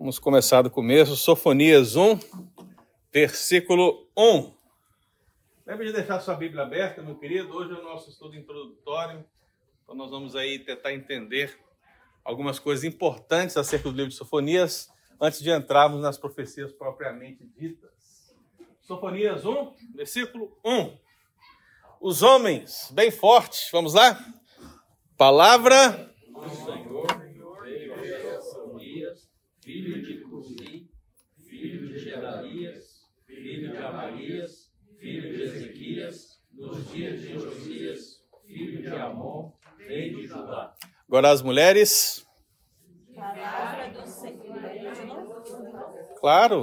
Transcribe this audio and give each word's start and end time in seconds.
Vamos 0.00 0.18
começar 0.18 0.62
do 0.62 0.70
começo. 0.70 1.14
Sofonias 1.14 1.94
1, 1.94 2.18
versículo 3.12 4.08
1. 4.16 4.50
Lembre 5.66 5.88
de 5.88 5.92
deixar 5.92 6.18
sua 6.20 6.34
Bíblia 6.36 6.62
aberta, 6.62 7.02
meu 7.02 7.16
querido. 7.16 7.54
Hoje 7.54 7.72
é 7.72 7.74
o 7.74 7.82
nosso 7.82 8.08
estudo 8.08 8.34
introdutório. 8.34 9.22
Então 9.84 9.94
nós 9.94 10.10
vamos 10.10 10.34
aí 10.34 10.58
tentar 10.58 10.94
entender 10.94 11.54
algumas 12.24 12.58
coisas 12.58 12.82
importantes 12.82 13.58
acerca 13.58 13.90
do 13.90 13.94
livro 13.94 14.08
de 14.08 14.16
Sofonias 14.16 14.90
antes 15.20 15.42
de 15.42 15.50
entrarmos 15.50 16.00
nas 16.00 16.16
profecias 16.16 16.72
propriamente 16.72 17.44
ditas. 17.54 18.34
Sofonias 18.80 19.44
1, 19.44 19.74
versículo 19.96 20.58
1. 20.64 20.96
Os 22.00 22.22
homens, 22.22 22.90
bem 22.90 23.10
fortes, 23.10 23.68
vamos 23.70 23.92
lá? 23.92 24.18
Palavra 25.18 26.10
do 26.26 26.48
Senhor 26.64 27.29
filho 29.70 30.02
de 30.02 30.20
Cusi, 30.22 30.90
filho 31.48 31.86
de 31.86 31.98
Gedalias, 32.00 33.08
filho 33.24 33.70
de 33.70 33.76
Amarias, 33.76 34.68
filho 34.98 35.32
de 35.32 35.42
Ezequias, 35.42 36.40
nos 36.52 36.90
dias 36.90 37.20
de 37.20 37.34
Josias, 37.34 38.20
filho 38.44 38.82
de 38.82 38.88
Amon, 38.88 39.52
rei 39.78 40.12
de 40.12 40.26
Judá. 40.26 40.74
Agora 41.06 41.30
as 41.30 41.40
mulheres. 41.40 42.26
Palavra 43.14 43.90
do 43.90 44.06
Senhor. 44.08 44.40
Claro. 46.18 46.62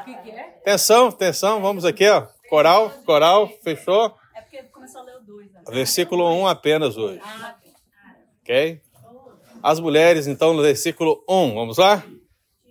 O 0.00 0.04
que, 0.06 0.14
que 0.22 0.30
é? 0.30 0.40
Atenção, 0.62 1.08
atenção, 1.08 1.60
vamos 1.60 1.84
aqui, 1.84 2.08
ó. 2.08 2.28
Coral, 2.48 2.90
coral, 3.04 3.48
fechou? 3.62 4.16
É 4.34 4.40
porque 4.40 4.62
começou 4.64 5.02
a 5.02 5.04
ler 5.04 5.16
o 5.16 5.20
2. 5.20 5.52
Né? 5.52 5.62
Versículo 5.68 6.24
1 6.30 6.40
um 6.40 6.46
apenas 6.46 6.96
hoje. 6.96 7.20
Ah, 7.22 7.58
ok? 8.40 8.80
As 9.62 9.78
mulheres, 9.80 10.26
então, 10.26 10.54
no 10.54 10.62
versículo 10.62 11.22
1, 11.28 11.54
vamos 11.54 11.76
lá? 11.76 12.02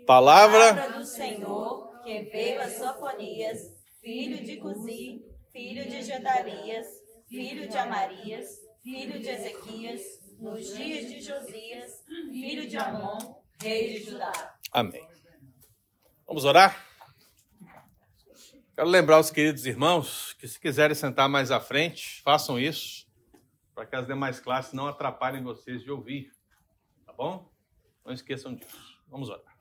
Palavra, 0.08 0.74
Palavra 0.74 1.00
do 1.00 1.06
Senhor, 1.06 2.02
que 2.02 2.22
veio 2.32 2.62
a 2.62 2.70
Sofonias, 2.70 3.60
filho 4.00 4.42
de 4.42 4.56
Cusi, 4.56 5.22
filho 5.52 5.84
de 5.84 6.02
Gedalias, 6.02 6.88
filho 7.28 7.68
de 7.68 7.78
Amarias, 7.78 8.48
filho 8.82 9.20
de 9.20 9.28
Ezequias, 9.28 10.02
nos 10.40 10.74
dias 10.74 11.10
de 11.10 11.20
Josias, 11.20 12.06
filho 12.32 12.70
de 12.70 12.78
Amon, 12.78 13.18
rei 13.62 14.00
de 14.00 14.10
Judá. 14.10 14.58
Amém. 14.72 15.06
Vamos 16.26 16.46
orar? 16.46 16.88
Quero 18.74 18.88
lembrar 18.88 19.20
os 19.20 19.30
queridos 19.30 19.66
irmãos 19.66 20.32
que, 20.40 20.48
se 20.48 20.58
quiserem 20.58 20.96
sentar 20.96 21.28
mais 21.28 21.52
à 21.52 21.60
frente, 21.60 22.22
façam 22.22 22.58
isso, 22.58 23.06
para 23.76 23.86
que 23.86 23.96
as 23.98 24.08
demais 24.08 24.40
classes 24.40 24.72
não 24.72 24.88
atrapalhem 24.88 25.44
vocês 25.44 25.84
de 25.84 25.92
ouvir. 25.92 26.32
Tá 27.06 27.12
bom? 27.12 27.52
Não 28.06 28.14
esqueçam 28.14 28.56
disso. 28.56 29.04
Vamos 29.10 29.28
orar. 29.28 29.57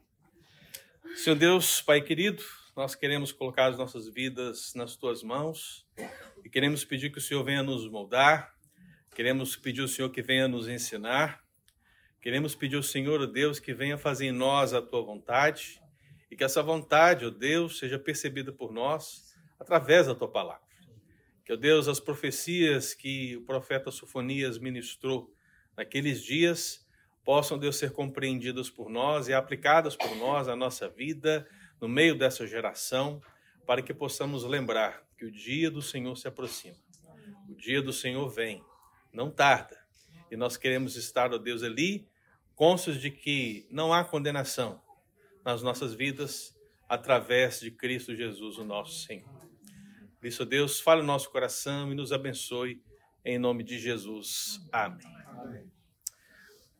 Senhor 1.14 1.36
Deus, 1.36 1.80
Pai 1.80 2.00
querido, 2.00 2.42
nós 2.74 2.94
queremos 2.94 3.32
colocar 3.32 3.66
as 3.66 3.78
nossas 3.78 4.08
vidas 4.08 4.72
nas 4.74 4.96
tuas 4.96 5.22
mãos 5.22 5.86
e 6.44 6.50
queremos 6.50 6.84
pedir 6.84 7.10
que 7.10 7.18
o 7.18 7.20
Senhor 7.20 7.42
venha 7.44 7.62
nos 7.62 7.88
moldar, 7.88 8.54
queremos 9.14 9.56
pedir 9.56 9.82
ao 9.82 9.88
Senhor 9.88 10.10
que 10.10 10.22
venha 10.22 10.48
nos 10.48 10.68
ensinar, 10.68 11.42
queremos 12.20 12.54
pedir 12.54 12.76
ao 12.76 12.82
Senhor, 12.82 13.26
Deus, 13.26 13.58
que 13.58 13.72
venha 13.72 13.96
fazer 13.96 14.26
em 14.26 14.32
nós 14.32 14.74
a 14.74 14.82
tua 14.82 15.02
vontade 15.02 15.80
e 16.30 16.36
que 16.36 16.44
essa 16.44 16.62
vontade, 16.62 17.24
ó 17.24 17.30
Deus, 17.30 17.78
seja 17.78 17.98
percebida 17.98 18.52
por 18.52 18.72
nós 18.72 19.34
através 19.58 20.06
da 20.06 20.14
tua 20.14 20.28
palavra. 20.28 20.66
Que, 21.44 21.52
ó 21.52 21.56
Deus, 21.56 21.88
as 21.88 22.00
profecias 22.00 22.92
que 22.94 23.36
o 23.36 23.42
profeta 23.42 23.90
Sofonias 23.90 24.58
ministrou 24.58 25.32
naqueles 25.76 26.22
dias 26.22 26.85
possam, 27.26 27.58
Deus, 27.58 27.76
ser 27.76 27.90
compreendidas 27.90 28.70
por 28.70 28.88
nós 28.88 29.26
e 29.26 29.34
aplicadas 29.34 29.96
por 29.96 30.14
nós 30.14 30.46
na 30.46 30.54
nossa 30.54 30.88
vida, 30.88 31.46
no 31.80 31.88
meio 31.88 32.16
dessa 32.16 32.46
geração, 32.46 33.20
para 33.66 33.82
que 33.82 33.92
possamos 33.92 34.44
lembrar 34.44 35.04
que 35.18 35.24
o 35.24 35.32
dia 35.32 35.68
do 35.68 35.82
Senhor 35.82 36.16
se 36.16 36.28
aproxima. 36.28 36.76
O 37.48 37.54
dia 37.56 37.82
do 37.82 37.92
Senhor 37.92 38.28
vem, 38.28 38.64
não 39.12 39.28
tarda. 39.28 39.76
E 40.30 40.36
nós 40.36 40.56
queremos 40.56 40.94
estar, 40.94 41.34
ó 41.34 41.38
Deus, 41.38 41.64
ali, 41.64 42.08
cônscios 42.54 43.00
de 43.00 43.10
que 43.10 43.66
não 43.72 43.92
há 43.92 44.04
condenação, 44.04 44.80
nas 45.44 45.62
nossas 45.62 45.94
vidas 45.94 46.56
através 46.88 47.58
de 47.60 47.72
Cristo 47.72 48.14
Jesus, 48.14 48.56
o 48.56 48.64
nosso 48.64 49.04
Senhor. 49.04 49.28
Por 50.20 50.26
isso, 50.26 50.44
Deus, 50.44 50.78
fale 50.78 51.00
no 51.00 51.08
nosso 51.08 51.30
coração 51.30 51.90
e 51.90 51.94
nos 51.94 52.12
abençoe 52.12 52.80
em 53.24 53.36
nome 53.36 53.64
de 53.64 53.78
Jesus. 53.80 54.60
Amém. 54.72 55.06
Amém, 55.26 55.70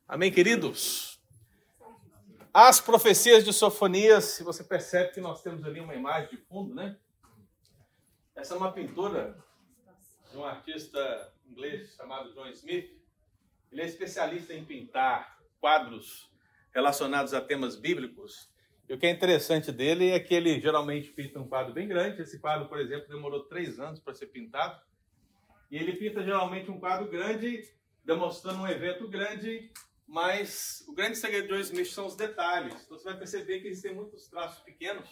Amém 0.09 0.31
queridos? 0.31 1.21
As 2.55 2.81
profecias 2.81 3.45
de 3.45 3.53
Sofonias, 3.53 4.25
se 4.25 4.43
você 4.43 4.63
percebe 4.63 5.13
que 5.13 5.21
nós 5.21 5.43
temos 5.43 5.65
ali 5.65 5.81
uma 5.81 5.95
imagem 5.95 6.31
de 6.31 6.37
fundo, 6.37 6.75
né? 6.75 6.97
Essa 8.35 8.55
é 8.55 8.57
uma 8.57 8.73
pintura 8.73 9.37
de 10.31 10.37
um 10.37 10.45
artista 10.45 11.33
inglês 11.45 11.95
chamado 11.97 12.33
John 12.33 12.49
Smith. 12.49 12.91
Ele 13.73 13.83
é 13.83 13.87
especialista 13.87 14.55
em 14.55 14.65
pintar 14.65 15.39
quadros 15.61 16.31
relacionados 16.73 17.35
a 17.35 17.41
temas 17.41 17.77
bíblicos 17.77 18.51
e 18.89 18.95
o 18.95 18.99
que 18.99 19.07
é 19.07 19.11
interessante 19.11 19.73
dele 19.73 20.11
é 20.11 20.21
que 20.21 20.33
ele 20.33 20.61
geralmente 20.61 21.11
pinta 21.11 21.41
um 21.41 21.49
quadro 21.49 21.73
bem 21.73 21.89
grande. 21.89 22.23
Esse 22.23 22.39
quadro, 22.39 22.69
por 22.69 22.79
exemplo, 22.79 23.09
demorou 23.09 23.43
três 23.45 23.81
anos 23.81 23.99
para 23.99 24.15
ser 24.15 24.27
pintado. 24.27 24.81
E 25.69 25.77
ele 25.77 25.95
pinta 25.95 26.23
geralmente 26.23 26.71
um 26.71 26.79
quadro 26.79 27.11
grande, 27.11 27.69
demonstrando 28.05 28.61
um 28.61 28.69
evento 28.69 29.09
grande, 29.09 29.73
mas 30.07 30.85
o 30.87 30.95
grande 30.95 31.19
segredo 31.19 31.49
de 31.49 31.55
John 31.55 31.61
Smith 31.61 31.89
são 31.89 32.07
os 32.07 32.15
detalhes. 32.15 32.75
Então 32.85 32.99
você 32.99 33.05
vai 33.05 33.19
perceber 33.19 33.61
que 33.61 33.69
existem 33.69 33.95
muitos 33.95 34.29
traços 34.29 34.63
pequenos. 34.63 35.09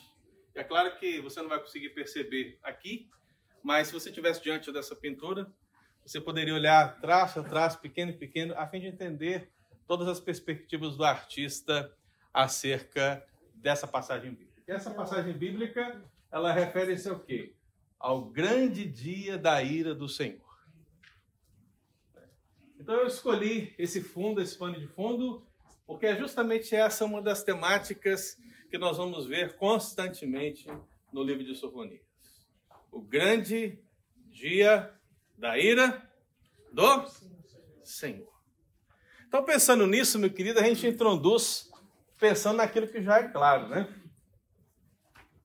E 0.55 0.61
é 0.61 0.65
claro 0.65 0.97
que 0.99 1.21
você 1.21 1.43
não 1.43 1.49
vai 1.49 1.59
conseguir 1.59 1.91
perceber 1.91 2.59
aqui, 2.63 3.11
mas 3.63 3.89
se 3.89 3.93
você 3.93 4.11
estivesse 4.11 4.43
diante 4.43 4.71
dessa 4.73 4.95
pintura, 4.95 5.51
você 6.05 6.21
poderia 6.21 6.55
olhar 6.55 7.01
traço 7.01 7.41
a 7.41 7.43
traço, 7.43 7.81
pequeno 7.81 8.13
e 8.13 8.17
pequeno, 8.17 8.55
a 8.57 8.67
fim 8.69 8.81
de 8.81 8.87
entender 8.87 9.51
todas 9.87 10.07
as 10.07 10.21
perspectivas 10.21 10.97
do 10.97 11.05
artista 11.05 11.93
acerca 12.33 13.27
dessa 13.55 13.87
passagem 13.87 14.31
bíblica. 14.31 14.63
E 14.69 14.73
essa 14.73 14.91
passagem 14.93 15.33
bíblica, 15.33 16.03
ela 16.31 16.53
refere-se 16.53 17.09
ao 17.09 17.19
quê? 17.19 17.55
Ao 17.99 18.25
grande 18.25 18.85
dia 18.85 19.39
da 19.39 19.63
ira 19.63 19.95
do 19.95 20.09
Senhor. 20.09 20.44
Então 22.85 22.97
eu 22.97 23.07
escolhi 23.07 23.75
esse 23.79 24.03
fundo, 24.03 24.43
esse 24.43 24.59
pano 24.59 24.79
de 24.79 24.87
fundo, 24.87 25.43
porque 25.87 26.05
é 26.05 26.19
justamente 26.19 26.77
essa 26.77 27.07
uma 27.07 27.23
das 27.23 27.43
temáticas 27.43 28.39
que 28.69 28.77
nós 28.77 28.99
vamos 28.99 29.27
ver 29.27 29.57
constantemente 29.57 30.69
no 31.11 31.23
livro 31.23 31.43
de 31.43 31.55
Sofonias. 31.55 32.03
O 32.93 33.01
grande 33.01 33.79
dia 34.27 34.95
da 35.39 35.59
ira 35.59 36.07
do 36.71 37.07
Senhor. 37.83 38.31
Então, 39.27 39.43
pensando 39.43 39.87
nisso, 39.87 40.19
meu 40.19 40.31
querido, 40.31 40.61
a 40.61 40.63
gente 40.63 40.87
introduz 40.87 41.73
pensando 42.19 42.59
naquilo 42.59 42.87
que 42.87 43.03
já 43.03 43.17
é 43.17 43.29
claro, 43.29 43.67
né? 43.67 43.89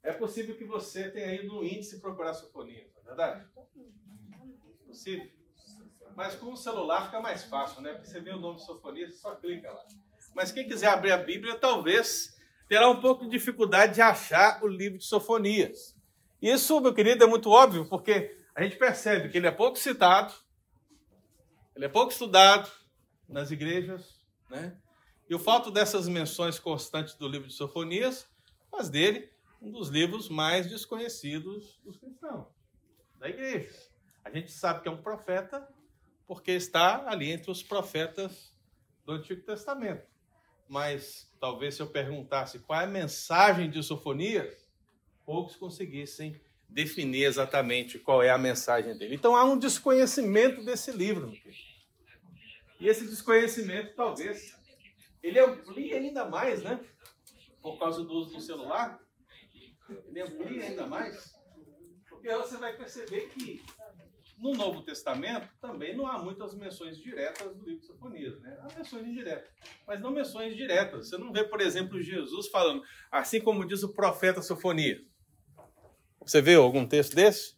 É 0.03 0.11
possível 0.11 0.57
que 0.57 0.65
você 0.65 1.09
tenha 1.09 1.35
ido 1.35 1.47
no 1.47 1.63
índice 1.63 2.01
procurar 2.01 2.33
sofonia, 2.33 2.85
não 2.95 3.01
é 3.01 3.05
verdade? 3.05 3.47
Possível. 4.85 5.38
Mas 6.19 6.35
com 6.35 6.51
o 6.51 6.57
celular 6.57 7.05
fica 7.05 7.21
mais 7.21 7.45
fácil, 7.45 7.81
né? 7.81 7.93
Porque 7.93 8.09
você 8.09 8.19
vê 8.19 8.31
o 8.31 8.39
nome 8.41 8.57
de 8.57 8.65
sofonia, 8.65 9.09
você 9.09 9.15
só 9.15 9.35
clica 9.35 9.71
lá. 9.71 9.85
Mas 10.35 10.51
quem 10.51 10.67
quiser 10.67 10.87
abrir 10.87 11.13
a 11.13 11.17
Bíblia, 11.17 11.55
talvez 11.57 12.37
terá 12.67 12.89
um 12.89 12.99
pouco 12.99 13.23
de 13.23 13.31
dificuldade 13.31 13.93
de 13.93 14.01
achar 14.01 14.61
o 14.61 14.67
livro 14.67 14.97
de 14.97 15.05
sofonias. 15.05 15.95
Isso, 16.41 16.81
meu 16.81 16.93
querido, 16.93 17.23
é 17.23 17.27
muito 17.27 17.49
óbvio, 17.49 17.87
porque 17.87 18.37
a 18.53 18.61
gente 18.61 18.75
percebe 18.75 19.29
que 19.29 19.37
ele 19.37 19.47
é 19.47 19.51
pouco 19.51 19.77
citado, 19.77 20.33
ele 21.73 21.85
é 21.85 21.89
pouco 21.89 22.11
estudado 22.11 22.69
nas 23.25 23.49
igrejas, 23.49 24.19
né? 24.49 24.77
E 25.29 25.33
o 25.33 25.39
fato 25.39 25.71
dessas 25.71 26.09
menções 26.09 26.59
constantes 26.59 27.15
do 27.15 27.29
livro 27.29 27.47
de 27.47 27.53
Sofonias 27.53 28.29
faz 28.69 28.89
dele 28.89 29.31
um 29.61 29.71
dos 29.71 29.87
livros 29.87 30.27
mais 30.27 30.69
desconhecidos 30.69 31.79
dos 31.81 31.95
cristãos, 31.95 32.45
da 33.17 33.29
igreja. 33.29 33.73
A 34.25 34.29
gente 34.29 34.51
sabe 34.51 34.81
que 34.81 34.89
é 34.89 34.91
um 34.91 35.01
profeta 35.01 35.65
porque 36.29 36.51
está 36.51 37.09
ali 37.09 37.31
entre 37.31 37.49
os 37.49 37.63
profetas 37.63 38.53
do 39.03 39.13
Antigo 39.13 39.41
Testamento. 39.41 40.05
Mas 40.67 41.27
talvez 41.39 41.73
se 41.73 41.81
eu 41.81 41.87
perguntasse 41.87 42.59
qual 42.59 42.81
é 42.81 42.83
a 42.83 42.87
mensagem 42.87 43.67
de 43.67 43.81
Sofonias, 43.81 44.55
poucos 45.25 45.55
conseguissem 45.55 46.39
definir 46.69 47.23
exatamente 47.23 47.97
qual 47.97 48.21
é 48.21 48.29
a 48.29 48.37
mensagem 48.37 48.95
dele. 48.95 49.15
Então 49.15 49.35
há 49.35 49.43
um 49.43 49.57
desconhecimento 49.57 50.63
desse 50.63 50.91
livro. 50.91 51.33
E 52.79 52.87
esse 52.87 53.07
desconhecimento 53.07 53.95
talvez 53.95 54.55
ele 55.23 55.39
amplia 55.39 55.97
ainda 55.97 56.25
mais, 56.25 56.61
né? 56.61 56.79
Por 57.59 57.79
causa 57.79 58.03
do 58.03 58.13
uso 58.13 58.35
do 58.35 58.39
celular. 58.39 59.01
Ele 60.05 60.21
amplia 60.21 60.65
ainda 60.65 60.85
mais. 60.85 61.33
Porque 62.07 62.31
você 62.31 62.57
vai 62.57 62.77
perceber 62.77 63.29
que 63.29 63.63
no 64.39 64.53
Novo 64.53 64.81
Testamento 64.81 65.49
também 65.59 65.95
não 65.95 66.07
há 66.07 66.17
muitas 66.17 66.55
menções 66.55 66.97
diretas 66.97 67.55
do 67.55 67.63
livro 67.63 67.81
de 67.81 67.85
Sofonias, 67.85 68.39
né? 68.41 68.57
Há 68.61 68.77
menções 68.77 69.05
indiretas, 69.05 69.49
mas 69.85 69.99
não 69.99 70.11
menções 70.11 70.55
diretas. 70.55 71.09
Você 71.09 71.17
não 71.17 71.31
vê, 71.31 71.43
por 71.43 71.59
exemplo, 71.61 72.01
Jesus 72.01 72.47
falando, 72.47 72.81
assim 73.11 73.41
como 73.41 73.65
diz 73.65 73.83
o 73.83 73.93
profeta 73.93 74.41
Sofonias. 74.41 75.01
Você 76.21 76.41
viu 76.41 76.63
algum 76.63 76.87
texto 76.87 77.15
desse? 77.15 77.57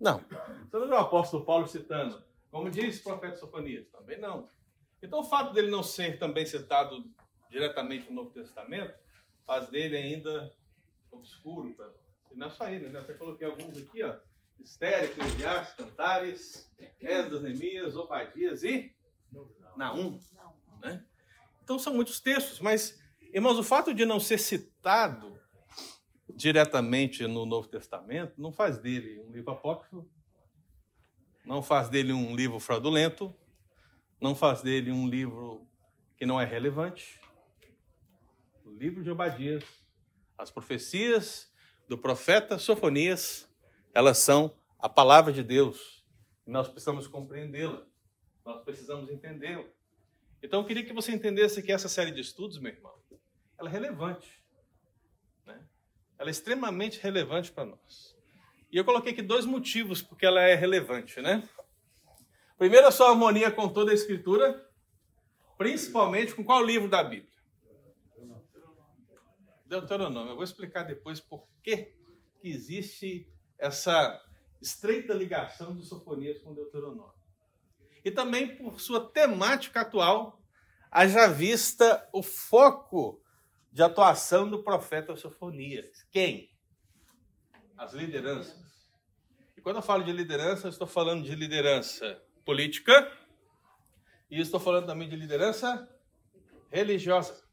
Não. 0.00 0.18
Você 0.18 0.78
não 0.78 0.88
vê 0.88 0.94
o 0.94 0.98
apóstolo 0.98 1.44
Paulo 1.44 1.66
citando, 1.66 2.22
como 2.50 2.70
diz 2.70 3.00
o 3.00 3.02
profeta 3.02 3.36
Sofonias? 3.36 3.88
Também 3.88 4.18
não. 4.20 4.48
Então, 5.02 5.20
o 5.20 5.24
fato 5.24 5.52
dele 5.52 5.70
não 5.70 5.82
ser 5.82 6.18
também 6.18 6.44
citado 6.44 7.04
diretamente 7.50 8.08
no 8.08 8.16
Novo 8.16 8.30
Testamento 8.30 8.94
faz 9.46 9.68
dele 9.68 9.96
ainda 9.96 10.52
obscuro. 11.10 11.74
Tá? 11.74 11.88
E 12.30 12.36
não 12.36 12.46
é 12.46 12.50
só 12.50 12.68
ele, 12.68 12.88
né? 12.88 13.00
Até 13.00 13.14
coloquei 13.14 13.46
alguns 13.46 13.78
aqui, 13.78 14.02
ó. 14.02 14.16
Estéreo, 14.60 15.10
Eclesiastes, 15.10 15.74
Cantares, 15.74 16.70
Esdras, 17.00 17.42
Neemias, 17.42 17.96
Obadias 17.96 18.62
e 18.62 18.94
Naum. 19.76 20.18
Né? 20.82 21.04
Então 21.62 21.78
são 21.78 21.94
muitos 21.94 22.20
textos, 22.20 22.60
mas, 22.60 22.98
irmãos, 23.32 23.58
o 23.58 23.62
fato 23.62 23.94
de 23.94 24.04
não 24.04 24.18
ser 24.20 24.38
citado 24.38 25.38
diretamente 26.34 27.26
no 27.26 27.44
Novo 27.44 27.68
Testamento 27.68 28.40
não 28.40 28.52
faz 28.52 28.78
dele 28.78 29.20
um 29.20 29.32
livro 29.32 29.50
apócrifo, 29.50 30.08
não 31.44 31.62
faz 31.62 31.88
dele 31.88 32.12
um 32.12 32.36
livro 32.36 32.60
fraudulento, 32.60 33.34
não 34.20 34.34
faz 34.34 34.62
dele 34.62 34.92
um 34.92 35.08
livro 35.08 35.66
que 36.16 36.26
não 36.26 36.40
é 36.40 36.44
relevante. 36.44 37.20
O 38.64 38.70
livro 38.70 39.02
de 39.02 39.10
Obadias, 39.10 39.64
as 40.36 40.50
profecias 40.50 41.50
do 41.88 41.96
profeta 41.96 42.58
Sofonias, 42.58 43.47
elas 43.94 44.18
são 44.18 44.54
a 44.78 44.88
palavra 44.88 45.32
de 45.32 45.42
Deus. 45.42 46.04
E 46.46 46.50
nós 46.50 46.68
precisamos 46.68 47.06
compreendê-la. 47.06 47.86
Nós 48.44 48.62
precisamos 48.64 49.10
entendê-la. 49.10 49.64
Então 50.42 50.60
eu 50.60 50.66
queria 50.66 50.84
que 50.84 50.92
você 50.92 51.12
entendesse 51.12 51.62
que 51.62 51.72
essa 51.72 51.88
série 51.88 52.10
de 52.10 52.20
estudos, 52.20 52.58
meu 52.58 52.72
irmão, 52.72 52.94
ela 53.58 53.68
é 53.68 53.72
relevante. 53.72 54.42
Né? 55.44 55.60
Ela 56.18 56.30
é 56.30 56.32
extremamente 56.32 57.00
relevante 57.00 57.50
para 57.50 57.64
nós. 57.64 58.16
E 58.70 58.76
eu 58.76 58.84
coloquei 58.84 59.12
aqui 59.12 59.22
dois 59.22 59.44
motivos 59.44 60.02
porque 60.02 60.26
ela 60.26 60.42
é 60.42 60.54
relevante, 60.54 61.20
né? 61.20 61.48
Primeiro, 62.58 62.86
a 62.86 62.90
sua 62.90 63.10
harmonia 63.10 63.50
com 63.50 63.68
toda 63.68 63.92
a 63.92 63.94
Escritura, 63.94 64.68
principalmente 65.56 66.34
com 66.34 66.44
qual 66.44 66.62
livro 66.62 66.88
da 66.88 67.02
Bíblia? 67.02 67.32
Deuteronômio. 69.64 70.32
Eu 70.32 70.34
vou 70.34 70.44
explicar 70.44 70.82
depois 70.82 71.20
por 71.20 71.46
que, 71.62 71.94
que 72.40 72.48
existe 72.48 73.30
essa 73.58 74.22
estreita 74.60 75.12
ligação 75.12 75.74
de 75.74 75.84
Sofonias 75.84 76.38
com 76.38 76.54
Deuteronômio. 76.54 77.14
E 78.04 78.10
também 78.10 78.56
por 78.56 78.80
sua 78.80 79.08
temática 79.10 79.80
atual, 79.80 80.40
haja 80.90 81.26
vista 81.28 82.08
o 82.12 82.22
foco 82.22 83.22
de 83.72 83.82
atuação 83.82 84.48
do 84.48 84.62
profeta 84.62 85.16
Sofonias. 85.16 86.06
Quem? 86.10 86.50
As 87.76 87.92
lideranças. 87.92 88.56
E 89.56 89.60
quando 89.60 89.76
eu 89.76 89.82
falo 89.82 90.04
de 90.04 90.12
liderança, 90.12 90.66
eu 90.66 90.70
estou 90.70 90.86
falando 90.86 91.24
de 91.24 91.34
liderança 91.34 92.22
política 92.44 93.12
e 94.30 94.40
estou 94.40 94.60
falando 94.60 94.86
também 94.86 95.08
de 95.08 95.16
liderança 95.16 95.88
religiosa. 96.70 97.46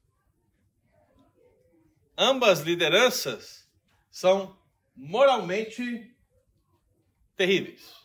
Ambas 2.18 2.62
lideranças 2.62 3.70
são 4.10 4.58
moralmente 4.96 6.16
terríveis. 7.36 7.96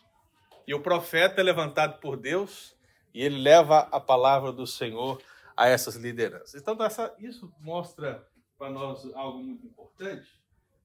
E 0.67 0.75
o 0.75 0.83
profeta 0.83 1.41
é 1.41 1.45
levantado 1.45 2.01
por 2.01 2.17
Deus 2.17 2.77
e 3.13 3.23
ele 3.23 3.39
leva 3.39 3.81
a 3.93 4.01
palavra 4.01 4.53
do 4.53 4.67
Senhor 4.67 5.23
a 5.57 5.69
essas 5.69 5.97
lideranças. 5.97 6.61
Então, 6.61 6.77
essa, 6.85 7.15
isso 7.19 7.53
mostra 7.61 8.27
para 8.57 8.71
nós 8.71 9.05
algo 9.15 9.43
muito 9.43 9.67
importante, 9.67 10.31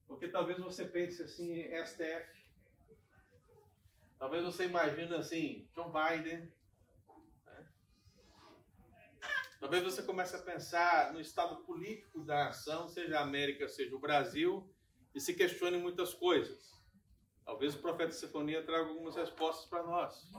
porque 0.06 0.28
talvez 0.28 0.58
você 0.58 0.84
pense 0.84 1.22
assim, 1.22 1.62
STF, 1.84 2.36
Talvez 4.18 4.44
você 4.44 4.64
imagine 4.64 5.14
assim, 5.14 5.68
John 5.74 5.92
Biden. 5.92 6.50
Né? 7.46 7.66
Talvez 9.60 9.84
você 9.84 10.02
comece 10.02 10.36
a 10.36 10.42
pensar 10.42 11.12
no 11.12 11.20
estado 11.20 11.64
político 11.64 12.24
da 12.24 12.48
ação, 12.48 12.88
seja 12.88 13.18
a 13.18 13.22
América, 13.22 13.68
seja 13.68 13.94
o 13.94 14.00
Brasil, 14.00 14.68
e 15.16 15.20
se 15.20 15.32
questione 15.32 15.78
muitas 15.78 16.12
coisas. 16.12 16.76
Talvez 17.42 17.74
o 17.74 17.78
profeta 17.78 18.12
Sinfonia 18.12 18.62
traga 18.62 18.90
algumas 18.90 19.16
respostas 19.16 19.64
para 19.64 19.82
nós. 19.82 20.30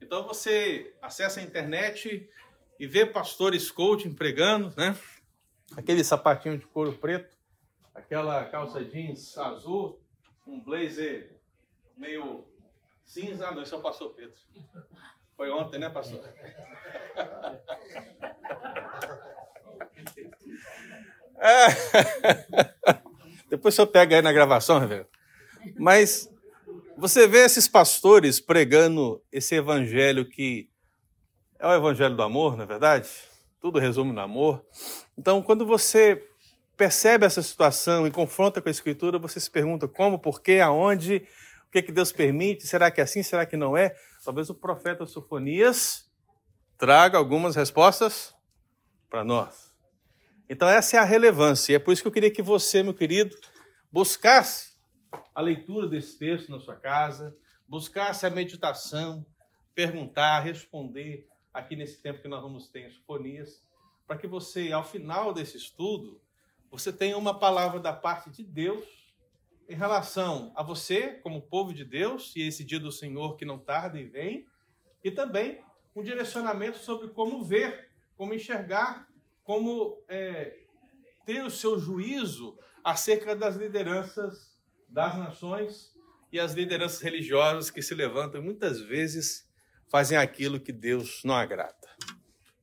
Então 0.00 0.26
você 0.26 0.92
acessa 1.00 1.38
a 1.38 1.42
internet 1.42 2.28
e 2.80 2.86
vê 2.86 3.06
pastores 3.06 3.70
coaching 3.70 4.12
pregando, 4.12 4.74
né? 4.76 4.98
Aquele 5.76 6.02
sapatinho 6.02 6.58
de 6.58 6.66
couro 6.66 6.92
preto, 6.98 7.38
aquela 7.94 8.44
calça 8.46 8.84
jeans 8.84 9.38
azul, 9.38 10.02
um 10.44 10.60
blazer 10.60 11.40
meio 11.96 12.44
Cinza, 13.04 13.50
não, 13.52 13.62
isso 13.62 13.74
é 13.74 13.78
o 13.78 13.82
pastor 13.82 14.12
Pedro. 14.14 14.34
Foi 15.36 15.50
ontem, 15.50 15.78
né, 15.78 15.88
pastor? 15.88 16.20
É. 21.44 21.66
Depois 23.52 23.74
o 23.74 23.76
senhor 23.76 23.88
pega 23.88 24.16
aí 24.16 24.22
na 24.22 24.32
gravação, 24.32 24.78
Reverendo. 24.78 25.10
Mas 25.78 26.26
você 26.96 27.28
vê 27.28 27.44
esses 27.44 27.68
pastores 27.68 28.40
pregando 28.40 29.22
esse 29.30 29.54
evangelho 29.54 30.24
que 30.24 30.70
é 31.58 31.66
o 31.66 31.74
evangelho 31.74 32.16
do 32.16 32.22
amor, 32.22 32.56
não 32.56 32.64
é 32.64 32.66
verdade? 32.66 33.10
Tudo 33.60 33.78
resume 33.78 34.10
no 34.10 34.22
amor. 34.22 34.64
Então, 35.18 35.42
quando 35.42 35.66
você 35.66 36.26
percebe 36.78 37.26
essa 37.26 37.42
situação 37.42 38.06
e 38.06 38.10
confronta 38.10 38.62
com 38.62 38.70
a 38.70 38.72
Escritura, 38.72 39.18
você 39.18 39.38
se 39.38 39.50
pergunta 39.50 39.86
como, 39.86 40.18
por 40.18 40.40
quê, 40.40 40.58
aonde, 40.58 41.16
o 41.68 41.70
que, 41.72 41.80
é 41.80 41.82
que 41.82 41.92
Deus 41.92 42.10
permite? 42.10 42.66
Será 42.66 42.90
que 42.90 43.02
é 43.02 43.04
assim? 43.04 43.22
Será 43.22 43.44
que 43.44 43.56
não 43.56 43.76
é? 43.76 43.94
Talvez 44.24 44.48
o 44.48 44.54
profeta 44.54 45.04
Sofonias 45.04 46.10
traga 46.78 47.18
algumas 47.18 47.54
respostas 47.54 48.34
para 49.10 49.22
nós. 49.22 49.71
Então, 50.52 50.68
essa 50.68 50.98
é 50.98 51.00
a 51.00 51.04
relevância. 51.04 51.72
E 51.72 51.76
é 51.76 51.78
por 51.78 51.92
isso 51.92 52.02
que 52.02 52.08
eu 52.08 52.12
queria 52.12 52.30
que 52.30 52.42
você, 52.42 52.82
meu 52.82 52.92
querido, 52.92 53.34
buscasse 53.90 54.74
a 55.34 55.40
leitura 55.40 55.88
desse 55.88 56.18
texto 56.18 56.50
na 56.50 56.60
sua 56.60 56.76
casa, 56.76 57.34
buscasse 57.66 58.26
a 58.26 58.30
meditação, 58.30 59.24
perguntar, 59.74 60.40
responder 60.40 61.26
aqui 61.54 61.74
nesse 61.74 62.02
tempo 62.02 62.20
que 62.20 62.28
nós 62.28 62.42
vamos 62.42 62.68
ter 62.68 62.80
em 62.80 62.90
Sofonias, 62.90 63.64
para 64.06 64.18
que 64.18 64.26
você, 64.26 64.70
ao 64.72 64.84
final 64.84 65.32
desse 65.32 65.56
estudo, 65.56 66.20
você 66.70 66.92
tenha 66.92 67.16
uma 67.16 67.38
palavra 67.38 67.80
da 67.80 67.94
parte 67.94 68.28
de 68.28 68.44
Deus 68.44 68.84
em 69.66 69.74
relação 69.74 70.52
a 70.54 70.62
você, 70.62 71.14
como 71.22 71.40
povo 71.40 71.72
de 71.72 71.82
Deus, 71.82 72.36
e 72.36 72.42
esse 72.42 72.62
dia 72.62 72.78
do 72.78 72.92
Senhor 72.92 73.38
que 73.38 73.46
não 73.46 73.58
tarda 73.58 73.98
e 73.98 74.04
vem, 74.04 74.46
e 75.02 75.10
também 75.10 75.64
um 75.96 76.02
direcionamento 76.02 76.76
sobre 76.76 77.08
como 77.08 77.42
ver, 77.42 77.88
como 78.18 78.34
enxergar, 78.34 79.10
como 79.44 80.02
é, 80.08 80.58
ter 81.24 81.44
o 81.44 81.50
seu 81.50 81.78
juízo 81.78 82.58
acerca 82.84 83.34
das 83.34 83.56
lideranças 83.56 84.52
das 84.88 85.16
nações 85.16 85.92
e 86.30 86.38
as 86.38 86.52
lideranças 86.52 87.00
religiosas 87.00 87.70
que 87.70 87.82
se 87.82 87.94
levantam 87.94 88.40
e 88.40 88.44
muitas 88.44 88.80
vezes 88.80 89.48
fazem 89.90 90.16
aquilo 90.16 90.60
que 90.60 90.72
Deus 90.72 91.22
não 91.24 91.34
agrada. 91.34 91.74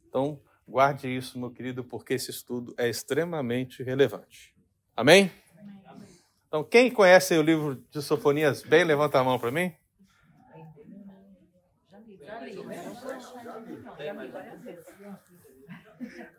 Então, 0.07 0.41
guarde 0.67 1.07
isso, 1.07 1.39
meu 1.39 1.51
querido, 1.51 1.83
porque 1.83 2.15
esse 2.15 2.31
estudo 2.31 2.74
é 2.77 2.89
extremamente 2.89 3.83
relevante. 3.83 4.55
Amém? 4.95 5.31
Então, 6.48 6.63
quem 6.63 6.89
conhece 6.89 7.38
o 7.38 7.43
livro 7.43 7.75
de 7.91 8.01
Sofonias 8.01 8.63
bem, 8.63 8.83
levanta 8.83 9.19
a 9.19 9.24
mão 9.24 9.38
para 9.38 9.51
mim. 9.51 9.71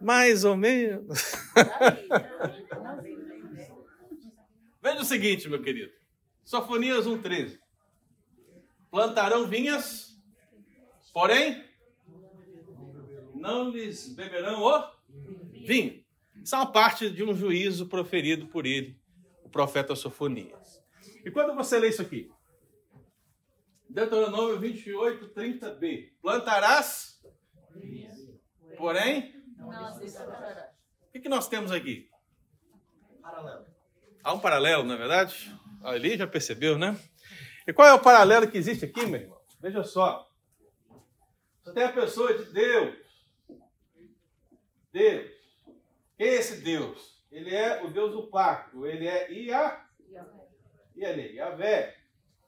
Mais 0.01 0.45
ou 0.45 0.57
menos. 0.57 1.35
Veja 4.83 5.01
o 5.01 5.05
seguinte, 5.05 5.49
meu 5.49 5.63
querido. 5.63 5.93
Sofonias 6.45 7.07
1,13. 7.07 7.59
Plantarão 8.91 9.47
vinhas, 9.47 10.19
porém 11.13 11.65
não 13.35 13.71
lhes 13.71 14.09
beberão 14.15 14.63
o 14.63 14.91
vinho. 15.67 16.03
Isso 16.43 16.55
é 16.55 16.59
uma 16.59 16.73
parte 16.73 17.11
de 17.11 17.23
um 17.23 17.35
juízo 17.35 17.87
proferido 17.87 18.47
por 18.47 18.67
ele 18.67 19.01
profeta 19.51 19.95
Sofonias. 19.95 20.81
E 21.25 21.31
quando 21.31 21.55
você 21.55 21.79
lê 21.79 21.89
isso 21.89 22.03
aqui? 22.03 22.31
Deuteronômio 23.89 24.59
28, 24.59 25.29
30b. 25.35 26.13
Plantarás, 26.23 27.21
porém, 28.77 29.35
o 29.63 31.13
que, 31.13 31.21
que 31.21 31.29
nós 31.29 31.49
temos 31.49 31.73
aqui? 31.73 32.09
Paralelo. 33.21 33.67
Há 34.23 34.33
um 34.33 34.41
paralelo, 34.41 34.85
não 34.85 34.95
é 34.95 34.99
verdade? 34.99 35.55
Ali 35.83 36.17
já 36.17 36.27
percebeu, 36.27 36.79
né? 36.79 36.99
E 37.67 37.73
qual 37.73 37.89
é 37.89 37.93
o 37.93 38.01
paralelo 38.01 38.51
que 38.51 38.59
existe 38.59 38.85
aqui, 38.85 39.07
meu 39.07 39.21
irmão? 39.21 39.41
Veja 39.61 39.85
só. 39.85 40.29
Você 41.63 41.73
tem 41.73 41.85
a 41.85 41.93
pessoa 41.93 42.37
de 42.37 42.45
Deus. 42.53 42.97
Deus. 44.93 45.31
Quem 46.17 46.29
é 46.29 46.35
esse 46.35 46.61
Deus? 46.63 47.23
Ele 47.31 47.55
é 47.55 47.83
o 47.85 47.91
Deus 47.91 48.13
do 48.13 48.29
pacto. 48.29 48.87
Ele 48.87 49.07
é 49.07 49.31
Ia. 49.33 49.85
E 50.97 51.05
ali, 51.05 51.37
Yahvé. 51.37 51.97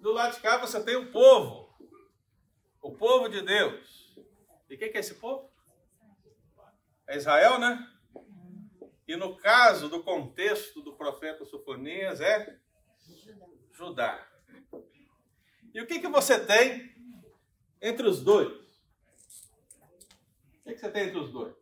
Do 0.00 0.12
lado 0.12 0.34
de 0.34 0.40
cá 0.40 0.58
você 0.58 0.82
tem 0.82 0.96
o 0.96 1.12
povo. 1.12 1.72
O 2.80 2.96
povo 2.96 3.28
de 3.28 3.42
Deus. 3.42 4.18
E 4.68 4.76
quem 4.76 4.90
que 4.90 4.96
é 4.96 5.00
esse 5.00 5.14
povo? 5.14 5.51
É 7.06 7.16
Israel, 7.16 7.58
né? 7.58 7.88
E 9.06 9.16
no 9.16 9.36
caso 9.36 9.88
do 9.88 10.02
contexto 10.02 10.80
do 10.80 10.94
profeta 10.94 11.44
Sofonias 11.44 12.20
é 12.20 12.58
Judá. 13.72 14.26
E 15.74 15.80
o 15.80 15.86
que, 15.86 16.00
que 16.00 16.08
você 16.08 16.38
tem 16.44 16.94
entre 17.80 18.06
os 18.06 18.22
dois? 18.22 18.52
O 20.60 20.64
que, 20.64 20.74
que 20.74 20.78
você 20.78 20.90
tem 20.90 21.08
entre 21.08 21.18
os 21.18 21.32
dois? 21.32 21.54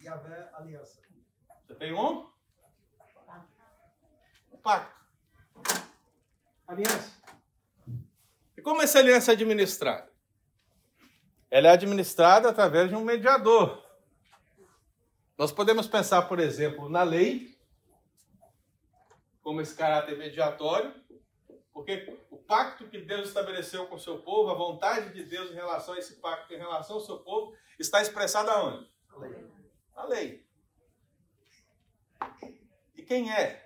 Yahvé, 0.00 0.50
aliança. 0.52 1.00
Você 1.66 1.74
tem 1.74 1.92
um? 1.94 2.30
Pacto. 4.62 5.04
Aliança. 6.66 7.23
Como 8.64 8.80
essa 8.80 8.98
aliança 8.98 9.30
é 9.30 9.34
administrada? 9.34 10.10
Ela 11.50 11.68
é 11.68 11.70
administrada 11.72 12.48
através 12.48 12.88
de 12.88 12.96
um 12.96 13.04
mediador. 13.04 13.84
Nós 15.36 15.52
podemos 15.52 15.86
pensar, 15.86 16.22
por 16.22 16.40
exemplo, 16.40 16.88
na 16.88 17.02
lei, 17.02 17.54
como 19.42 19.60
esse 19.60 19.76
caráter 19.76 20.16
mediatório, 20.16 20.94
porque 21.74 22.18
o 22.30 22.38
pacto 22.38 22.88
que 22.88 22.98
Deus 22.98 23.28
estabeleceu 23.28 23.86
com 23.86 23.96
o 23.96 24.00
seu 24.00 24.22
povo, 24.22 24.50
a 24.50 24.54
vontade 24.54 25.12
de 25.12 25.24
Deus 25.24 25.50
em 25.50 25.54
relação 25.54 25.92
a 25.92 25.98
esse 25.98 26.14
pacto, 26.14 26.54
em 26.54 26.58
relação 26.58 26.96
ao 26.96 27.02
seu 27.02 27.18
povo, 27.18 27.54
está 27.78 28.00
expressada 28.00 28.50
aonde? 28.50 28.90
A 29.10 29.18
lei. 29.18 29.46
A 29.94 30.04
lei. 30.06 30.46
E 32.96 33.02
quem 33.02 33.30
é 33.30 33.62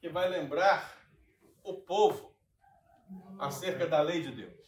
que 0.00 0.08
vai 0.08 0.26
lembrar 0.30 0.96
o 1.62 1.74
povo 1.74 2.29
acerca 3.38 3.86
da 3.86 4.00
lei 4.02 4.22
de 4.22 4.32
Deus? 4.32 4.60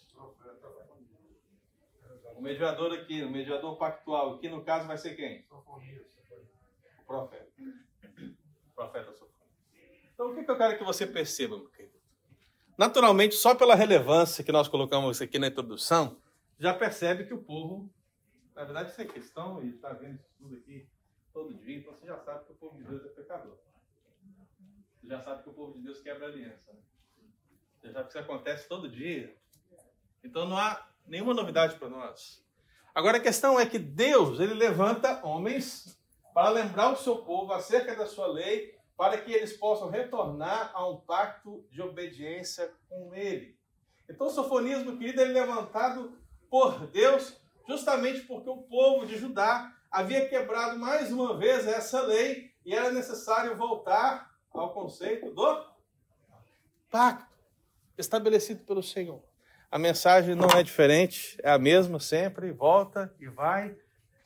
O 2.36 2.40
mediador 2.42 2.92
aqui, 2.92 3.22
o 3.22 3.30
mediador 3.30 3.76
pactual, 3.76 4.34
aqui 4.34 4.48
no 4.48 4.64
caso 4.64 4.86
vai 4.86 4.98
ser 4.98 5.14
quem? 5.14 5.46
O 5.48 7.04
profeta. 7.06 7.52
O 7.60 8.74
profeta 8.74 9.12
Sofonias. 9.12 9.32
Então 10.12 10.30
o 10.30 10.34
que, 10.34 10.50
eu 10.50 10.58
quero 10.58 10.78
que 10.78 10.84
você 10.84 11.06
perceba, 11.06 11.56
meu 11.56 11.68
querido? 11.68 12.00
Naturalmente, 12.76 13.34
só 13.34 13.54
pela 13.54 13.74
relevância 13.74 14.42
que 14.42 14.50
nós 14.50 14.66
colocamos 14.66 15.20
aqui 15.20 15.38
na 15.38 15.46
introdução, 15.46 16.16
já 16.58 16.74
percebe 16.74 17.26
que 17.26 17.34
o 17.34 17.42
povo, 17.42 17.88
na 18.54 18.64
verdade, 18.64 18.90
isso 18.90 19.00
é 19.00 19.04
questão, 19.04 19.62
e 19.62 19.70
está 19.70 19.92
vendo 19.92 20.16
isso 20.16 20.30
tudo 20.38 20.56
aqui 20.56 20.88
todo 21.32 21.54
dia, 21.54 21.78
então 21.78 21.92
você 21.92 22.06
já 22.06 22.18
sabe 22.18 22.44
que 22.44 22.52
o 22.52 22.56
povo 22.56 22.76
de 22.76 22.84
Deus 22.84 23.04
é 23.04 23.08
pecador. 23.08 23.56
Você 25.00 25.06
já 25.06 25.20
sabe 25.20 25.42
que 25.42 25.48
o 25.48 25.52
povo 25.52 25.74
de 25.74 25.84
Deus 25.84 26.00
quebra 26.00 26.26
aliança. 26.26 26.72
Né? 26.72 26.80
Já 27.90 28.02
que 28.02 28.10
isso 28.10 28.18
acontece 28.18 28.68
todo 28.68 28.88
dia. 28.88 29.34
Então 30.22 30.46
não 30.46 30.56
há 30.56 30.86
nenhuma 31.06 31.34
novidade 31.34 31.76
para 31.76 31.88
nós. 31.88 32.42
Agora 32.94 33.16
a 33.16 33.20
questão 33.20 33.58
é 33.58 33.66
que 33.66 33.78
Deus, 33.78 34.38
ele 34.38 34.54
levanta 34.54 35.24
homens 35.26 35.98
para 36.32 36.50
lembrar 36.50 36.92
o 36.92 36.96
seu 36.96 37.18
povo 37.18 37.52
acerca 37.52 37.96
da 37.96 38.06
sua 38.06 38.26
lei, 38.26 38.78
para 38.96 39.18
que 39.18 39.32
eles 39.32 39.56
possam 39.56 39.90
retornar 39.90 40.70
a 40.74 40.86
um 40.88 41.00
pacto 41.00 41.66
de 41.70 41.82
obediência 41.82 42.72
com 42.88 43.14
ele. 43.14 43.58
Então 44.08 44.26
o 44.26 44.30
sofonismo, 44.30 44.96
querido, 44.98 45.20
ele 45.20 45.38
é 45.38 45.40
levantado 45.40 46.18
por 46.50 46.86
Deus 46.86 47.40
justamente 47.66 48.20
porque 48.22 48.48
o 48.48 48.62
povo 48.62 49.06
de 49.06 49.16
Judá 49.16 49.72
havia 49.90 50.28
quebrado 50.28 50.78
mais 50.78 51.10
uma 51.12 51.36
vez 51.36 51.66
essa 51.66 52.02
lei 52.02 52.52
e 52.64 52.74
era 52.74 52.90
necessário 52.90 53.56
voltar 53.56 54.30
ao 54.52 54.72
conceito 54.72 55.32
do 55.32 55.66
pacto 56.90 57.31
estabelecido 58.02 58.64
pelo 58.64 58.82
Senhor. 58.82 59.22
A 59.70 59.78
mensagem 59.78 60.34
não 60.34 60.50
é 60.50 60.62
diferente, 60.62 61.38
é 61.42 61.50
a 61.50 61.58
mesma 61.58 61.98
sempre, 61.98 62.52
volta 62.52 63.14
e 63.18 63.26
vai. 63.26 63.74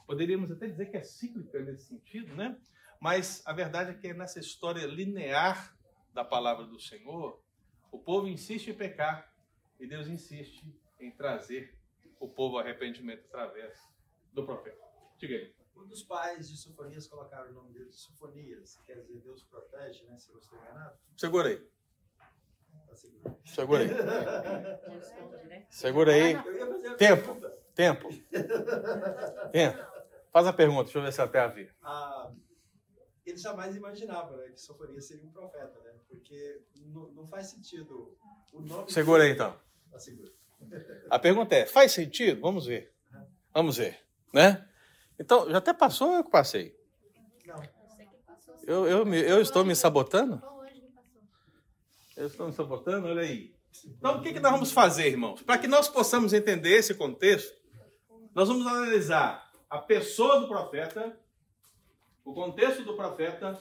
Poderíamos 0.04 0.50
até 0.50 0.66
dizer 0.66 0.90
que 0.90 0.96
é 0.96 1.02
cíclica 1.02 1.60
nesse 1.60 1.84
sentido, 1.84 2.34
né? 2.34 2.58
Mas 3.00 3.42
a 3.46 3.52
verdade 3.52 3.90
é 3.90 3.94
que 3.94 4.12
nessa 4.12 4.40
história 4.40 4.84
linear 4.86 5.76
da 6.12 6.24
palavra 6.24 6.66
do 6.66 6.80
Senhor, 6.80 7.40
o 7.92 7.98
povo 7.98 8.26
insiste 8.26 8.70
em 8.70 8.74
pecar 8.74 9.32
e 9.78 9.86
Deus 9.86 10.08
insiste 10.08 10.64
em 10.98 11.10
trazer 11.12 11.78
o 12.18 12.28
povo 12.28 12.56
ao 12.56 12.64
arrependimento 12.64 13.24
através 13.26 13.78
do 14.32 14.44
profeta. 14.44 14.84
Diga 15.18 15.34
aí. 15.34 15.54
Um 15.76 15.86
dos 15.86 16.02
pais 16.02 16.48
de 16.48 16.56
Sofonias 16.56 17.06
colocaram 17.06 17.50
o 17.50 17.54
nome 17.54 17.72
dele 17.72 17.90
de 17.90 17.96
Sofonias, 17.96 18.80
quer 18.86 18.94
dizer, 19.02 19.20
Deus 19.20 19.42
protege, 19.44 20.04
né? 20.06 20.18
Se 20.18 20.32
eu 20.32 20.38
estou 20.38 20.58
enganado. 20.58 20.98
Segura 21.16 21.50
aí. 21.50 21.75
Seguro. 22.96 23.38
Segura 23.44 23.82
aí. 23.82 23.90
Segura 25.70 26.12
aí. 26.12 26.34
Tempo. 26.96 27.36
Tempo. 27.74 28.08
Tempo. 29.52 29.78
Faz 30.32 30.46
a 30.46 30.52
pergunta, 30.52 30.84
deixa 30.84 30.98
eu 30.98 31.02
ver 31.02 31.12
se 31.12 31.20
até 31.20 31.40
a 31.40 31.46
ver. 31.46 31.74
Ah, 31.82 32.30
ele 33.24 33.36
jamais 33.36 33.74
imaginava 33.74 34.36
né, 34.36 34.48
que 34.48 34.60
Sofonias 34.60 35.06
seria 35.06 35.24
um 35.24 35.30
profeta, 35.30 35.80
né? 35.80 35.92
Porque 36.08 36.62
não, 36.86 37.08
não 37.12 37.26
faz 37.26 37.48
sentido 37.48 38.16
o 38.52 38.60
nome. 38.60 38.90
Segura 38.90 39.24
aí 39.24 39.32
então. 39.32 39.58
Seguro. 39.98 40.32
A 41.10 41.18
pergunta 41.18 41.54
é: 41.54 41.66
faz 41.66 41.92
sentido? 41.92 42.40
Vamos 42.40 42.66
ver. 42.66 42.92
Vamos 43.52 43.78
ver, 43.78 43.98
né? 44.32 44.68
Então, 45.18 45.50
já 45.50 45.58
até 45.58 45.72
passou 45.72 46.10
ou 46.10 46.16
eu 46.16 46.24
que 46.24 46.30
passei? 46.30 46.78
Não. 47.46 47.62
Eu, 48.66 48.86
eu, 48.86 49.14
eu 49.14 49.40
estou 49.40 49.64
me 49.64 49.74
sabotando? 49.74 50.42
Eu 52.16 52.28
estou 52.28 52.46
me 52.46 52.52
sabotando? 52.52 53.08
Olha 53.08 53.20
aí. 53.20 53.54
Então, 53.84 54.16
o 54.16 54.22
que, 54.22 54.32
que 54.32 54.40
nós 54.40 54.52
vamos 54.52 54.72
fazer, 54.72 55.08
irmãos? 55.08 55.42
Para 55.42 55.58
que 55.58 55.68
nós 55.68 55.86
possamos 55.86 56.32
entender 56.32 56.78
esse 56.78 56.94
contexto, 56.94 57.54
nós 58.34 58.48
vamos 58.48 58.66
analisar 58.66 59.50
a 59.68 59.78
pessoa 59.78 60.40
do 60.40 60.48
profeta, 60.48 61.14
o 62.24 62.32
contexto 62.32 62.82
do 62.84 62.96
profeta 62.96 63.60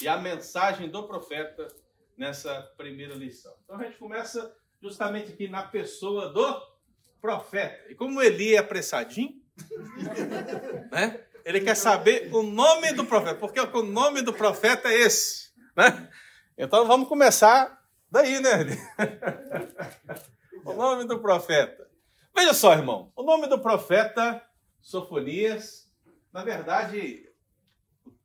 e 0.00 0.08
a 0.08 0.18
mensagem 0.18 0.90
do 0.90 1.04
profeta 1.04 1.68
nessa 2.18 2.60
primeira 2.76 3.14
lição. 3.14 3.54
Então, 3.64 3.76
a 3.76 3.84
gente 3.84 3.98
começa 3.98 4.52
justamente 4.82 5.32
aqui 5.32 5.46
na 5.46 5.62
pessoa 5.62 6.28
do 6.28 6.60
profeta. 7.20 7.88
E 7.88 7.94
como 7.94 8.20
Eli 8.20 8.56
é 8.56 8.58
apressadinho, 8.58 9.40
né? 10.90 11.24
Ele 11.44 11.60
quer 11.60 11.76
saber 11.76 12.34
o 12.34 12.42
nome 12.42 12.92
do 12.94 13.04
profeta, 13.04 13.36
porque 13.36 13.60
o 13.60 13.82
nome 13.82 14.22
do 14.22 14.32
profeta 14.32 14.88
é 14.88 15.02
esse, 15.02 15.52
né? 15.76 16.10
Então 16.58 16.84
vamos 16.86 17.08
começar 17.08 17.81
daí, 18.12 18.40
né? 18.40 18.50
O 20.64 20.74
nome 20.74 21.04
do 21.06 21.18
profeta. 21.18 21.90
Veja 22.32 22.54
só, 22.54 22.72
irmão, 22.72 23.12
o 23.16 23.24
nome 23.24 23.48
do 23.48 23.58
profeta 23.58 24.40
Sofonias, 24.80 25.92
na 26.32 26.44
verdade, 26.44 27.28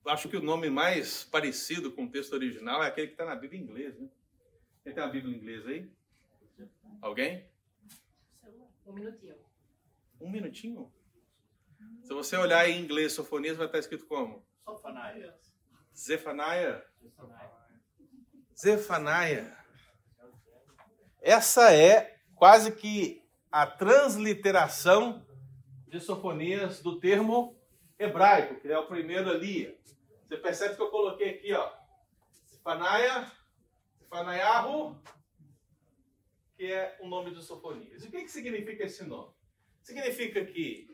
acho 0.06 0.30
que 0.30 0.38
o 0.38 0.44
nome 0.44 0.70
mais 0.70 1.24
parecido 1.24 1.92
com 1.92 2.06
o 2.06 2.12
texto 2.12 2.34
original 2.34 2.84
é 2.84 2.88
aquele 2.88 3.08
que 3.08 3.14
está 3.14 3.26
na 3.26 3.36
Bíblia 3.36 3.60
em 3.60 3.64
inglês, 3.64 3.98
né? 3.98 4.08
Quem 4.84 4.94
tem 4.94 5.04
a 5.04 5.08
Bíblia 5.08 5.36
em 5.36 5.40
inglês 5.40 5.66
aí? 5.66 5.92
Alguém? 7.02 7.50
Um 8.86 8.94
minutinho. 8.94 9.36
Um 10.22 10.30
minutinho. 10.30 10.94
Se 12.04 12.14
você 12.14 12.38
olhar 12.38 12.70
em 12.70 12.80
inglês, 12.84 13.14
Sofonias 13.14 13.58
vai 13.58 13.66
estar 13.66 13.80
escrito 13.80 14.06
como? 14.06 14.46
Sofanaia. 14.64 15.36
Zefaniah. 15.96 16.86
Zefaniah. 18.56 19.67
Essa 21.28 21.76
é 21.76 22.22
quase 22.36 22.72
que 22.72 23.22
a 23.52 23.68
transliteração 23.68 25.28
de 25.86 26.00
Sofonias 26.00 26.82
do 26.82 27.02
termo 27.02 27.54
hebraico, 28.00 28.62
que 28.62 28.72
é 28.72 28.80
o 28.80 28.88
primeiro 28.88 29.30
ali. 29.30 29.78
Você 30.24 30.38
percebe 30.38 30.78
que 30.78 30.82
eu 30.82 30.90
coloquei 30.90 31.32
aqui, 31.32 31.52
ó. 31.52 31.70
Zefaniah, 32.50 33.30
Zefaniahu, 34.00 34.98
que 36.56 36.72
é 36.72 36.98
o 37.02 37.10
nome 37.10 37.36
de 37.36 37.44
Sofonias. 37.44 38.06
E 38.06 38.08
o 38.08 38.10
que, 38.10 38.22
que 38.22 38.32
significa 38.32 38.86
esse 38.86 39.04
nome? 39.04 39.34
Significa 39.82 40.46
que 40.46 40.88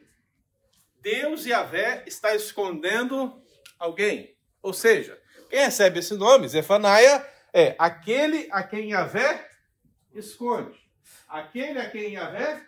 Deus 1.00 1.46
e 1.46 1.54
Avé 1.54 2.06
está 2.08 2.34
escondendo 2.34 3.40
alguém. 3.78 4.36
Ou 4.64 4.74
seja, 4.74 5.22
quem 5.52 5.60
recebe 5.60 6.00
esse 6.00 6.16
nome, 6.16 6.48
Zefanaia, 6.48 7.24
é 7.54 7.76
aquele 7.78 8.48
a 8.52 8.64
quem 8.64 8.94
Yahvé 8.94 9.53
esconde. 10.14 10.80
Aquele 11.28 11.80
a 11.80 11.90
quem 11.90 12.14
Yahvé 12.14 12.66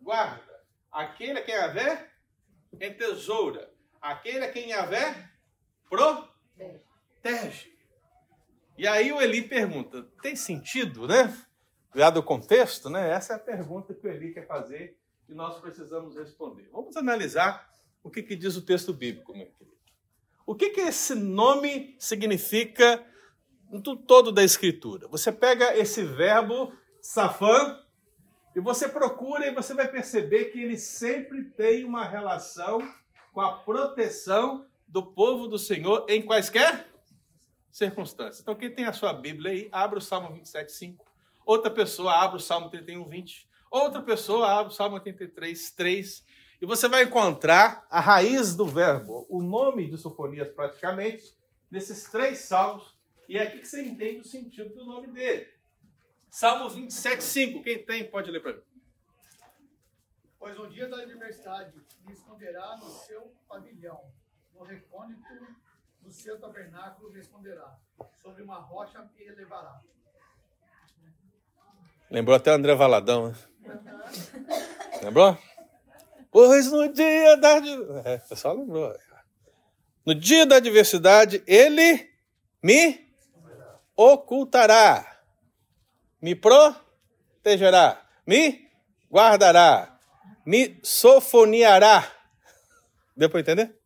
guarda. 0.00 0.64
Aquele 0.90 1.38
a 1.38 1.44
quem 1.44 1.54
Yahvé 1.54 2.10
entesoura. 2.80 3.72
Aquele 4.00 4.44
a 4.44 4.52
quem 4.52 4.70
Yahvé 4.70 5.30
protege. 5.88 7.76
E 8.78 8.86
aí 8.86 9.12
o 9.12 9.20
Eli 9.20 9.42
pergunta: 9.42 10.02
tem 10.22 10.36
sentido, 10.36 11.06
né? 11.06 11.34
Dado 11.94 12.20
o 12.20 12.22
contexto, 12.22 12.90
né? 12.90 13.10
Essa 13.10 13.32
é 13.32 13.36
a 13.36 13.40
pergunta 13.40 13.94
que 13.94 14.06
o 14.06 14.10
Eli 14.10 14.34
quer 14.34 14.46
fazer 14.46 14.98
e 15.28 15.34
nós 15.34 15.58
precisamos 15.60 16.14
responder. 16.16 16.68
Vamos 16.70 16.96
analisar 16.96 17.70
o 18.02 18.10
que, 18.10 18.22
que 18.22 18.36
diz 18.36 18.56
o 18.56 18.62
texto 18.62 18.92
bíblico, 18.92 19.32
meu 19.32 19.46
querido. 19.46 19.76
O 20.46 20.54
que, 20.54 20.70
que 20.70 20.80
esse 20.80 21.14
nome 21.14 21.96
significa 21.98 23.04
no 23.70 23.96
todo 23.96 24.32
da 24.32 24.42
Escritura? 24.42 25.08
Você 25.08 25.30
pega 25.32 25.76
esse 25.76 26.02
verbo 26.02 26.72
safã 27.00 27.80
e 28.54 28.60
você 28.60 28.88
procura 28.88 29.46
e 29.46 29.54
você 29.54 29.74
vai 29.74 29.88
perceber 29.88 30.46
que 30.46 30.62
ele 30.62 30.78
sempre 30.78 31.44
tem 31.44 31.84
uma 31.84 32.04
relação 32.04 32.80
com 33.32 33.40
a 33.40 33.52
proteção 33.52 34.66
do 34.88 35.04
povo 35.04 35.46
do 35.46 35.58
Senhor 35.58 36.06
em 36.08 36.22
quaisquer 36.22 36.86
circunstâncias. 37.70 38.40
Então, 38.40 38.54
quem 38.54 38.74
tem 38.74 38.86
a 38.86 38.92
sua 38.92 39.12
Bíblia 39.12 39.52
aí, 39.52 39.68
abre 39.70 39.98
o 39.98 40.02
Salmo 40.02 40.32
27, 40.32 40.72
5. 40.72 41.04
Outra 41.44 41.70
pessoa 41.70 42.14
abre 42.14 42.38
o 42.38 42.40
Salmo 42.40 42.70
31, 42.70 43.06
20. 43.06 43.46
Outra 43.70 44.00
pessoa 44.00 44.50
abre 44.50 44.72
o 44.72 44.74
Salmo 44.74 44.94
83, 44.94 45.70
3. 45.72 46.24
E 46.62 46.64
você 46.64 46.88
vai 46.88 47.02
encontrar 47.02 47.86
a 47.90 48.00
raiz 48.00 48.56
do 48.56 48.64
verbo, 48.64 49.26
o 49.28 49.42
nome 49.42 49.90
de 49.90 49.98
Sofonias 49.98 50.48
praticamente, 50.48 51.36
nesses 51.70 52.04
três 52.04 52.38
salmos. 52.38 52.95
E 53.28 53.36
é 53.36 53.42
aqui 53.42 53.58
que 53.58 53.66
você 53.66 53.82
entende 53.82 54.20
o 54.20 54.24
sentido 54.24 54.74
do 54.74 54.84
nome 54.84 55.08
dele. 55.08 55.48
Salmo 56.30 56.68
27, 56.68 57.22
5. 57.22 57.62
Quem 57.62 57.84
tem, 57.84 58.08
pode 58.08 58.30
ler 58.30 58.40
para 58.40 58.52
mim. 58.52 58.62
Pois 60.38 60.56
no 60.56 60.68
dia 60.68 60.88
da 60.88 60.98
adversidade 60.98 61.72
me 62.06 62.12
esconderá 62.12 62.76
no 62.76 62.88
seu 62.88 63.32
pavilhão, 63.48 64.00
no 64.54 64.62
recôndito 64.62 65.22
do 66.00 66.12
seu 66.12 66.38
tabernáculo 66.38 67.10
me 67.10 67.18
esconderá, 67.18 67.76
sobre 68.22 68.42
uma 68.42 68.58
rocha 68.58 69.02
me 69.02 69.24
elevará. 69.24 69.80
Lembrou 72.08 72.36
até 72.36 72.52
o 72.52 72.54
André 72.54 72.74
Valadão, 72.74 73.30
né? 73.30 73.36
Lembrou? 75.02 75.36
Pois 76.30 76.70
no 76.70 76.92
dia 76.92 77.36
da. 77.36 77.56
É, 78.04 78.16
o 78.16 78.28
pessoal 78.28 78.56
lembrou. 78.56 78.96
No 80.04 80.14
dia 80.14 80.46
da 80.46 80.56
adversidade, 80.56 81.42
ele 81.46 82.08
me 82.62 83.05
ocultará, 83.96 85.20
me 86.20 86.34
protegerá, 86.34 88.06
me 88.26 88.68
guardará, 89.10 89.98
me 90.44 90.78
sofoniará. 90.82 92.12
Deu 93.16 93.30
para 93.30 93.40
entender? 93.40 93.80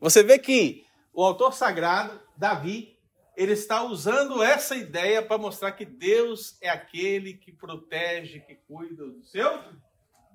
Você 0.00 0.22
vê 0.22 0.38
que 0.38 0.86
o 1.12 1.22
autor 1.22 1.52
sagrado, 1.52 2.18
Davi, 2.36 2.98
ele 3.36 3.52
está 3.52 3.82
usando 3.82 4.42
essa 4.42 4.74
ideia 4.74 5.22
para 5.22 5.38
mostrar 5.38 5.72
que 5.72 5.84
Deus 5.84 6.56
é 6.60 6.68
aquele 6.68 7.34
que 7.34 7.52
protege, 7.52 8.40
que 8.40 8.54
cuida 8.54 9.06
do 9.06 9.22
seu 9.22 9.62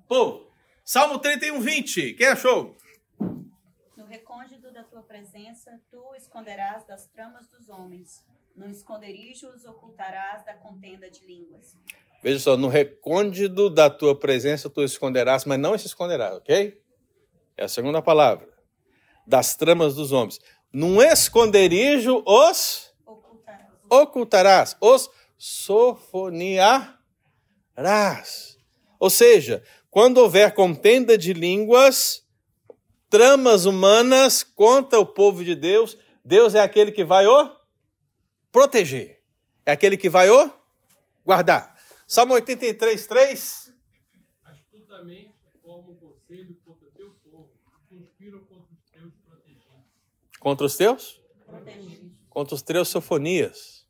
povo. 0.06 0.50
Salmo 0.84 1.18
31, 1.18 1.60
20. 1.60 2.14
Quem 2.14 2.26
achou? 2.28 2.76
No 3.96 4.06
recôndito 4.06 4.72
da 4.72 4.84
tua 4.84 5.02
presença, 5.02 5.80
tu 5.90 6.14
esconderás 6.14 6.86
das 6.86 7.06
tramas 7.08 7.48
dos 7.48 7.68
homens. 7.68 8.24
No 8.56 8.70
esconderijo 8.70 9.48
os 9.48 9.64
ocultarás 9.66 10.44
da 10.44 10.54
contenda 10.54 11.10
de 11.10 11.24
línguas. 11.26 11.76
Veja 12.22 12.38
só, 12.38 12.56
no 12.56 12.68
recôndito 12.68 13.68
da 13.68 13.90
tua 13.90 14.18
presença 14.18 14.70
tu 14.70 14.82
esconderás, 14.82 15.44
mas 15.44 15.58
não 15.58 15.76
se 15.76 15.86
esconderá, 15.86 16.34
ok? 16.34 16.80
É 17.56 17.64
a 17.64 17.68
segunda 17.68 18.00
palavra. 18.00 18.48
Das 19.26 19.56
tramas 19.56 19.94
dos 19.94 20.10
homens. 20.10 20.40
Num 20.72 21.02
esconderijo 21.02 22.22
os 22.26 22.92
Ocultarás. 23.04 23.66
ocultarás, 23.90 24.76
os 24.80 25.10
sofoniarás. 25.36 26.96
Ou 28.98 29.10
seja, 29.10 29.62
quando 29.90 30.18
houver 30.18 30.54
contenda 30.54 31.18
de 31.18 31.34
línguas, 31.34 32.24
tramas 33.10 33.66
humanas 33.66 34.42
contra 34.42 34.98
o 34.98 35.06
povo 35.06 35.44
de 35.44 35.54
Deus, 35.54 35.98
Deus 36.24 36.54
é 36.54 36.60
aquele 36.60 36.90
que 36.90 37.04
vai 37.04 37.26
o 37.26 37.55
proteger, 38.56 39.20
é 39.66 39.72
aquele 39.72 39.98
que 39.98 40.08
vai 40.08 40.30
o 40.30 40.50
guardar. 41.22 41.76
Salmo 42.06 42.32
83, 42.32 43.06
3. 43.06 43.74
Astutamente 44.44 45.34
forma 45.62 45.90
um 45.90 45.96
conselho 45.96 46.56
contra 46.64 46.88
teu 46.92 47.10
povo, 47.22 47.52
conspiram 47.86 48.38
contra 48.46 48.72
os 48.72 48.90
teus 48.90 49.12
protegidos. 49.22 49.66
Contra 50.40 50.66
os 50.66 50.76
teus? 50.78 51.22
Protegido. 51.44 52.16
Contra 52.30 52.54
os 52.54 52.62
teus 52.62 52.88
sofonias. 52.88 53.86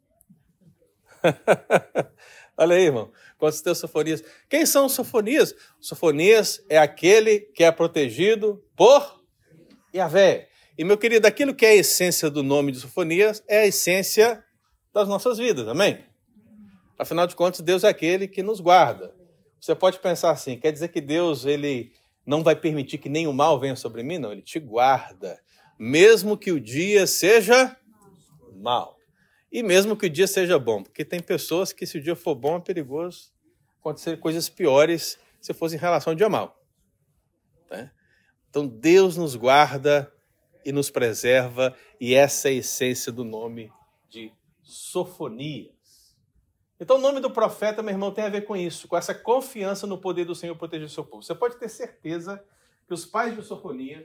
Olha 2.58 2.74
aí, 2.74 2.86
irmão. 2.86 3.12
Contra 3.38 3.54
os 3.54 3.62
teus 3.62 3.78
sofonias. 3.78 4.24
Quem 4.48 4.66
são 4.66 4.86
os 4.86 4.94
sofonias? 4.94 5.54
Sofonias 5.78 6.60
é 6.68 6.76
aquele 6.76 7.38
que 7.38 7.62
é 7.62 7.70
protegido 7.70 8.60
por 8.74 9.22
Yahvé. 9.94 10.48
E, 10.76 10.82
meu 10.82 10.98
querido, 10.98 11.24
aquilo 11.28 11.54
que 11.54 11.64
é 11.64 11.68
a 11.68 11.76
essência 11.76 12.28
do 12.28 12.42
nome 12.42 12.72
de 12.72 12.80
sofonias 12.80 13.44
é 13.46 13.60
a 13.60 13.66
essência 13.68 14.44
das 14.96 15.08
nossas 15.08 15.36
vidas, 15.36 15.68
amém? 15.68 16.02
Afinal 16.98 17.26
de 17.26 17.36
contas, 17.36 17.60
Deus 17.60 17.84
é 17.84 17.88
aquele 17.88 18.26
que 18.26 18.42
nos 18.42 18.60
guarda. 18.60 19.14
Você 19.60 19.74
pode 19.74 19.98
pensar 19.98 20.30
assim, 20.30 20.58
quer 20.58 20.72
dizer 20.72 20.88
que 20.88 21.02
Deus 21.02 21.44
ele 21.44 21.92
não 22.24 22.42
vai 22.42 22.56
permitir 22.56 22.96
que 22.96 23.10
nenhum 23.10 23.34
mal 23.34 23.60
venha 23.60 23.76
sobre 23.76 24.02
mim? 24.02 24.16
Não, 24.16 24.32
ele 24.32 24.40
te 24.40 24.58
guarda, 24.58 25.38
mesmo 25.78 26.34
que 26.34 26.50
o 26.50 26.58
dia 26.58 27.06
seja 27.06 27.76
mal. 28.54 28.96
E 29.52 29.62
mesmo 29.62 29.98
que 29.98 30.06
o 30.06 30.10
dia 30.10 30.26
seja 30.26 30.58
bom, 30.58 30.82
porque 30.82 31.04
tem 31.04 31.20
pessoas 31.20 31.74
que 31.74 31.84
se 31.84 31.98
o 31.98 32.02
dia 32.02 32.16
for 32.16 32.34
bom 32.34 32.56
é 32.56 32.60
perigoso 32.60 33.30
acontecer 33.78 34.18
coisas 34.18 34.48
piores 34.48 35.18
se 35.42 35.52
fosse 35.52 35.76
em 35.76 35.78
relação 35.78 36.12
ao 36.12 36.16
dia 36.16 36.30
mal. 36.30 36.58
né? 37.70 37.90
Então 38.48 38.66
Deus 38.66 39.18
nos 39.18 39.36
guarda 39.36 40.10
e 40.64 40.72
nos 40.72 40.88
preserva, 40.88 41.76
e 42.00 42.14
essa 42.14 42.48
é 42.48 42.52
a 42.52 42.54
essência 42.54 43.12
do 43.12 43.24
nome 43.24 43.70
Sofonias. 44.66 46.16
Então 46.78 46.96
o 46.96 47.00
nome 47.00 47.20
do 47.20 47.30
profeta, 47.30 47.82
meu 47.82 47.92
irmão, 47.92 48.12
tem 48.12 48.24
a 48.24 48.28
ver 48.28 48.42
com 48.42 48.56
isso, 48.56 48.88
com 48.88 48.96
essa 48.96 49.14
confiança 49.14 49.86
no 49.86 49.96
poder 49.96 50.24
do 50.24 50.34
Senhor 50.34 50.56
proteger 50.56 50.90
seu 50.90 51.04
povo. 51.04 51.22
Você 51.22 51.34
pode 51.34 51.56
ter 51.56 51.68
certeza 51.68 52.44
que 52.86 52.92
os 52.92 53.06
pais 53.06 53.34
de 53.36 53.42
Sofonias, 53.42 54.04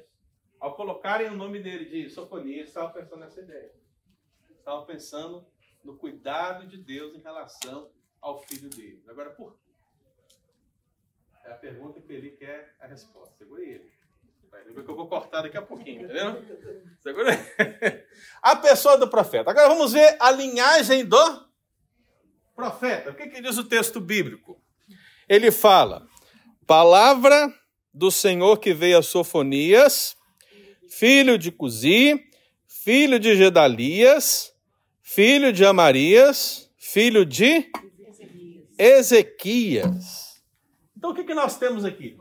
ao 0.59 0.75
colocarem 0.75 1.27
o 1.27 1.35
nome 1.35 1.59
dele 1.59 1.85
de 1.85 2.09
Sofonias, 2.11 2.67
estavam 2.67 2.93
pensando 2.93 3.21
nessa 3.21 3.41
ideia. 3.41 3.73
Estavam 4.51 4.85
pensando 4.85 5.45
no 5.83 5.97
cuidado 5.97 6.67
de 6.67 6.77
Deus 6.77 7.15
em 7.15 7.21
relação 7.21 7.89
ao 8.21 8.37
filho 8.43 8.69
dele. 8.69 9.03
Agora, 9.07 9.31
por 9.31 9.55
quê? 9.55 9.71
É 11.43 11.51
a 11.51 11.55
pergunta 11.55 11.99
que 11.99 12.13
ele 12.13 12.29
quer 12.31 12.75
a 12.79 12.85
resposta. 12.85 13.35
Segura 13.35 13.63
ele. 13.63 13.91
Vai 14.51 14.63
ver 14.63 14.83
que 14.83 14.91
eu 14.91 14.95
vou 14.95 15.07
cortar 15.07 15.41
daqui 15.41 15.57
a 15.57 15.61
pouquinho, 15.61 16.03
entendeu? 16.03 16.43
Segura 17.01 17.31
aí. 17.31 18.03
A 18.43 18.55
pessoa 18.55 18.97
do 18.97 19.07
profeta. 19.07 19.51
Agora 19.51 19.69
vamos 19.69 19.93
ver 19.93 20.17
a 20.19 20.31
linhagem 20.31 21.05
do 21.05 21.45
profeta. 22.55 23.11
O 23.11 23.15
que, 23.15 23.27
que 23.27 23.41
diz 23.41 23.57
o 23.57 23.63
texto 23.63 23.99
bíblico? 23.99 24.59
Ele 25.29 25.51
fala: 25.51 26.07
palavra 26.65 27.53
do 27.93 28.09
Senhor 28.11 28.57
que 28.57 28.73
veio 28.73 28.97
a 28.97 29.03
Sofonias, 29.03 30.15
filho 30.89 31.37
de 31.37 31.51
Cusi, 31.51 32.19
filho 32.67 33.19
de 33.19 33.35
Gedalias, 33.35 34.53
filho 35.01 35.53
de 35.53 35.63
Amarias, 35.65 36.69
filho 36.77 37.25
de 37.25 37.71
Ezequias. 38.77 40.41
Então 40.97 41.11
o 41.11 41.13
que, 41.13 41.23
que 41.23 41.33
nós 41.33 41.57
temos 41.57 41.85
aqui? 41.85 42.17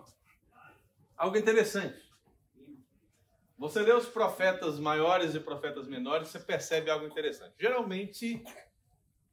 Algo 1.17 1.37
interessante. 1.37 2.10
Você 3.61 3.83
lê 3.83 3.93
os 3.93 4.09
profetas 4.09 4.79
maiores 4.79 5.35
e 5.35 5.39
profetas 5.39 5.87
menores, 5.87 6.29
você 6.29 6.41
percebe 6.41 6.91
algo 6.91 7.05
interessante. 7.07 7.53
Geralmente, 7.61 8.43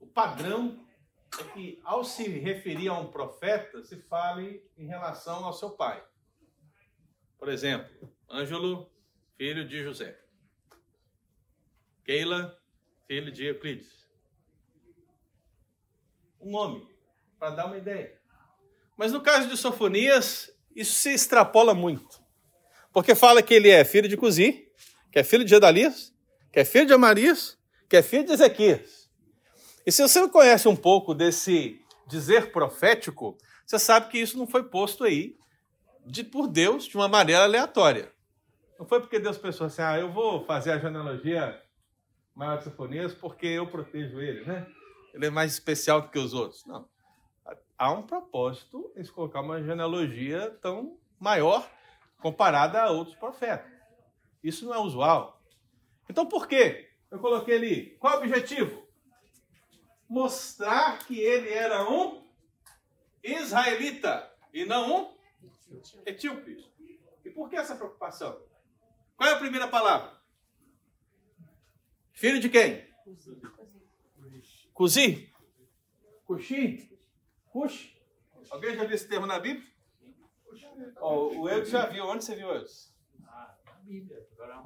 o 0.01 0.05
padrão 0.05 0.85
é 1.39 1.43
que, 1.53 1.79
ao 1.81 2.03
se 2.03 2.27
referir 2.27 2.89
a 2.89 2.93
um 2.93 3.09
profeta, 3.09 3.81
se 3.85 3.95
fale 3.95 4.61
em 4.77 4.85
relação 4.85 5.45
ao 5.45 5.53
seu 5.53 5.71
pai. 5.71 6.05
Por 7.39 7.47
exemplo, 7.47 8.13
Ângelo, 8.29 8.91
filho 9.37 9.65
de 9.65 9.81
José. 9.81 10.19
Keila, 12.03 12.61
filho 13.07 13.31
de 13.31 13.45
Euclides. 13.45 14.09
Um 16.41 16.51
nome, 16.51 16.85
para 17.39 17.51
dar 17.51 17.67
uma 17.67 17.77
ideia. 17.77 18.21
Mas 18.97 19.13
no 19.13 19.21
caso 19.21 19.47
de 19.47 19.55
Sofonias, 19.55 20.53
isso 20.75 20.95
se 20.95 21.13
extrapola 21.13 21.73
muito. 21.73 22.26
Porque 22.97 23.13
fala 23.13 23.43
que 23.43 23.53
ele 23.53 23.69
é 23.69 23.85
filho 23.85 24.09
de 24.09 24.17
Cusi, 24.17 24.71
que 25.11 25.19
é 25.19 25.23
filho 25.23 25.43
de 25.43 25.51
Gedalias, 25.51 26.11
que 26.51 26.61
é 26.61 26.65
filho 26.65 26.87
de 26.87 26.93
Amarias, 26.93 27.55
que 27.87 27.95
é 27.95 28.01
filho 28.01 28.25
de 28.25 28.31
Ezequias. 28.31 29.07
E 29.85 29.91
se 29.91 30.01
você 30.01 30.27
conhece 30.27 30.67
um 30.67 30.75
pouco 30.75 31.13
desse 31.13 31.79
dizer 32.07 32.51
profético, 32.51 33.37
você 33.63 33.77
sabe 33.77 34.09
que 34.09 34.17
isso 34.17 34.35
não 34.35 34.47
foi 34.47 34.63
posto 34.63 35.03
aí 35.03 35.37
de, 36.07 36.23
por 36.23 36.47
Deus 36.47 36.85
de 36.85 36.97
uma 36.97 37.07
maneira 37.07 37.43
aleatória. 37.43 38.11
Não 38.79 38.87
foi 38.87 38.99
porque 38.99 39.19
Deus 39.19 39.37
pensou 39.37 39.67
assim, 39.67 39.83
ah, 39.83 39.99
eu 39.99 40.11
vou 40.11 40.43
fazer 40.43 40.71
a 40.71 40.79
genealogia 40.79 41.61
maior 42.33 42.57
de 42.57 42.63
Sofonias 42.63 43.13
porque 43.13 43.45
eu 43.45 43.67
protejo 43.67 44.19
ele, 44.19 44.43
né? 44.43 44.65
Ele 45.13 45.27
é 45.27 45.29
mais 45.29 45.53
especial 45.53 46.01
do 46.01 46.09
que 46.09 46.17
os 46.17 46.33
outros. 46.33 46.65
Não. 46.65 46.89
Há 47.77 47.91
um 47.91 48.01
propósito 48.01 48.91
em 48.97 49.03
se 49.03 49.11
colocar 49.11 49.41
uma 49.41 49.61
genealogia 49.61 50.49
tão 50.63 50.97
maior 51.19 51.76
comparada 52.19 52.81
a 52.81 52.91
outros 52.91 53.15
profetas. 53.15 53.71
Isso 54.43 54.65
não 54.65 54.73
é 54.73 54.79
usual. 54.79 55.41
Então 56.09 56.25
por 56.25 56.47
quê? 56.47 56.91
Eu 57.09 57.19
coloquei 57.19 57.55
ali. 57.55 57.89
Qual 57.97 58.13
é 58.13 58.17
o 58.17 58.19
objetivo? 58.19 58.87
Mostrar 60.09 60.99
que 61.05 61.19
ele 61.19 61.51
era 61.51 61.89
um 61.89 62.23
israelita 63.23 64.31
e 64.53 64.65
não 64.65 65.03
um 65.03 65.17
etíope. 66.05 66.65
E 67.23 67.29
por 67.29 67.49
que 67.49 67.55
essa 67.55 67.75
preocupação? 67.75 68.41
Qual 69.15 69.29
é 69.29 69.33
a 69.33 69.39
primeira 69.39 69.67
palavra? 69.67 70.17
Filho 72.13 72.39
de 72.39 72.49
quem? 72.49 72.87
Cuzi? 74.73 75.33
Cuxi? 76.25 76.99
Cuxi? 77.49 77.97
Alguém 78.49 78.75
já 78.75 78.83
viu 78.83 78.95
esse 78.95 79.07
termo 79.07 79.25
na 79.25 79.39
Bíblia? 79.39 79.67
Oh, 80.99 81.41
o 81.41 81.49
Eudes 81.49 81.69
já 81.69 81.85
viu. 81.87 82.05
Onde 82.05 82.23
você 82.23 82.35
viu, 82.35 82.49
Eudes? 82.49 82.95
Ah, 83.25 83.55
na 83.65 83.73
Bíblia. 83.73 84.27
Agora 84.33 84.63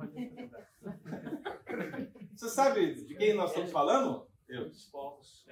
Você 2.36 2.50
sabe 2.50 2.95
de 3.06 3.15
quem 3.15 3.34
nós 3.34 3.52
estamos 3.52 3.71
falando? 3.71 4.28
Os 4.50 4.86
povos, 4.88 5.45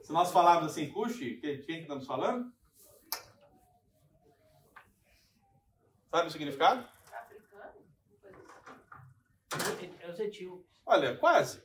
Se 0.00 0.12
nós 0.12 0.32
falarmos 0.32 0.72
assim, 0.72 0.90
Cuxi, 0.90 1.36
de 1.36 1.58
quem 1.58 1.76
que 1.76 1.82
estamos 1.82 2.06
falando? 2.06 2.52
Sabe 6.10 6.28
o 6.28 6.30
significado? 6.30 6.88
Africano? 7.12 7.72
É 10.00 10.10
os 10.10 10.18
etíopes, 10.18 10.80
Olha, 10.84 11.16
quase. 11.16 11.62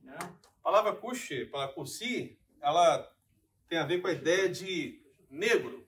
né? 0.00 0.16
A 0.18 0.62
palavra 0.62 0.94
Cuxi, 0.96 1.42
a 1.42 1.50
palavra 1.50 1.74
Cusi, 1.74 2.38
ela 2.60 3.12
tem 3.68 3.78
a 3.78 3.84
ver 3.86 4.00
com 4.00 4.08
a 4.08 4.12
ideia 4.12 4.48
de 4.48 5.00
negro. 5.30 5.81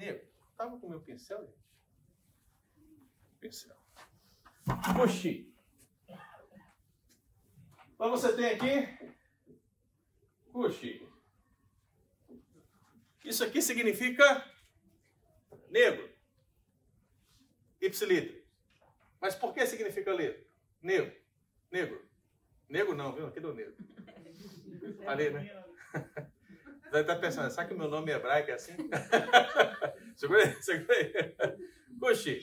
Negro. 0.00 0.26
Estava 0.50 0.78
com 0.78 0.88
meu 0.88 1.00
pincel, 1.02 1.44
gente? 1.44 1.60
Pincel. 3.38 3.76
Cuxi. 4.96 5.54
Então 7.92 8.10
você 8.10 8.34
tem 8.34 8.46
aqui 8.46 9.12
Cuxi. 10.50 11.06
Isso 13.22 13.44
aqui 13.44 13.60
significa 13.60 14.50
negro. 15.68 16.10
Ipsilita. 17.78 18.40
Mas 19.20 19.34
por 19.34 19.52
que 19.52 19.66
significa 19.66 20.16
negro? 20.16 20.46
Negro. 20.80 21.14
Negro. 21.70 22.08
Negro 22.70 22.94
não, 22.94 23.12
viu? 23.12 23.26
Aqui 23.26 23.40
do 23.40 23.52
negro. 23.52 23.76
Ali, 25.06 25.28
né? 25.28 25.64
Deve 26.90 27.02
estar 27.02 27.16
pensando, 27.16 27.50
será 27.50 27.66
que 27.66 27.74
meu 27.74 27.88
nome 27.88 28.10
é 28.10 28.16
hebraico 28.16 28.50
é 28.50 28.54
assim? 28.54 28.74
segura 30.16 30.42
aí, 30.42 30.62
segura 30.62 30.96
aí. 30.96 31.58
Cuxi. 32.00 32.42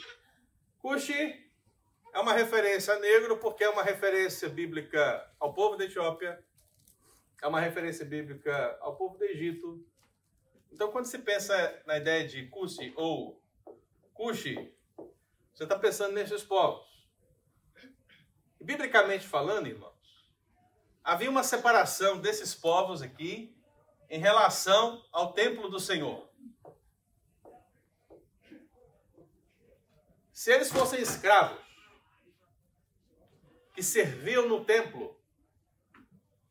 Cuxi 0.80 1.52
é 2.14 2.20
uma 2.20 2.32
referência 2.32 2.94
a 2.94 3.00
negro 3.00 3.38
porque 3.38 3.66
é 3.66 3.70
uma 3.70 3.84
referência 3.84 4.48
bíblica 4.48 5.30
ao 5.38 5.54
povo 5.54 5.76
da 5.76 5.84
Etiópia, 5.84 6.42
é 7.42 7.48
uma 7.48 7.60
referência 7.60 8.06
bíblica 8.06 8.78
ao 8.80 8.96
povo 8.96 9.18
do 9.18 9.26
Egito. 9.26 9.86
Então, 10.72 10.92
quando 10.92 11.06
se 11.06 11.20
pensa 11.20 11.84
na 11.86 11.98
ideia 11.98 12.26
de 12.26 12.48
Cusi 12.48 12.94
ou 12.96 13.44
Cuxi, 14.14 14.74
você 15.54 15.64
está 15.64 15.78
pensando 15.78 16.14
nesses 16.14 16.44
povos. 16.44 16.88
E, 18.62 18.64
biblicamente 18.64 19.28
falando, 19.28 19.68
irmãos, 19.68 20.32
havia 21.04 21.30
uma 21.30 21.44
separação 21.44 22.18
desses 22.18 22.56
povos 22.56 23.02
aqui 23.02 23.57
em 24.10 24.20
relação 24.20 25.06
ao 25.12 25.34
templo 25.34 25.70
do 25.70 25.80
Senhor. 25.80 26.28
Se 30.32 30.52
eles 30.52 30.72
fossem 30.72 31.02
escravos 31.02 31.60
que 33.74 33.84
serviam 33.84 34.48
no 34.48 34.64
templo, 34.64 35.20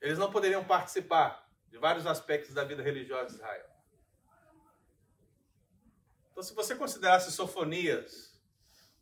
eles 0.00 0.18
não 0.18 0.30
poderiam 0.30 0.64
participar 0.64 1.48
de 1.68 1.78
vários 1.78 2.06
aspectos 2.06 2.54
da 2.54 2.64
vida 2.64 2.82
religiosa 2.82 3.28
de 3.28 3.34
Israel. 3.34 3.70
Então, 6.30 6.42
se 6.42 6.54
você 6.54 6.76
considerasse 6.76 7.32
Sofonias 7.32 8.38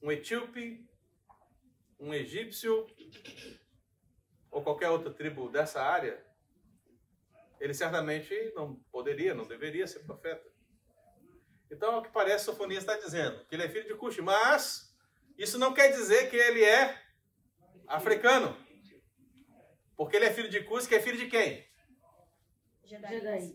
um 0.01 0.12
etíope, 0.12 0.88
um 1.99 2.14
egípcio 2.14 2.87
ou 4.51 4.62
qualquer 4.62 4.90
outra 4.90 5.12
tribo 5.12 5.49
dessa 5.49 5.83
área, 5.83 6.25
ele 7.61 7.75
certamente 7.75 8.53
não 8.55 8.77
poderia, 8.90 9.35
não 9.35 9.47
deveria 9.47 9.87
ser 9.87 10.01
profeta. 10.01 10.45
Então, 11.71 11.99
o 11.99 12.03
que 12.03 12.11
parece, 12.11 12.45
Sofonias 12.45 12.83
está 12.83 12.97
dizendo 12.97 13.45
que 13.47 13.55
ele 13.55 13.64
é 13.64 13.69
filho 13.69 13.88
de 13.88 13.95
Cuxi, 13.95 14.23
mas 14.23 14.95
isso 15.37 15.59
não 15.59 15.75
quer 15.75 15.93
dizer 15.93 16.31
que 16.31 16.37
ele 16.37 16.62
é 16.62 17.03
africano. 17.87 18.57
Porque 19.97 20.17
ele 20.17 20.27
é 20.27 20.33
filho 20.33 20.51
de 20.51 20.62
Cuxi, 20.64 20.88
que 20.88 20.95
é 20.95 21.01
filho 21.01 21.19
de 21.19 21.27
quem? 21.27 21.67
Gedalias. 22.85 23.55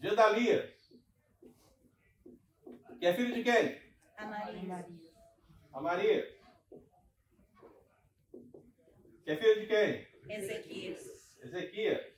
Gedalias. 0.00 0.74
Que 2.98 3.06
é 3.06 3.14
filho 3.14 3.34
de 3.34 3.42
quem? 3.42 3.80
Amaria. 4.16 4.86
A 5.72 5.80
Maria. 5.80 6.38
Que 9.24 9.30
é 9.30 9.36
filho 9.36 9.60
de 9.60 9.66
quem? 9.66 10.08
Ezequias. 10.28 11.36
Ezequias. 11.42 12.13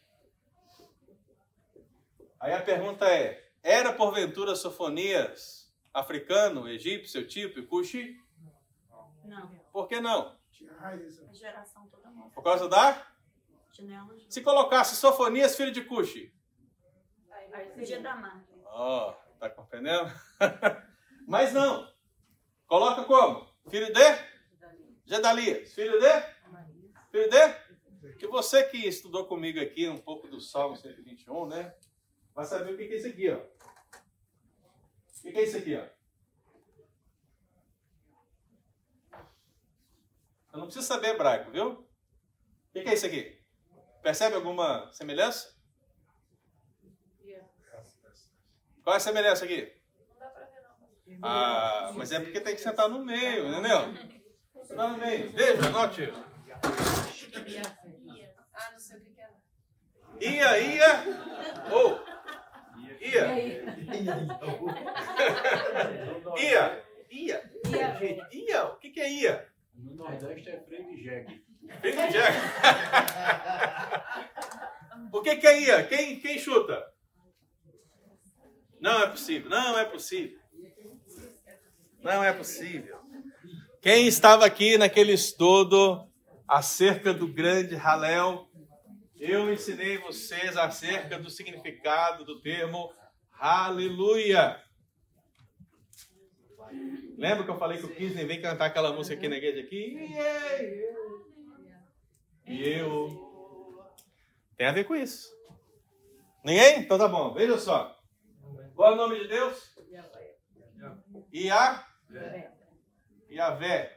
Aí 2.46 2.52
a 2.52 2.62
pergunta 2.62 3.04
é: 3.06 3.44
era 3.61 3.92
porventura 3.92 4.54
Sofonias 4.54 5.68
africano, 5.92 6.68
egípcio, 6.68 7.22
etíope, 7.22 7.62
cuxi? 7.62 8.16
Não. 9.24 9.50
Por 9.72 9.88
que 9.88 10.00
não? 10.00 10.38
A 10.78 10.96
geração 11.32 11.88
toda. 11.88 12.09
Por 12.32 12.44
causa 12.44 12.68
da? 12.68 13.04
Genealogia. 13.72 14.30
Se 14.30 14.42
colocasse 14.42 14.94
Sofonias, 14.94 15.56
filho 15.56 15.72
de 15.72 15.82
Cuxi. 15.82 16.32
Dia 17.85 18.00
da 18.00 18.14
Mar. 18.14 18.44
Ó, 18.66 19.12
tá 19.40 19.50
compreendendo? 19.50 20.09
Mas 21.26 21.52
não. 21.52 21.92
Coloca 22.68 23.02
como? 23.02 23.44
Filho 23.68 23.92
de? 23.92 24.00
Gedalias. 25.04 25.74
Filho 25.74 25.98
de? 25.98 26.22
Filho 27.11 27.28
de? 27.28 28.14
Que 28.18 28.28
você 28.28 28.62
que 28.62 28.87
estudou 28.87 29.26
comigo 29.26 29.61
aqui 29.61 29.88
um 29.88 29.98
pouco 29.98 30.28
do 30.28 30.40
Salmo 30.40 30.76
121, 30.76 31.46
né? 31.48 31.74
Vai 32.37 32.44
saber 32.44 32.75
o 32.75 32.77
que 32.77 32.83
é 32.83 32.96
isso 32.96 33.07
aqui, 33.07 33.31
ó. 33.31 33.38
O 33.38 35.22
que 35.22 35.38
é 35.38 35.42
isso 35.42 35.57
aqui, 35.57 35.75
ó? 35.75 35.87
Eu 40.53 40.59
não 40.59 40.66
preciso 40.66 40.87
saber 40.87 41.14
hebraico, 41.14 41.51
viu? 41.51 41.70
O 41.70 41.87
que 42.72 42.81
é 42.81 42.92
isso 42.92 43.07
aqui? 43.07 43.42
Percebe 44.03 44.37
alguma 44.37 44.92
semelhança? 44.92 45.57
Qual 48.85 48.92
é 48.92 48.99
a 48.99 49.01
semelhança 49.01 49.46
aqui? 49.46 49.75
Ah, 51.22 51.92
mas 51.94 52.12
é 52.12 52.20
porque 52.20 52.40
tem 52.42 52.55
que 52.55 52.61
sentar 52.61 52.87
no 52.90 53.03
meio, 53.03 53.49
entendeu? 53.49 53.81
Sentar 54.62 54.90
no 54.90 54.99
meio. 54.99 55.33
Veja, 55.33 55.66
anote. 55.68 56.03
Ah, 58.53 58.72
não 58.72 58.79
sei 58.79 58.99
o 58.99 59.01
que 59.01 59.11
que 59.11 59.20
é. 59.20 59.31
Ia, 60.20 60.59
ia, 60.59 61.05
ou. 61.72 62.15
Ia. 63.06 63.26
Ia. 66.38 66.82
Ia. 67.10 67.42
Gente, 67.98 68.36
ia. 68.36 68.64
O 68.64 68.76
que, 68.78 68.90
que 68.90 69.00
é 69.00 69.10
ia? 69.10 69.48
No 69.74 69.94
Nordeste 69.94 70.50
é 70.50 70.60
freio 70.60 70.86
de 70.86 71.02
jegue. 71.02 71.44
No 71.62 72.12
Jack. 72.12 72.36
O 75.12 75.20
que, 75.20 75.36
que 75.36 75.46
é 75.46 75.60
ia? 75.60 75.84
Quem, 75.84 76.20
quem 76.20 76.38
chuta? 76.38 76.84
Não 78.80 79.02
é 79.02 79.08
possível. 79.08 79.50
Não 79.50 79.78
é 79.78 79.84
possível. 79.84 80.38
Não 82.02 82.24
é 82.24 82.32
possível. 82.32 82.98
Quem 83.82 84.06
estava 84.06 84.44
aqui 84.46 84.78
naquele 84.78 85.12
estudo 85.12 86.08
acerca 86.48 87.12
do 87.12 87.26
grande 87.26 87.74
Halel, 87.74 88.48
eu 89.18 89.52
ensinei 89.52 89.98
vocês 89.98 90.57
acerca 90.57 91.18
do 91.18 91.31
significado 91.31 92.24
do 92.24 92.40
termo 92.40 92.92
Aleluia. 93.38 94.62
Lembra 97.18 97.44
que 97.44 97.50
eu 97.50 97.59
falei 97.59 97.79
que 97.79 97.87
o 97.87 97.94
Kisney 97.94 98.24
vem 98.24 98.40
cantar 98.40 98.66
aquela 98.66 98.92
música 98.92 99.14
aqui 99.14 99.29
na 99.29 99.37
igreja 99.37 99.61
aqui? 99.61 99.94
E 102.46 102.68
eu. 102.68 103.92
Tem 104.57 104.66
a 104.66 104.72
ver 104.72 104.85
com 104.85 104.96
isso. 104.96 105.29
Ninguém? 106.44 106.81
Então 106.81 106.98
tá 106.98 107.09
bom. 107.09 107.35
Veja 107.35 107.59
só. 107.59 107.94
Qual 108.74 108.92
é 108.92 108.94
o 108.94 108.96
nome 108.96 109.20
de 109.20 109.29
Deus? 109.29 109.76
Ia, 111.33 111.85
Iavé. 113.31 113.95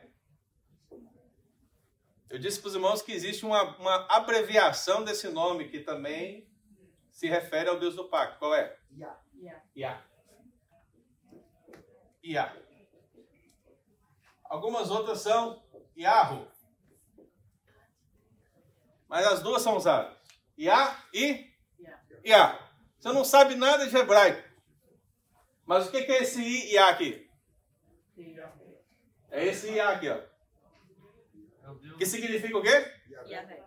Eu 2.29 2.37
disse 2.37 2.59
para 2.59 2.67
os 2.67 2.75
irmãos 2.75 3.01
que 3.01 3.11
existe 3.11 3.43
uma, 3.43 3.75
uma 3.77 4.05
abreviação 4.07 5.03
desse 5.03 5.27
nome 5.29 5.67
que 5.67 5.79
também 5.79 6.47
se 7.11 7.27
refere 7.27 7.67
ao 7.67 7.79
Deus 7.79 7.95
do 7.95 8.07
pacto. 8.07 8.37
Qual 8.37 8.53
é? 8.53 8.77
Ia. 8.91 9.63
Ia. 9.75 10.05
Ia. 12.21 12.55
Algumas 14.43 14.91
outras 14.91 15.21
são 15.21 15.63
Iahu. 15.97 16.47
Mas 19.07 19.25
as 19.25 19.41
duas 19.41 19.63
são 19.63 19.75
usadas. 19.75 20.15
Ia 20.55 20.95
e 21.11 21.51
Ia. 22.23 22.59
Você 22.99 23.11
não 23.11 23.25
sabe 23.25 23.55
nada 23.55 23.87
de 23.87 23.97
hebraico. 23.97 24.47
Mas 25.65 25.87
o 25.87 25.91
que 25.91 25.97
é 25.97 26.21
esse 26.21 26.41
Ia 26.41 26.89
aqui? 26.89 27.27
É 29.31 29.45
esse 29.45 29.71
Ia 29.71 29.89
aqui, 29.89 30.09
ó. 30.09 30.28
Que 31.99 32.05
significa 32.05 32.57
o 32.57 32.61
quê? 32.61 32.91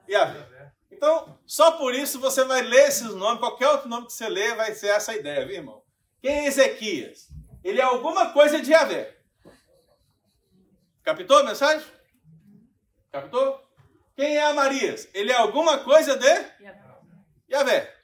Iavé. 0.08 0.48
Então, 0.90 1.38
só 1.46 1.72
por 1.72 1.94
isso 1.94 2.18
você 2.18 2.44
vai 2.44 2.62
ler 2.62 2.88
esses 2.88 3.14
nomes, 3.14 3.38
qualquer 3.38 3.68
outro 3.68 3.88
nome 3.88 4.06
que 4.06 4.12
você 4.14 4.26
ler 4.26 4.56
vai 4.56 4.74
ser 4.74 4.88
essa 4.88 5.14
ideia, 5.14 5.44
viu, 5.46 5.56
irmão? 5.56 5.82
Quem 6.22 6.40
é 6.40 6.46
Ezequias? 6.46 7.28
Ele 7.62 7.78
é 7.78 7.84
alguma 7.84 8.32
coisa 8.32 8.60
de 8.60 8.70
Iavé. 8.70 9.14
Captou 11.02 11.38
a 11.38 11.42
mensagem? 11.42 11.86
Captou? 13.10 13.60
Quem 14.16 14.36
é 14.36 14.44
Amarias? 14.44 15.08
Ele 15.12 15.30
é 15.30 15.36
alguma 15.36 15.78
coisa 15.84 16.16
de 16.16 16.46
Iavé. 17.50 17.94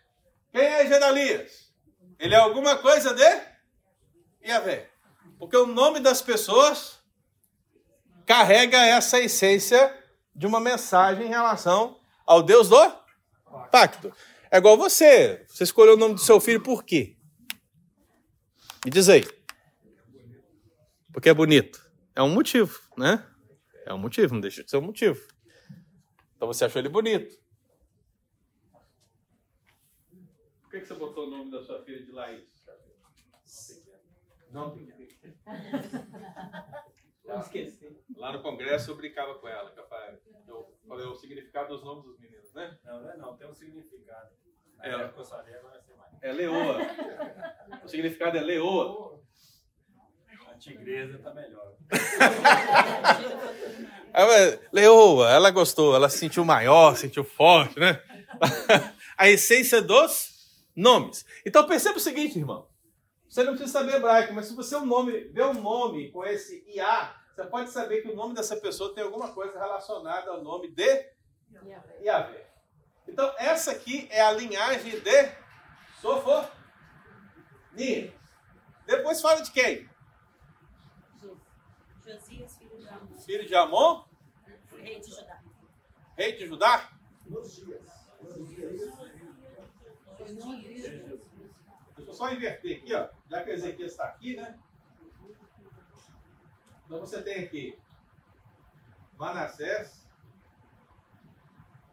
Quem 0.52 0.62
é 0.62 0.86
Gedalias? 0.86 1.72
Ele 2.18 2.34
é 2.34 2.38
alguma 2.38 2.76
coisa 2.76 3.14
de 3.14 3.42
Iavé. 4.46 4.90
Porque 5.38 5.56
o 5.56 5.66
nome 5.66 6.00
das 6.00 6.20
pessoas 6.20 6.98
carrega 8.26 8.78
essa 8.78 9.18
essência 9.20 9.94
de 10.34 10.46
uma 10.46 10.60
mensagem 10.60 11.26
em 11.26 11.30
relação 11.30 12.00
ao 12.26 12.42
Deus 12.42 12.68
do 12.68 12.76
pacto. 13.70 14.12
É 14.50 14.58
igual 14.58 14.76
você. 14.76 15.44
Você 15.48 15.64
escolheu 15.64 15.94
o 15.94 15.98
nome 15.98 16.14
do 16.14 16.20
seu 16.20 16.40
filho 16.40 16.62
por 16.62 16.84
quê? 16.84 17.16
Me 18.84 18.90
diz 18.90 19.08
aí. 19.08 19.24
Porque 21.12 21.28
é 21.28 21.34
bonito. 21.34 21.90
É 22.14 22.22
um 22.22 22.30
motivo, 22.30 22.80
né? 22.96 23.26
É 23.84 23.92
um 23.92 23.98
motivo, 23.98 24.34
não 24.34 24.40
deixa 24.40 24.62
de 24.62 24.70
ser 24.70 24.76
um 24.76 24.82
motivo. 24.82 25.26
Então 26.36 26.46
você 26.46 26.64
achou 26.64 26.80
ele 26.80 26.88
bonito. 26.88 27.36
Por 30.62 30.70
que 30.70 30.84
você 30.84 30.94
botou 30.94 31.26
o 31.26 31.30
nome 31.30 31.50
da 31.50 31.62
sua 31.62 31.82
filha 31.82 32.04
de 32.04 32.12
Laís? 32.12 32.44
Não 34.50 34.76
Eu 37.24 37.40
esqueci. 37.40 37.98
Lá 38.18 38.32
no 38.32 38.42
congresso 38.42 38.90
eu 38.90 38.96
brincava 38.96 39.34
com 39.36 39.46
ela, 39.48 39.70
capaz. 39.70 40.18
Eu 40.46 40.74
falei 40.88 41.06
o 41.06 41.14
significado 41.14 41.68
dos 41.68 41.84
nomes 41.84 42.04
dos 42.04 42.18
meninos, 42.18 42.52
né? 42.52 42.76
Não, 42.84 43.00
não 43.00 43.10
é 43.10 43.16
não, 43.16 43.36
tem 43.36 43.48
um 43.48 43.54
significado. 43.54 44.30
Na 44.76 44.86
É. 44.86 44.94
época 45.04 45.20
eu 45.20 45.24
sabia, 45.24 45.56
agora 45.58 45.76
eu 45.76 45.82
sei 45.82 45.94
mais. 45.96 46.12
É 46.22 46.32
leoa. 46.32 46.78
O 47.84 47.88
significado 47.88 48.36
é 48.36 48.40
leoa. 48.40 49.20
A 50.48 50.54
tigresa 50.54 51.18
tá 51.18 51.32
melhor. 51.32 51.74
Ela, 54.12 54.58
leoa, 54.72 55.30
ela 55.30 55.50
gostou, 55.50 55.94
ela 55.94 56.08
se 56.08 56.18
sentiu 56.18 56.44
maior, 56.44 56.94
se 56.96 57.02
sentiu 57.02 57.22
forte, 57.22 57.78
né? 57.78 58.02
A 59.16 59.28
essência 59.28 59.80
dos 59.82 60.64
nomes. 60.74 61.24
Então 61.46 61.64
perceba 61.66 61.98
o 61.98 62.00
seguinte, 62.00 62.38
irmão. 62.38 62.66
Você 63.28 63.44
não 63.44 63.52
precisa 63.54 63.78
saber 63.78 63.96
hebraico, 63.96 64.32
mas 64.32 64.46
se 64.46 64.56
você 64.56 64.74
um 64.76 64.86
nome, 64.86 65.12
vê 65.28 65.44
um 65.44 65.52
nome 65.60 66.10
com 66.10 66.24
esse 66.24 66.64
IA, 66.66 67.14
você 67.38 67.46
pode 67.46 67.70
saber 67.70 68.02
que 68.02 68.08
o 68.08 68.16
nome 68.16 68.34
dessa 68.34 68.56
pessoa 68.56 68.92
tem 68.92 69.04
alguma 69.04 69.32
coisa 69.32 69.56
relacionada 69.56 70.28
ao 70.28 70.42
nome 70.42 70.72
de 70.72 71.08
Yahvé. 72.02 72.50
Então, 73.06 73.32
essa 73.38 73.70
aqui 73.70 74.08
é 74.10 74.20
a 74.20 74.32
linhagem 74.32 74.98
de 74.98 75.32
Sofonias. 76.00 76.50
Depois 78.86 79.20
fala 79.20 79.40
de 79.40 79.52
quem? 79.52 79.88
Josias, 82.04 82.58
filho 82.58 82.76
de 82.76 82.88
Amon, 82.88 83.16
Filho 83.18 83.46
de 83.46 83.54
Amon, 83.54 84.04
rei 84.72 84.98
de 84.98 85.08
Judá. 85.08 85.40
rei 86.16 86.32
de 86.32 86.46
Judá. 86.48 86.90
Deixa 91.96 92.10
eu 92.10 92.12
só 92.12 92.32
inverter 92.32 92.78
aqui, 92.78 92.92
ó. 92.94 93.08
Já 93.30 93.44
que 93.44 93.50
o 93.50 93.54
Ezequiel 93.54 93.86
está 93.86 94.06
aqui, 94.06 94.34
né? 94.36 94.58
Então 96.88 97.00
você 97.00 97.20
tem 97.20 97.44
aqui 97.44 97.78
Manassés. 99.18 100.08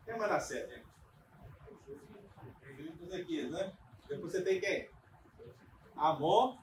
Quem 0.05 0.13
é 0.13 0.17
Manassés, 0.17 0.69
gente? 0.69 0.86
De 2.77 3.03
Ezequias, 3.03 3.51
né? 3.51 3.73
Depois 4.08 4.31
você 4.31 4.41
tem 4.41 4.62
quem? 4.62 4.89
Amon. 5.97 6.58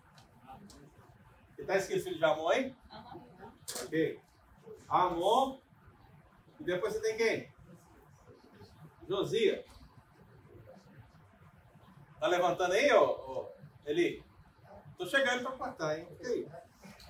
E 1.58 1.64
tá 1.64 1.76
escrito 1.76 2.04
filho 2.04 2.16
de 2.16 2.24
Amon 2.24 2.48
aí? 2.48 2.74
Ok. 3.84 4.18
Amon. 4.88 5.60
E 6.58 6.64
depois 6.64 6.94
você 6.94 7.02
tem 7.02 7.16
quem? 7.18 7.52
Josias. 9.06 9.62
Tá 12.18 12.28
levantando 12.28 12.72
aí, 12.72 12.90
ô 12.94 13.52
Eli? 13.84 14.24
Tô 14.96 15.06
chegando 15.06 15.42
para 15.42 15.52
cortar, 15.52 15.98
hein? 15.98 16.08
Ei. 16.20 16.48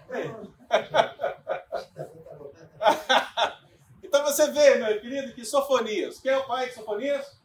então 4.02 4.24
você 4.24 4.50
vê, 4.50 4.76
meu 4.76 5.00
querido, 5.00 5.34
que 5.34 5.44
Sofonias. 5.44 6.18
Quem 6.20 6.32
é 6.32 6.38
o 6.38 6.46
pai 6.46 6.68
de 6.68 6.74
Sofonias? 6.74 7.40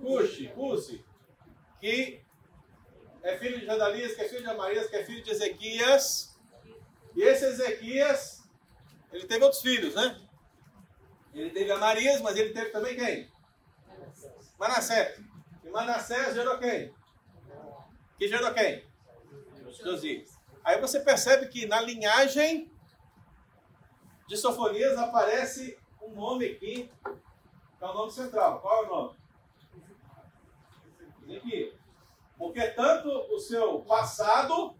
Cuxi, 0.00 0.48
Cusi. 0.48 1.04
Que 1.80 2.22
é 3.22 3.36
filho 3.36 3.58
de 3.58 3.66
Jadalias, 3.66 4.14
que 4.14 4.22
é 4.22 4.28
filho 4.28 4.42
de 4.42 4.48
Amarias, 4.48 4.88
que 4.88 4.96
é 4.96 5.04
filho 5.04 5.22
de 5.22 5.30
Ezequias. 5.30 6.36
E 7.14 7.22
esse 7.22 7.44
Ezequias, 7.44 8.42
ele 9.12 9.26
teve 9.26 9.44
outros 9.44 9.62
filhos, 9.62 9.94
né? 9.94 10.20
Ele 11.34 11.50
teve 11.50 11.70
Amarias, 11.70 12.20
mas 12.20 12.36
ele 12.36 12.52
teve 12.52 12.70
também 12.70 12.96
quem? 12.96 13.30
Manassés. 14.58 15.20
E 15.64 15.70
Manassés 15.70 16.34
gerou 16.34 16.58
quem? 16.58 16.92
Que 18.18 18.28
gerou 18.28 18.52
quem? 18.52 18.84
Josias. 19.84 20.27
Aí 20.68 20.78
você 20.78 21.00
percebe 21.00 21.48
que 21.48 21.64
na 21.64 21.80
linhagem 21.80 22.70
de 24.26 24.36
Sofonias 24.36 24.98
aparece 24.98 25.78
um 26.02 26.10
nome 26.14 26.44
aqui, 26.44 26.92
que 27.78 27.84
é 27.84 27.86
o 27.86 27.94
nome 27.94 28.12
central. 28.12 28.60
Qual 28.60 28.84
é 28.84 28.86
o 28.86 28.90
nome? 28.90 29.18
Ezequias. 31.26 31.74
Porque 32.36 32.68
tanto 32.72 33.08
o 33.08 33.40
seu 33.40 33.80
passado, 33.80 34.76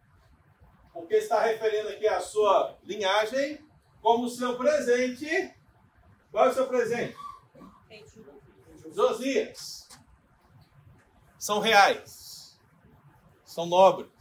porque 0.92 1.14
está 1.14 1.40
referindo 1.40 1.88
aqui 1.88 2.06
a 2.06 2.20
sua 2.20 2.76
linhagem, 2.82 3.66
como 4.02 4.24
o 4.24 4.28
seu 4.28 4.58
presente. 4.58 5.54
Qual 6.30 6.44
é 6.44 6.50
o 6.50 6.52
seu 6.52 6.68
presente? 6.68 7.16
Josias. 8.92 9.88
São 11.38 11.60
reais. 11.60 12.60
São 13.42 13.64
nobres. 13.64 14.17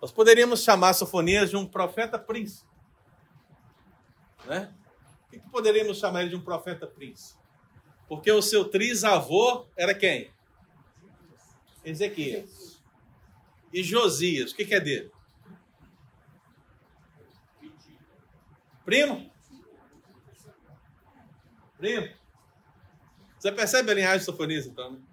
Nós 0.00 0.10
poderíamos 0.10 0.62
chamar 0.62 0.94
Sofonias 0.94 1.50
de 1.50 1.56
um 1.56 1.66
profeta 1.66 2.18
príncipe. 2.18 2.68
Né? 4.46 4.72
Por 5.22 5.30
que, 5.30 5.50
poderíamos 5.50 5.98
chamar 5.98 6.22
ele 6.22 6.30
de 6.30 6.36
um 6.36 6.42
profeta 6.42 6.86
príncipe? 6.86 7.38
Porque 8.08 8.32
o 8.32 8.40
seu 8.40 8.64
trisavô 8.64 9.66
era 9.76 9.94
quem? 9.94 10.30
Ezequias. 11.84 12.82
E 13.72 13.82
Josias, 13.82 14.50
o 14.50 14.56
que, 14.56 14.64
que 14.64 14.74
é 14.74 14.80
dele? 14.80 15.12
Primo? 18.84 19.30
Primo? 21.76 22.08
Você 23.38 23.52
percebe 23.52 23.90
a 23.90 23.94
linhagem 23.94 24.18
de 24.18 24.24
Sofonias, 24.24 24.66
então, 24.66 24.92
né? 24.92 25.09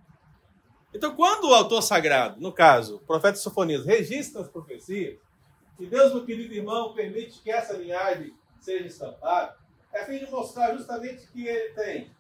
Então, 0.94 1.16
quando 1.16 1.50
o 1.50 1.54
autor 1.54 1.82
sagrado, 1.82 2.40
no 2.40 2.52
caso, 2.52 2.96
o 2.96 3.00
profeta 3.00 3.38
Sofonias, 3.38 3.86
registra 3.86 4.42
as 4.42 4.48
profecias, 4.48 5.20
e 5.80 5.86
Deus, 5.86 6.14
meu 6.14 6.26
querido 6.26 6.54
irmão, 6.54 6.94
permite 6.94 7.42
que 7.42 7.52
essa 7.52 7.74
linhagem 7.74 8.34
seja 8.60 8.88
estampada, 8.88 9.56
é 9.94 10.02
a 10.02 10.06
fim 10.06 10.18
de 10.18 10.30
mostrar 10.32 10.76
justamente 10.76 11.28
que 11.28 11.46
ele 11.46 11.74
tem, 11.74 12.12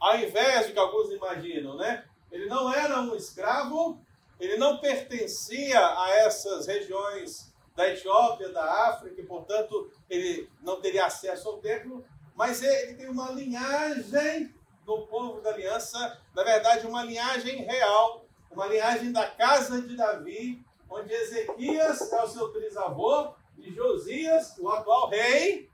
ao 0.00 0.18
invés 0.18 0.66
de 0.66 0.72
que 0.72 0.78
alguns 0.78 1.10
imaginam, 1.12 1.76
né? 1.76 2.04
Ele 2.30 2.46
não 2.46 2.72
era 2.72 3.00
um 3.00 3.14
escravo, 3.14 4.00
ele 4.40 4.56
não 4.56 4.78
pertencia 4.78 5.78
a 5.78 6.10
essas 6.24 6.66
regiões 6.66 7.52
da 7.76 7.88
Etiópia, 7.88 8.48
da 8.50 8.88
África, 8.88 9.20
e, 9.20 9.24
portanto, 9.24 9.90
ele 10.08 10.48
não 10.62 10.80
teria 10.80 11.06
acesso 11.06 11.48
ao 11.48 11.58
templo, 11.58 12.04
mas 12.34 12.62
ele 12.62 12.94
tem 12.94 13.08
uma 13.08 13.30
linhagem 13.30 14.52
do 14.84 15.06
povo 15.06 15.40
da 15.40 15.50
aliança, 15.50 16.20
na 16.34 16.42
verdade, 16.42 16.86
uma 16.86 17.04
linhagem 17.04 17.64
real, 17.64 18.24
uma 18.50 18.66
linhagem 18.66 19.12
da 19.12 19.26
casa 19.26 19.80
de 19.80 19.96
Davi, 19.96 20.64
onde 20.88 21.12
Ezequias 21.12 22.12
é 22.12 22.22
o 22.22 22.28
seu 22.28 22.48
trisavô 22.48 23.32
e 23.58 23.72
Josias, 23.72 24.56
o 24.58 24.68
atual 24.68 25.08
rei, 25.08 25.70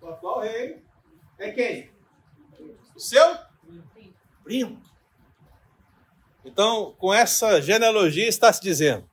o 0.00 0.08
atual 0.08 0.40
rei, 0.40 0.82
é 1.38 1.50
quem? 1.50 1.90
O 2.94 3.00
seu 3.00 3.36
primo. 4.44 4.80
Então, 6.44 6.94
com 6.98 7.12
essa 7.12 7.60
genealogia 7.60 8.28
está 8.28 8.52
se 8.52 8.60
dizendo, 8.60 9.08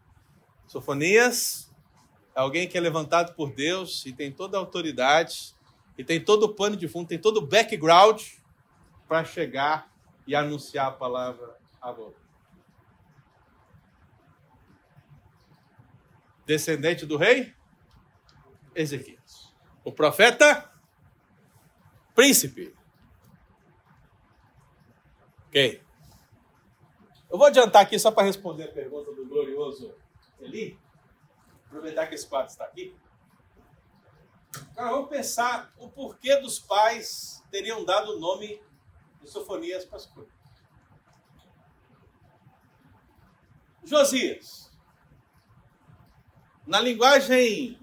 Sofonias 0.68 1.72
é 2.36 2.42
alguém 2.42 2.68
que 2.68 2.78
é 2.78 2.82
levantado 2.82 3.34
por 3.34 3.52
Deus 3.52 4.06
e 4.06 4.12
tem 4.12 4.32
toda 4.32 4.58
a 4.58 4.60
autoridade, 4.60 5.56
e 5.98 6.04
tem 6.04 6.24
todo 6.24 6.44
o 6.44 6.54
pano 6.54 6.76
de 6.76 6.88
fundo, 6.88 7.08
tem 7.08 7.20
todo 7.20 7.38
o 7.38 7.48
background 7.48 8.22
para 9.12 9.26
chegar 9.26 9.92
e 10.26 10.34
anunciar 10.34 10.88
a 10.88 10.92
palavra 10.92 11.60
a 11.82 11.92
você. 11.92 12.16
Descendente 16.46 17.06
do 17.06 17.18
rei 17.18 17.54
Ezequias. 18.74 19.54
O 19.84 19.92
profeta 19.92 20.74
príncipe. 22.16 22.74
Ok. 25.48 25.84
Eu 27.30 27.38
vou 27.38 27.48
adiantar 27.48 27.82
aqui 27.82 28.00
só 28.00 28.12
para 28.12 28.24
responder 28.24 28.70
a 28.70 28.72
pergunta 28.72 29.12
do 29.12 29.26
glorioso 29.26 29.94
Eli. 30.40 30.80
Aproveitar 31.66 32.08
que 32.08 32.16
esse 32.16 32.30
quadro 32.30 32.50
está 32.50 32.64
aqui. 32.64 32.96
Cara, 34.74 34.92
vamos 34.92 35.10
pensar 35.10 35.70
o 35.78 35.90
porquê 35.90 36.38
dos 36.38 36.60
pais 36.60 37.44
teriam 37.52 37.84
dado 37.84 38.16
o 38.16 38.20
nome 38.22 38.71
Sofonias 39.26 39.86
coisas. 39.86 40.34
Josias. 43.84 44.72
Na 46.66 46.80
linguagem 46.80 47.80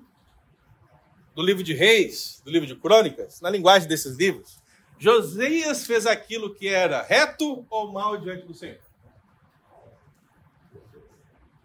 do 1.35 1.43
livro 1.43 1.63
de 1.63 1.75
Reis, 1.75 2.41
do 2.45 2.51
livro 2.51 2.67
de 2.67 2.75
Crônicas, 2.75 3.41
na 3.41 3.51
linguagem 3.51 3.89
desses 3.89 4.17
livros, 4.17 4.63
Josias 4.99 5.87
fez 5.87 6.07
aquilo 6.07 6.55
que 6.55 6.69
era 6.69 7.03
reto 7.03 7.65
ou 7.71 7.93
mal 7.93 8.17
diante 8.19 8.47
do 8.47 8.55
Senhor? 8.55 8.81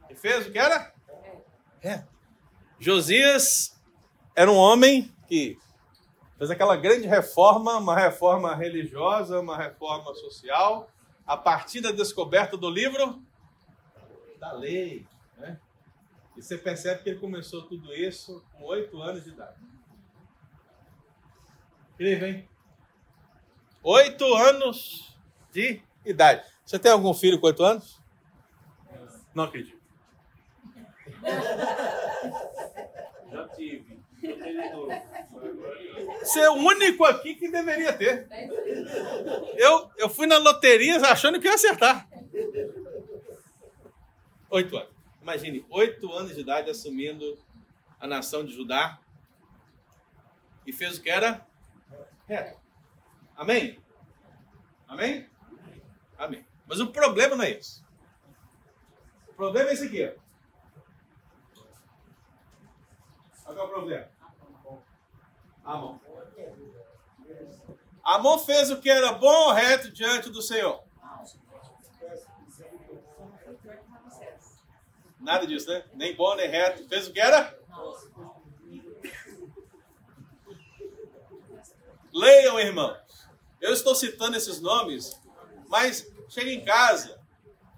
E 0.09 0.15
fez 0.15 0.47
o 0.47 0.51
que 0.51 0.59
era? 0.59 0.93
Reto. 1.79 2.13
Josias 2.79 3.79
era 4.35 4.51
um 4.51 4.55
homem 4.55 5.11
que 5.27 5.57
fez 6.43 6.51
aquela 6.51 6.75
grande 6.75 7.07
reforma, 7.07 7.77
uma 7.77 7.95
reforma 7.95 8.53
religiosa, 8.53 9.39
uma 9.39 9.55
reforma 9.55 10.13
social, 10.13 10.89
a 11.25 11.37
partir 11.37 11.79
da 11.79 11.89
descoberta 11.89 12.57
do 12.57 12.69
livro 12.69 13.23
da 14.37 14.51
lei. 14.51 15.07
Né? 15.37 15.57
E 16.35 16.41
você 16.41 16.57
percebe 16.57 17.01
que 17.01 17.11
ele 17.11 17.19
começou 17.19 17.61
tudo 17.61 17.93
isso 17.93 18.43
com 18.51 18.65
oito 18.65 19.01
anos 19.01 19.23
de 19.23 19.29
idade. 19.29 19.55
Incrível, 21.93 22.27
hein? 22.27 22.49
Oito 23.81 24.25
anos 24.35 25.17
de 25.49 25.81
idade. 26.05 26.45
Você 26.65 26.77
tem 26.77 26.91
algum 26.91 27.13
filho 27.13 27.39
com 27.39 27.47
oito 27.47 27.63
anos? 27.63 28.01
Não 29.33 29.45
acredito. 29.45 29.81
Já 33.31 33.47
tive. 33.55 33.92
Você 36.19 36.39
é 36.39 36.49
o 36.49 36.53
único 36.53 37.03
aqui 37.03 37.35
que 37.35 37.51
deveria 37.51 37.91
ter. 37.93 38.27
Eu, 39.55 39.91
eu 39.97 40.09
fui 40.09 40.25
na 40.25 40.37
loteria 40.37 40.97
achando 41.01 41.39
que 41.39 41.47
ia 41.47 41.53
acertar. 41.53 42.07
Oito 44.49 44.77
anos. 44.77 44.93
Imagine, 45.21 45.65
oito 45.69 46.11
anos 46.11 46.35
de 46.35 46.41
idade 46.41 46.69
assumindo 46.69 47.37
a 47.99 48.07
nação 48.07 48.45
de 48.45 48.53
Judá. 48.53 48.99
E 50.65 50.71
fez 50.71 50.97
o 50.97 51.01
que 51.01 51.09
era 51.09 51.45
reto. 52.25 52.57
Amém? 53.35 53.77
Amém? 54.87 55.27
Amém. 56.17 56.45
Mas 56.65 56.79
o 56.79 56.91
problema 56.91 57.35
não 57.35 57.43
é 57.43 57.51
isso. 57.51 57.83
O 59.27 59.33
problema 59.33 59.69
é 59.71 59.73
esse 59.73 59.87
aqui. 59.87 60.15
Qual 63.43 63.57
é 63.57 63.61
o 63.61 63.67
problema? 63.67 64.12
Amon. 65.63 65.99
Amon 68.03 68.37
fez 68.39 68.69
o 68.69 68.81
que 68.81 68.89
era 68.89 69.13
bom 69.13 69.47
ou 69.47 69.53
reto 69.53 69.91
diante 69.91 70.29
do 70.29 70.41
Senhor? 70.41 70.83
Nada 75.19 75.47
disso, 75.47 75.69
né? 75.69 75.85
Nem 75.93 76.13
bom, 76.15 76.35
nem 76.35 76.49
reto. 76.49 76.87
Fez 76.89 77.07
o 77.07 77.13
que 77.13 77.19
era? 77.19 77.57
Leiam, 82.13 82.59
irmãos. 82.59 82.97
Eu 83.61 83.71
estou 83.71 83.95
citando 83.95 84.35
esses 84.35 84.59
nomes, 84.59 85.17
mas 85.69 86.11
chega 86.27 86.51
em 86.51 86.65
casa, 86.65 87.17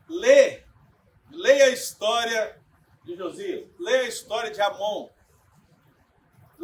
lê, 0.10 0.64
leia 1.32 1.66
a 1.66 1.70
história 1.70 2.60
de 3.04 3.16
Josias, 3.16 3.70
leia 3.80 4.02
a 4.02 4.08
história 4.08 4.50
de 4.50 4.60
Amon, 4.60 5.10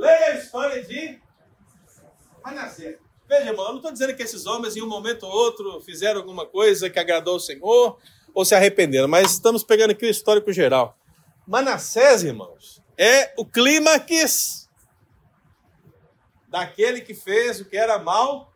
leia 0.02 0.26
a 0.26 0.36
história 0.36 0.84
de 0.84 1.22
Manassés. 2.44 2.98
Veja, 3.28 3.52
irmão, 3.52 3.66
eu 3.66 3.70
não 3.70 3.78
estou 3.78 3.92
dizendo 3.92 4.16
que 4.16 4.24
esses 4.24 4.46
homens, 4.48 4.76
em 4.76 4.82
um 4.82 4.90
momento 4.90 5.24
ou 5.24 5.32
outro, 5.32 5.80
fizeram 5.82 6.20
alguma 6.20 6.46
coisa 6.46 6.90
que 6.90 7.00
agradou 7.00 7.36
o 7.36 7.40
Senhor 7.40 8.00
ou 8.34 8.44
se 8.44 8.56
arrependeram, 8.56 9.08
mas 9.08 9.32
estamos 9.32 9.64
pegando 9.64 9.92
aqui 9.92 10.06
o 10.06 10.10
histórico 10.10 10.52
geral. 10.52 10.98
Manassés, 11.48 12.24
irmãos, 12.24 12.82
é 12.98 13.34
o 13.38 13.46
clímax 13.46 14.68
daquele 16.50 17.02
que 17.02 17.14
fez 17.14 17.62
o 17.62 17.66
que 17.66 17.78
era 17.78 18.00
mal 18.00 18.52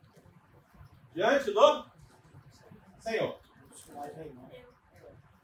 diante 1.13 1.51
do 1.51 1.85
Senhor. 2.99 3.39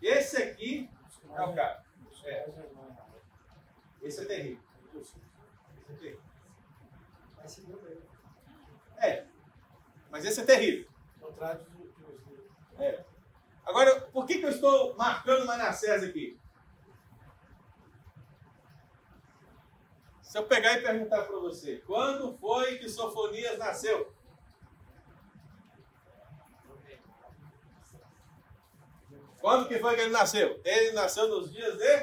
Esse 0.01 0.37
aqui 0.37 0.89
é 1.35 1.41
o 1.41 1.53
cara. 1.53 1.83
É. 2.25 2.49
Esse 4.01 4.21
é 4.21 4.25
terrível. 4.25 4.59
Esse 7.45 7.61
é 7.61 7.63
terrível. 7.63 7.81
É. 9.01 9.25
Mas 10.11 10.25
esse 10.25 10.41
é 10.41 10.45
terrível. 10.45 10.87
É. 12.77 13.03
Agora, 13.65 14.01
por 14.01 14.25
que, 14.25 14.39
que 14.39 14.45
eu 14.45 14.49
estou 14.49 14.95
marcando 14.95 15.45
Manassés 15.45 16.03
aqui? 16.03 16.37
Se 20.21 20.37
eu 20.37 20.45
pegar 20.45 20.77
e 20.77 20.81
perguntar 20.81 21.23
para 21.23 21.39
você, 21.39 21.77
quando 21.85 22.37
foi 22.37 22.77
que 22.77 22.89
Sofonias 22.89 23.57
nasceu? 23.57 24.13
Quando 29.39 29.67
que 29.67 29.79
foi 29.79 29.95
que 29.95 30.01
ele 30.01 30.11
nasceu? 30.11 30.61
Ele 30.63 30.91
nasceu 30.91 31.27
nos 31.27 31.51
dias 31.51 31.75
de. 31.77 31.97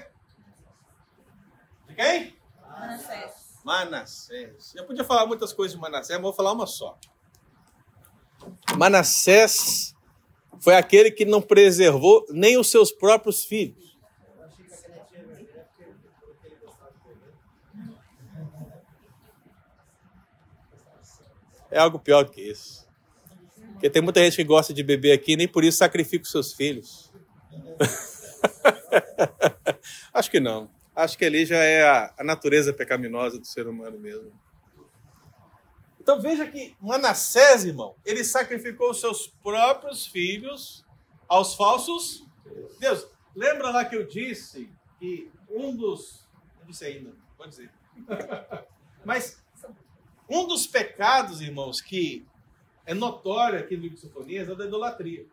De 1.86 1.94
quem? 1.94 2.36
Manassés. 2.60 3.60
Manassés. 3.64 4.74
Eu 4.74 4.86
podia 4.86 5.04
falar 5.04 5.26
muitas 5.26 5.52
coisas 5.52 5.74
de 5.74 5.80
Manassés, 5.80 6.18
mas 6.18 6.22
vou 6.22 6.32
falar 6.32 6.52
uma 6.52 6.66
só. 6.66 6.98
Manassés 8.76 9.94
foi 10.60 10.74
aquele 10.74 11.10
que 11.10 11.24
não 11.24 11.40
preservou 11.40 12.26
nem 12.30 12.58
os 12.58 12.70
seus 12.70 12.90
próprios 12.90 13.44
filhos. 13.44 13.96
É 21.70 21.78
algo 21.78 21.98
pior 21.98 22.28
que 22.28 22.40
isso. 22.40 22.88
Porque 23.72 23.90
tem 23.90 24.02
muita 24.02 24.24
gente 24.24 24.36
que 24.36 24.44
gosta 24.44 24.74
de 24.74 24.82
beber 24.82 25.12
aqui 25.12 25.32
e 25.32 25.36
nem 25.36 25.46
por 25.46 25.62
isso 25.62 25.78
sacrifica 25.78 26.24
os 26.24 26.30
seus 26.30 26.52
filhos. 26.52 27.12
Acho 30.12 30.30
que 30.30 30.40
não. 30.40 30.70
Acho 30.96 31.16
que 31.16 31.24
ali 31.24 31.46
já 31.46 31.58
é 31.58 31.82
a, 31.82 32.14
a 32.18 32.24
natureza 32.24 32.72
pecaminosa 32.72 33.38
do 33.38 33.46
ser 33.46 33.68
humano 33.68 33.98
mesmo. 33.98 34.32
Então 36.08 36.22
veja 36.22 36.46
que 36.46 36.74
Manassés, 36.80 37.66
irmão, 37.66 37.94
ele 38.02 38.24
sacrificou 38.24 38.92
os 38.92 38.98
seus 38.98 39.26
próprios 39.26 40.06
filhos 40.06 40.82
aos 41.28 41.54
falsos 41.54 42.24
Deus. 42.80 43.06
Lembra 43.36 43.68
lá 43.68 43.84
que 43.84 43.94
eu 43.94 44.06
disse 44.06 44.72
que 44.98 45.30
um 45.50 45.76
dos. 45.76 46.26
Não 46.60 46.66
disse 46.66 46.86
ainda, 46.86 47.14
vou 47.36 47.46
dizer. 47.46 47.70
Mas 49.04 49.44
um 50.26 50.46
dos 50.46 50.66
pecados, 50.66 51.42
irmãos, 51.42 51.82
que 51.82 52.26
é 52.86 52.94
notório 52.94 53.58
aqui 53.58 53.76
no 53.76 53.82
livro 53.82 53.96
de 53.96 54.00
Sofonias 54.00 54.48
é 54.48 54.54
da 54.54 54.64
idolatria. 54.64 55.26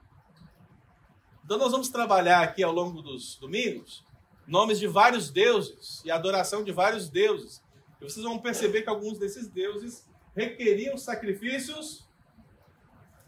Então 1.46 1.58
nós 1.58 1.72
vamos 1.72 1.88
trabalhar 1.88 2.44
aqui 2.44 2.62
ao 2.62 2.74
longo 2.74 3.02
dos 3.02 3.38
domingos 3.38 4.04
nomes 4.46 4.78
de 4.78 4.88
vários 4.88 5.30
deuses 5.30 6.04
e 6.04 6.12
adoração 6.12 6.66
de 6.66 6.74
vários 6.74 7.08
deuses. 7.08 7.64
E 8.02 8.04
vocês 8.04 8.26
vão 8.26 8.40
perceber 8.40 8.82
que 8.82 8.90
alguns 8.90 9.18
desses 9.18 9.48
deuses 9.48 10.06
requeriam 10.36 10.98
sacrifícios 10.98 12.08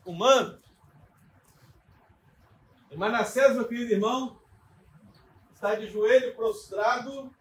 humanos. 0.06 0.62
E 2.92 2.98
Manassés, 2.98 3.56
meu 3.56 3.68
querido 3.68 3.94
irmão, 3.94 4.40
está 5.54 5.76
de 5.76 5.88
joelho 5.88 6.36
prostrado 6.36 7.34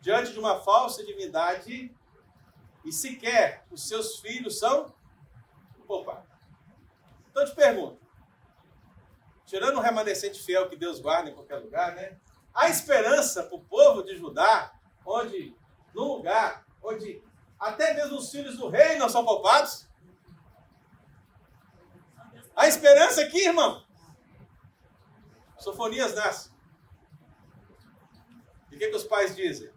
diante 0.00 0.32
de 0.32 0.38
uma 0.38 0.60
falsa 0.60 1.04
divindade 1.04 1.94
e 2.84 2.92
sequer 2.92 3.64
os 3.70 3.88
seus 3.88 4.20
filhos 4.20 4.58
são 4.58 4.94
poupados. 5.86 6.30
Então 7.30 7.42
eu 7.42 7.48
te 7.48 7.54
pergunto, 7.54 8.00
tirando 9.46 9.76
o 9.76 9.80
remanescente 9.80 10.42
fiel 10.42 10.68
que 10.68 10.76
Deus 10.76 11.00
guarda 11.00 11.30
em 11.30 11.34
qualquer 11.34 11.56
lugar, 11.56 11.94
né? 11.94 12.18
Há 12.54 12.68
esperança 12.68 13.42
para 13.44 13.56
o 13.56 13.64
povo 13.64 14.02
de 14.02 14.16
Judá, 14.16 14.72
onde, 15.04 15.56
num 15.94 16.16
lugar 16.16 16.66
onde 16.82 17.22
até 17.62 17.94
mesmo 17.94 18.18
os 18.18 18.30
filhos 18.30 18.56
do 18.56 18.68
rei 18.68 18.96
não 18.96 19.08
são 19.08 19.24
poupados? 19.24 19.88
Há 22.56 22.66
esperança 22.66 23.22
aqui, 23.22 23.46
irmão? 23.46 23.84
Sofonias 25.58 26.12
nasce. 26.14 26.50
E 28.70 28.74
o 28.74 28.78
que, 28.78 28.88
que 28.88 28.96
os 28.96 29.04
pais 29.04 29.36
dizem? 29.36 29.72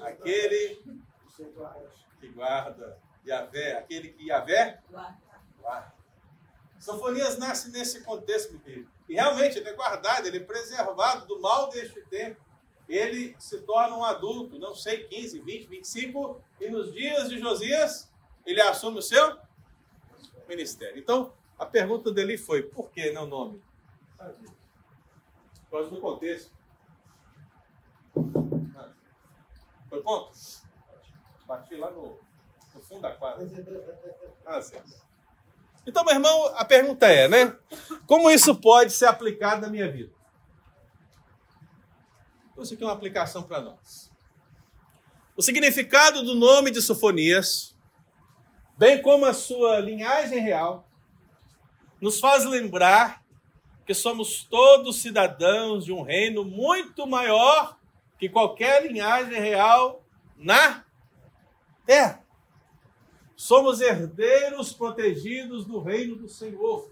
Aquele 0.00 0.82
que 2.20 2.28
guarda 2.28 2.98
Yahvé, 3.26 3.78
aquele 3.78 4.12
que 4.12 4.28
Yahvé 4.28 4.80
guarda. 5.58 5.92
Sofonias 6.78 7.38
nasce 7.38 7.70
nesse 7.70 8.02
contexto, 8.02 8.52
meu 8.52 8.60
querido. 8.60 8.90
E 9.08 9.14
realmente 9.14 9.58
ele 9.58 9.68
é 9.68 9.72
guardado, 9.72 10.26
ele 10.26 10.36
é 10.36 10.44
preservado 10.44 11.26
do 11.26 11.40
mal 11.40 11.68
deste 11.70 12.00
tempo. 12.02 12.40
Ele 12.88 13.34
se 13.38 13.60
torna 13.62 13.96
um 13.96 14.04
adulto, 14.04 14.58
não 14.58 14.74
sei, 14.74 15.04
15, 15.04 15.40
20, 15.40 15.66
25, 15.66 16.40
e 16.60 16.68
nos 16.68 16.92
dias 16.92 17.30
de 17.30 17.38
Josias, 17.38 18.10
ele 18.44 18.60
assume 18.60 18.98
o 18.98 19.02
seu 19.02 19.38
ministério. 20.46 20.98
Então, 20.98 21.32
a 21.58 21.64
pergunta 21.64 22.12
dele 22.12 22.36
foi: 22.36 22.62
por 22.62 22.90
que 22.90 23.10
não 23.10 23.26
nome? 23.26 23.62
Por 24.18 25.70
causa 25.70 25.90
do 25.90 26.00
contexto. 26.00 26.52
Foi 29.88 30.02
ponto? 30.02 30.32
Bati 31.46 31.76
lá 31.76 31.90
no, 31.90 32.18
no 32.74 32.80
fundo 32.82 33.00
da 33.00 33.12
quadra. 33.12 33.46
Ah, 34.44 34.60
certo. 34.60 34.92
Então, 35.86 36.04
meu 36.04 36.14
irmão, 36.14 36.46
a 36.56 36.64
pergunta 36.64 37.06
é, 37.06 37.28
né? 37.28 37.56
Como 38.06 38.30
isso 38.30 38.54
pode 38.54 38.92
ser 38.92 39.06
aplicado 39.06 39.62
na 39.62 39.68
minha 39.68 39.90
vida? 39.90 40.12
Então, 42.54 42.62
isso 42.62 42.74
aqui 42.74 42.84
é 42.84 42.86
uma 42.86 42.92
aplicação 42.92 43.42
para 43.42 43.60
nós. 43.60 44.12
O 45.36 45.42
significado 45.42 46.22
do 46.22 46.36
nome 46.36 46.70
de 46.70 46.80
Sofonias, 46.80 47.76
bem 48.78 49.02
como 49.02 49.26
a 49.26 49.34
sua 49.34 49.80
linhagem 49.80 50.38
real, 50.38 50.88
nos 52.00 52.20
faz 52.20 52.44
lembrar 52.44 53.24
que 53.84 53.92
somos 53.92 54.44
todos 54.44 55.02
cidadãos 55.02 55.84
de 55.84 55.92
um 55.92 56.02
reino 56.02 56.44
muito 56.44 57.08
maior 57.08 57.76
que 58.20 58.28
qualquer 58.28 58.86
linhagem 58.86 59.40
real 59.40 60.04
na 60.36 60.84
terra. 61.84 62.24
Somos 63.34 63.80
herdeiros 63.80 64.72
protegidos 64.72 65.64
do 65.64 65.80
reino 65.80 66.14
do 66.14 66.28
Senhor, 66.28 66.88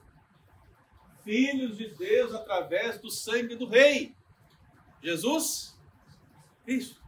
filhos 1.23 1.79
de 1.79 1.87
Deus 1.87 2.35
através 2.35 2.99
do 2.99 3.13
sangue 3.13 3.55
do 3.55 3.69
Rei, 3.69 4.13
Jesus 5.03 5.77
Cristo. 6.65 7.01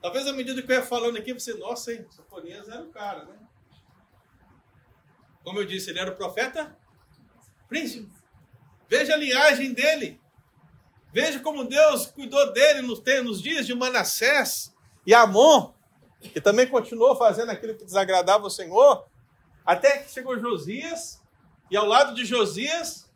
Talvez 0.00 0.26
à 0.26 0.32
medida 0.32 0.62
que 0.62 0.70
eu 0.70 0.76
ia 0.76 0.82
falando 0.82 1.18
aqui, 1.18 1.32
você, 1.32 1.54
nossa, 1.54 1.92
hein, 1.92 2.06
Sofonias 2.10 2.68
era 2.68 2.82
o 2.82 2.90
cara, 2.90 3.24
né? 3.24 3.36
Como 5.42 5.58
eu 5.58 5.66
disse, 5.66 5.90
ele 5.90 5.98
era 5.98 6.10
o 6.10 6.16
profeta 6.16 6.76
príncipe. 7.68 8.10
Veja 8.88 9.14
a 9.14 9.16
linhagem 9.16 9.72
dele. 9.72 10.20
Veja 11.12 11.40
como 11.40 11.64
Deus 11.64 12.06
cuidou 12.06 12.52
dele 12.52 12.82
nos, 12.82 13.42
dias 13.42 13.66
de 13.66 13.74
Manassés 13.74 14.74
e 15.06 15.14
Amon 15.14 15.72
que 16.20 16.40
também 16.40 16.66
continuou 16.66 17.16
fazendo 17.16 17.50
aquilo 17.50 17.76
que 17.76 17.84
desagradava 17.84 18.46
o 18.46 18.50
Senhor, 18.50 19.06
até 19.64 19.98
que 19.98 20.10
chegou 20.10 20.38
Josias, 20.38 21.22
e 21.70 21.76
ao 21.76 21.86
lado 21.86 22.14
de 22.14 22.24
Josias, 22.24 23.07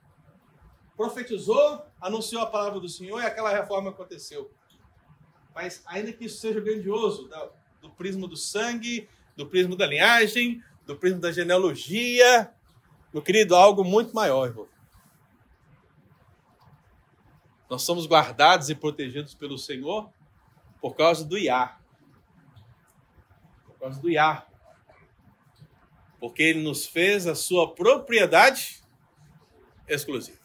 profetizou, 0.97 1.85
anunciou 2.01 2.43
a 2.43 2.47
palavra 2.47 2.81
do 2.81 2.89
Senhor 2.89 3.23
e 3.23 3.27
aquela 3.27 3.51
reforma 3.51 3.91
aconteceu. 3.91 4.51
Mas, 5.55 5.83
ainda 5.87 6.13
que 6.13 6.25
isso 6.25 6.39
seja 6.39 6.61
grandioso, 6.61 7.29
do 7.81 7.91
prisma 7.91 8.27
do 8.27 8.37
sangue, 8.37 9.09
do 9.37 9.47
prisma 9.47 9.77
da 9.77 9.87
linhagem, 9.87 10.63
do 10.87 10.97
prisma 10.97 11.21
da 11.21 11.33
genealogia, 11.33 12.53
meu 13.13 13.23
querido, 13.23 13.55
algo 13.55 13.85
muito 13.85 14.15
maior, 14.15 14.47
irmão. 14.47 14.69
Nós 17.69 17.83
somos 17.83 18.07
guardados 18.07 18.71
e 18.71 18.75
protegidos 18.75 19.35
pelo 19.35 19.59
Senhor 19.59 20.11
por 20.81 20.95
causa 20.95 21.25
do 21.25 21.39
Iá, 21.39 21.79
causa 23.83 24.01
do 24.01 24.09
Yah. 24.09 24.47
Porque 26.21 26.41
ele 26.41 26.63
nos 26.63 26.87
fez 26.87 27.27
a 27.27 27.35
sua 27.35 27.75
propriedade 27.75 28.81
exclusiva. 29.89 30.39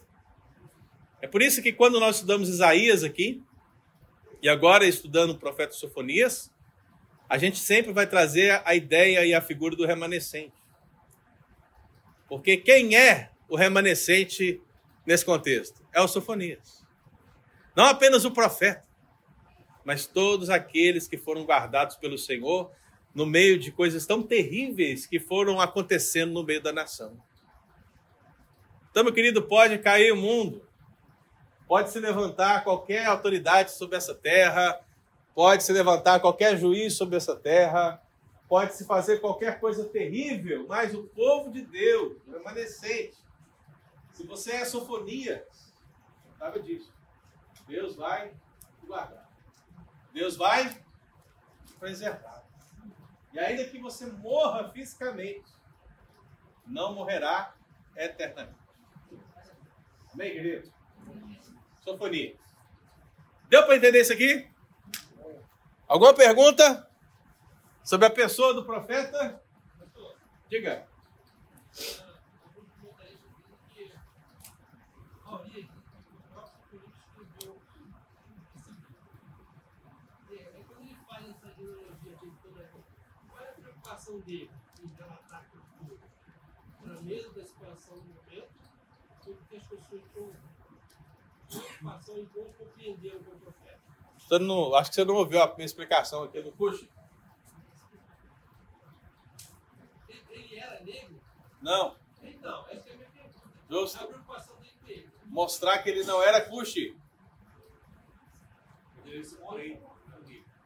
É 1.22 1.28
por 1.28 1.42
isso 1.42 1.62
que 1.62 1.74
quando 1.74 2.00
nós 2.00 2.16
estudamos 2.16 2.50
Isaías 2.50 3.04
aqui, 3.04 3.44
e 4.42 4.48
agora 4.48 4.86
estudando 4.86 5.32
o 5.32 5.38
profeta 5.38 5.74
Sofonias, 5.74 6.52
a 7.28 7.38
gente 7.38 7.58
sempre 7.58 7.92
vai 7.92 8.08
trazer 8.08 8.62
a 8.64 8.76
ideia 8.76 9.26
e 9.26 9.34
a 9.34 9.42
figura 9.42 9.76
do 9.76 9.86
remanescente. 9.86 10.54
Porque 12.28 12.58
quem 12.58 12.96
é 12.96 13.32
o 13.50 13.56
remanescente 13.56 14.62
nesse 15.06 15.26
contexto? 15.26 15.86
É 15.94 16.02
o 16.02 16.08
Sofonias. 16.08 16.86
Não 17.76 17.86
apenas 17.86 18.26
o 18.26 18.32
profeta, 18.32 18.88
mas 19.84 20.06
todos 20.06 20.50
aqueles 20.50 21.08
que 21.08 21.18
foram 21.18 21.46
guardados 21.46 21.96
pelo 21.96 22.18
Senhor 22.18 22.72
no 23.14 23.26
meio 23.26 23.58
de 23.58 23.72
coisas 23.72 24.06
tão 24.06 24.22
terríveis 24.22 25.06
que 25.08 25.20
foram 25.20 25.60
acontecendo 25.60 26.34
no 26.34 26.44
meio 26.44 26.62
da 26.62 26.74
nação. 26.74 27.18
Então, 28.92 29.04
meu 29.04 29.14
querido, 29.14 29.42
pode 29.44 29.78
cair 29.78 30.12
o 30.12 30.18
mundo, 30.18 30.67
pode 31.68 31.90
se 31.92 32.00
levantar 32.00 32.64
qualquer 32.64 33.06
autoridade 33.06 33.72
sobre 33.72 33.98
essa 33.98 34.16
terra, 34.16 34.80
pode 35.36 35.64
se 35.64 35.74
levantar 35.74 36.20
qualquer 36.20 36.58
juiz 36.58 36.96
sobre 36.96 37.18
essa 37.18 37.36
terra, 37.36 38.02
pode 38.48 38.74
se 38.76 38.86
fazer 38.86 39.20
qualquer 39.20 39.60
coisa 39.60 39.84
terrível, 39.86 40.66
mas 40.68 40.94
o 40.96 41.04
povo 41.04 41.52
de 41.52 41.62
Deus, 41.62 42.18
remanescente, 42.26 43.18
se 44.14 44.26
você 44.26 44.54
é 44.54 44.66
sofonia, 44.66 45.46
sabe 46.40 46.62
disso. 46.62 46.92
Deus 47.68 47.96
vai 47.96 48.34
guardar. 48.84 49.30
Deus 50.14 50.38
vai 50.38 50.76
preservar. 51.80 52.44
E 53.34 53.40
ainda 53.40 53.66
que 53.66 53.78
você 53.78 54.08
morra 54.08 54.72
fisicamente, 54.72 55.46
não 56.66 56.96
morrerá 56.96 57.54
eternamente. 57.96 58.58
Amém, 60.14 60.32
querido? 60.32 60.72
Sofonia. 61.88 62.36
Deu 63.48 63.66
para 63.66 63.78
entender 63.78 64.02
isso 64.02 64.12
aqui? 64.12 64.46
Alguma 65.88 66.14
pergunta 66.14 66.86
sobre 67.82 68.08
a 68.08 68.10
pessoa 68.10 68.54
do 68.54 68.66
profeta? 68.66 69.42
Diga. 70.50 70.86
preocupação 83.56 84.20
dele 84.20 84.52
em 84.84 84.88
relatar 84.88 85.42
aquilo 85.42 85.64
tudo 85.78 86.00
para 86.82 87.02
medo 87.02 87.32
da 87.32 87.46
situação 87.46 87.98
do 87.98 88.06
momento, 88.14 88.50
porque 89.24 89.56
as 89.56 89.64
pessoas 89.64 90.04
estão 90.04 90.47
Você 94.18 94.40
não, 94.40 94.76
acho 94.76 94.90
que 94.90 94.96
você 94.96 95.06
não 95.06 95.16
ouviu 95.16 95.42
a 95.42 95.54
minha 95.56 95.66
explicação 95.66 96.24
aqui 96.24 96.42
no 96.42 96.52
curso. 96.52 96.88
Ele, 100.30 100.60
era 100.60 100.84
negro? 100.84 101.22
Não. 101.62 101.96
Então, 102.22 102.66
essa 102.70 102.90
é 102.90 102.94
a 102.94 102.98
minha 102.98 103.10
pergunta. 103.10 103.42
Justo. 103.70 104.04
A 104.04 104.08
preocupação 104.08 104.56
dele. 104.86 105.10
Mostrar 105.26 105.80
que 105.80 105.90
ele 105.90 106.04
não 106.04 106.22
era 106.22 106.42
Cuxi. 106.42 106.98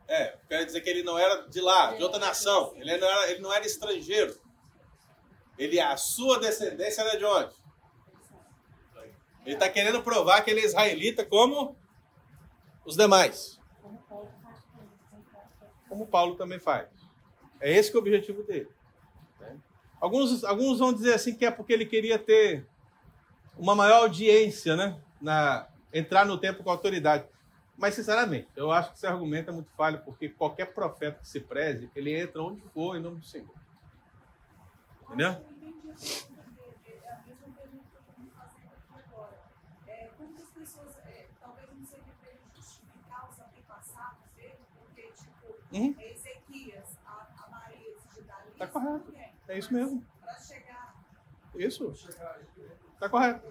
É, 0.07 0.37
quer 0.49 0.65
dizer 0.65 0.81
que 0.81 0.89
ele 0.89 1.03
não 1.03 1.17
era 1.17 1.47
de 1.47 1.61
lá, 1.61 1.93
de 1.93 2.03
outra 2.03 2.19
nação. 2.19 2.73
Ele 2.75 2.97
não 2.97 3.07
era, 3.07 3.31
ele 3.31 3.41
não 3.41 3.53
era 3.53 3.65
estrangeiro. 3.65 4.37
Ele, 5.57 5.79
a 5.79 5.95
sua 5.95 6.39
descendência 6.39 7.01
era 7.01 7.17
de 7.17 7.23
onde? 7.23 7.55
Ele 9.45 9.55
está 9.55 9.69
querendo 9.69 10.01
provar 10.03 10.41
que 10.41 10.51
ele 10.51 10.61
é 10.61 10.65
israelita 10.65 11.25
como 11.25 11.75
os 12.85 12.95
demais. 12.95 13.59
Como 15.89 16.07
Paulo 16.07 16.35
também 16.35 16.59
faz. 16.59 16.87
É 17.59 17.71
esse 17.71 17.91
que 17.91 17.97
é 17.97 17.99
o 17.99 18.01
objetivo 18.01 18.43
dele. 18.43 18.69
Alguns, 19.99 20.43
alguns 20.43 20.79
vão 20.79 20.93
dizer 20.93 21.13
assim 21.13 21.35
que 21.35 21.45
é 21.45 21.51
porque 21.51 21.73
ele 21.73 21.85
queria 21.85 22.17
ter 22.17 22.65
uma 23.57 23.75
maior 23.75 24.01
audiência, 24.01 24.75
né? 24.75 24.99
na, 25.21 25.67
entrar 25.93 26.25
no 26.25 26.37
tempo 26.37 26.63
com 26.63 26.71
autoridade. 26.71 27.25
Mas, 27.77 27.95
sinceramente, 27.95 28.47
eu 28.55 28.71
acho 28.71 28.89
que 28.91 28.97
esse 28.97 29.07
argumento 29.07 29.49
é 29.49 29.53
muito 29.53 29.71
falho, 29.71 30.01
porque 30.03 30.29
qualquer 30.29 30.73
profeta 30.73 31.19
que 31.19 31.27
se 31.27 31.39
preze, 31.39 31.89
ele 31.95 32.13
entra 32.19 32.41
onde 32.41 32.61
for 32.73 32.95
em 32.95 32.99
nome 32.99 33.17
do 33.17 33.25
Senhor. 33.25 33.53
Entendeu? 35.03 35.29
É 35.29 35.31
a 35.31 37.21
mesma 37.25 37.47
pergunta 37.55 37.85
que 37.89 37.95
eu 37.95 38.01
estou 38.01 38.15
me 38.17 38.29
fazendo 38.29 38.71
aqui 38.73 39.03
agora. 39.05 39.39
É, 39.87 40.09
como 40.17 40.35
que 40.35 40.41
as 40.41 40.49
pessoas, 40.49 40.95
é, 41.05 41.27
talvez 41.39 41.69
não 41.73 41.85
seja 41.85 42.11
para 42.19 42.29
ele 42.29 42.39
justificar 42.55 43.29
os 43.29 43.39
antepassados 43.39 44.29
dele, 44.35 44.59
porque, 44.77 45.11
Uhum. 45.73 45.95
Ezequias, 45.99 46.97
a, 47.05 47.27
a 47.45 47.49
Maria 47.49 47.95
de 48.13 48.21
Davi, 48.21 48.51
Tá 48.57 48.67
correto. 48.67 49.13
É 49.47 49.57
isso 49.57 49.73
mesmo. 49.73 50.05
Para 50.21 50.37
chegar. 50.39 50.95
Isso. 51.55 51.91
Está 52.93 53.09
correto. 53.09 53.41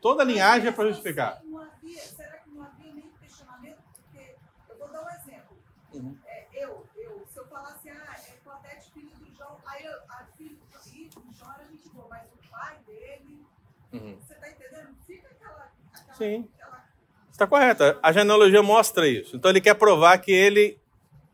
Toda 0.00 0.24
linhagem 0.24 0.68
é 0.68 0.72
para 0.72 0.88
justificar. 0.88 1.42
Não 1.44 1.58
havia, 1.60 2.00
será 2.00 2.38
que 2.38 2.50
não 2.50 2.62
havia 2.64 2.92
nem 2.92 3.10
questionamento? 3.20 3.78
Porque, 3.94 4.34
eu 4.68 4.78
vou 4.78 4.88
dar 4.88 5.02
um 5.04 5.10
exemplo. 5.10 5.56
Uhum. 5.94 6.18
É, 6.26 6.46
eu, 6.52 6.86
eu, 6.96 7.26
se 7.26 7.38
eu 7.38 7.46
falasse, 7.46 7.88
ah, 7.90 8.16
é 8.28 8.32
Claudete, 8.44 8.90
filho 8.92 9.10
do 9.16 9.34
João, 9.34 9.56
aí 9.66 9.84
eu, 9.84 9.98
a 10.08 10.24
filho 10.36 10.56
do 10.56 11.32
João 11.34 11.52
era 11.54 11.64
gente 11.68 11.88
boa, 11.90 12.06
mas 12.08 12.26
o 12.32 12.50
pai 12.50 12.78
dele, 12.86 13.44
Uhum. 13.92 14.16
você 14.20 14.34
tá 14.34 14.50
entendendo? 14.50 14.96
Fica 15.06 15.28
aquela. 15.28 15.70
aquela 15.94 16.14
Sim. 16.14 16.48
aquela 16.54 16.84
Está 17.30 17.46
correto. 17.46 17.82
A 18.02 18.12
genealogia 18.12 18.62
mostra 18.62 19.06
isso. 19.06 19.36
Então 19.36 19.50
ele 19.50 19.60
quer 19.60 19.74
provar 19.74 20.18
que 20.18 20.32
ele 20.32 20.80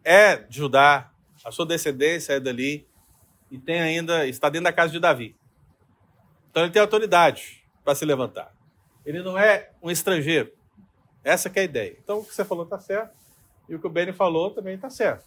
é 0.05 0.37
de 0.37 0.57
Judá, 0.59 1.11
a 1.45 1.51
sua 1.51 1.67
descendência 1.67 2.35
é 2.35 2.41
dali 2.41 2.87
e 3.51 3.59
tem 3.59 3.81
ainda 3.81 4.27
está 4.27 4.49
dentro 4.49 4.65
da 4.65 4.73
casa 4.73 4.93
de 4.93 5.01
Davi. 5.01 5.37
Então 6.51 6.63
ele 6.65 6.73
tem 6.73 6.83
autoridade 6.83 7.65
para 7.85 7.95
se 7.95 8.05
levantar. 8.05 8.53
Ele 9.05 9.23
não 9.23 9.37
é 9.39 9.71
um 9.83 9.91
estrangeiro. 9.91 10.53
Essa 11.25 11.49
que 11.51 11.59
é 11.59 11.63
a 11.63 11.65
ideia. 11.65 11.97
Então 12.03 12.19
o 12.19 12.25
que 12.25 12.35
você 12.35 12.45
falou 12.45 12.65
está 12.65 12.79
certo 12.79 13.17
e 13.69 13.75
o 13.75 13.79
que 13.81 13.87
o 13.87 13.91
Benny 13.91 14.13
falou 14.13 14.51
também 14.51 14.75
está 14.75 14.91
certo. 14.91 15.25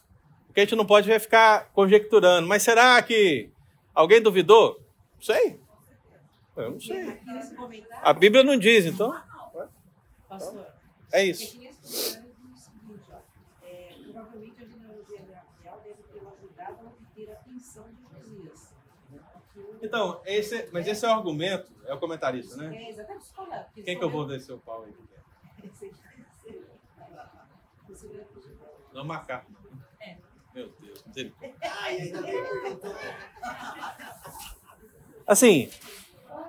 O 0.49 0.53
que 0.53 0.59
a 0.61 0.63
gente 0.63 0.75
não 0.75 0.85
pode 0.85 1.11
é 1.11 1.19
ficar 1.19 1.69
conjecturando. 1.73 2.47
Mas 2.47 2.63
será 2.63 3.01
que 3.01 3.49
alguém 3.93 4.21
duvidou? 4.21 4.79
Não 5.15 5.21
sei. 5.21 5.59
Eu 6.55 6.71
não 6.71 6.79
sei. 6.79 7.19
A 8.01 8.13
Bíblia 8.13 8.43
não 8.43 8.57
diz, 8.57 8.85
então 8.85 9.13
é 11.11 11.19
é 11.21 11.25
isso. 11.25 11.51
que 11.51 11.59
nesse 11.59 11.81
comentário 11.81 12.33
diz 12.41 12.61
o 12.61 12.63
seguinte, 12.65 13.03
ó, 13.11 13.65
é, 13.65 13.93
provavelmente 14.03 14.61
a 14.61 14.65
genealogia 14.65 15.21
real 15.61 15.81
deve 15.83 16.03
tê-lo 16.13 16.33
ajudado 16.37 16.77
a 16.81 16.89
obter 16.89 17.31
a 17.31 17.35
pensão 17.35 17.85
de 17.89 18.01
Josias. 18.19 18.73
Que 19.53 19.59
o- 19.59 19.74
Então, 19.85 20.21
esse, 20.25 20.67
mas 20.71 20.87
esse 20.87 21.05
é 21.05 21.07
o 21.07 21.11
argumento, 21.11 21.71
é 21.85 21.93
o 21.93 21.99
comentarista, 21.99 22.57
né? 22.57 22.75
É, 22.75 22.89
exatamente, 22.89 23.25
porque 23.33 23.83
Quem 23.83 23.97
que 23.97 24.03
eu 24.03 24.09
vou 24.09 24.25
descer 24.25 24.51
o 24.53 24.59
pau 24.59 24.83
aí? 24.83 24.93
Não 28.93 29.05
marcar. 29.05 29.45
Meu 30.53 30.69
Deus, 30.79 31.03
misericórdia. 31.05 31.55
Assim, 35.27 35.69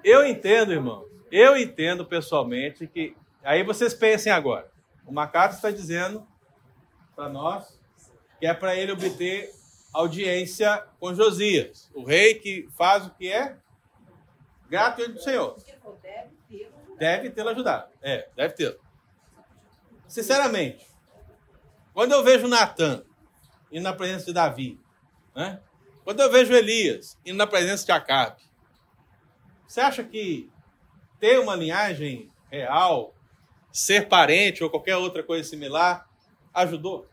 eu 0.04 0.24
entendo, 0.24 0.72
irmão. 0.72 1.08
Eu 1.30 1.56
entendo 1.56 2.06
pessoalmente 2.06 2.86
que. 2.86 3.16
Aí 3.42 3.64
vocês 3.64 3.92
pensem 3.92 4.32
agora. 4.32 4.70
O 5.04 5.12
Macaco 5.12 5.54
está 5.54 5.70
dizendo 5.70 6.26
para 7.16 7.28
nós 7.28 7.76
que 8.38 8.46
é 8.46 8.54
para 8.54 8.76
ele 8.76 8.92
obter 8.92 9.52
audiência 9.96 10.86
com 11.00 11.14
Josias, 11.14 11.90
o 11.94 12.04
rei 12.04 12.34
que 12.34 12.68
faz 12.76 13.06
o 13.06 13.10
que 13.10 13.32
é 13.32 13.56
grato 14.68 15.08
do 15.08 15.20
Senhor. 15.20 15.56
Deve 16.02 16.36
ter 16.48 16.72
Deve 16.98 17.30
tê-lo 17.30 17.48
ajudado. 17.50 17.90
É, 18.02 18.28
deve 18.36 18.54
tê-lo. 18.54 18.78
Sinceramente, 20.06 20.86
quando 21.94 22.12
eu 22.12 22.22
vejo 22.22 22.46
Natan 22.46 23.04
indo 23.72 23.82
na 23.82 23.92
presença 23.92 24.26
de 24.26 24.32
Davi, 24.34 24.80
né? 25.34 25.60
quando 26.04 26.20
eu 26.20 26.30
vejo 26.30 26.52
Elias 26.52 27.18
indo 27.24 27.36
na 27.36 27.46
presença 27.46 27.84
de 27.84 27.92
Acabe, 27.92 28.42
você 29.66 29.80
acha 29.80 30.04
que 30.04 30.50
ter 31.18 31.40
uma 31.40 31.56
linhagem 31.56 32.30
real, 32.50 33.14
ser 33.72 34.08
parente 34.08 34.62
ou 34.62 34.70
qualquer 34.70 34.96
outra 34.96 35.22
coisa 35.22 35.48
similar, 35.48 36.08
ajudou? 36.52 37.08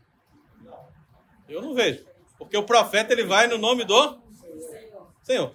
Eu 1.48 1.60
não 1.60 1.74
vejo. 1.74 2.13
Porque 2.44 2.56
o 2.56 2.62
profeta 2.62 3.12
ele 3.12 3.24
vai 3.24 3.46
no 3.46 3.58
nome 3.58 3.84
do 3.84 4.18
Senhor. 5.22 5.54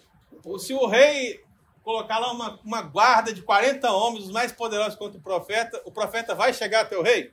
Se 0.57 0.73
o 0.73 0.85
rei 0.87 1.43
colocar 1.83 2.19
lá 2.19 2.31
uma, 2.31 2.59
uma 2.63 2.81
guarda 2.81 3.33
de 3.33 3.41
40 3.41 3.91
homens, 3.91 4.25
os 4.25 4.31
mais 4.31 4.51
poderosos 4.51 4.95
contra 4.95 5.17
o 5.17 5.21
profeta, 5.21 5.81
o 5.85 5.91
profeta 5.91 6.35
vai 6.35 6.53
chegar 6.53 6.81
até 6.81 6.97
o 6.97 7.01
rei? 7.01 7.31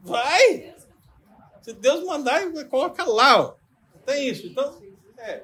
Vai! 0.00 0.74
Se 1.62 1.72
Deus 1.72 2.04
mandar, 2.04 2.42
coloca 2.68 3.04
lá. 3.04 3.40
Ó. 3.40 3.54
Tem 4.06 4.28
isso. 4.28 4.46
Então, 4.46 4.80
é. 5.18 5.42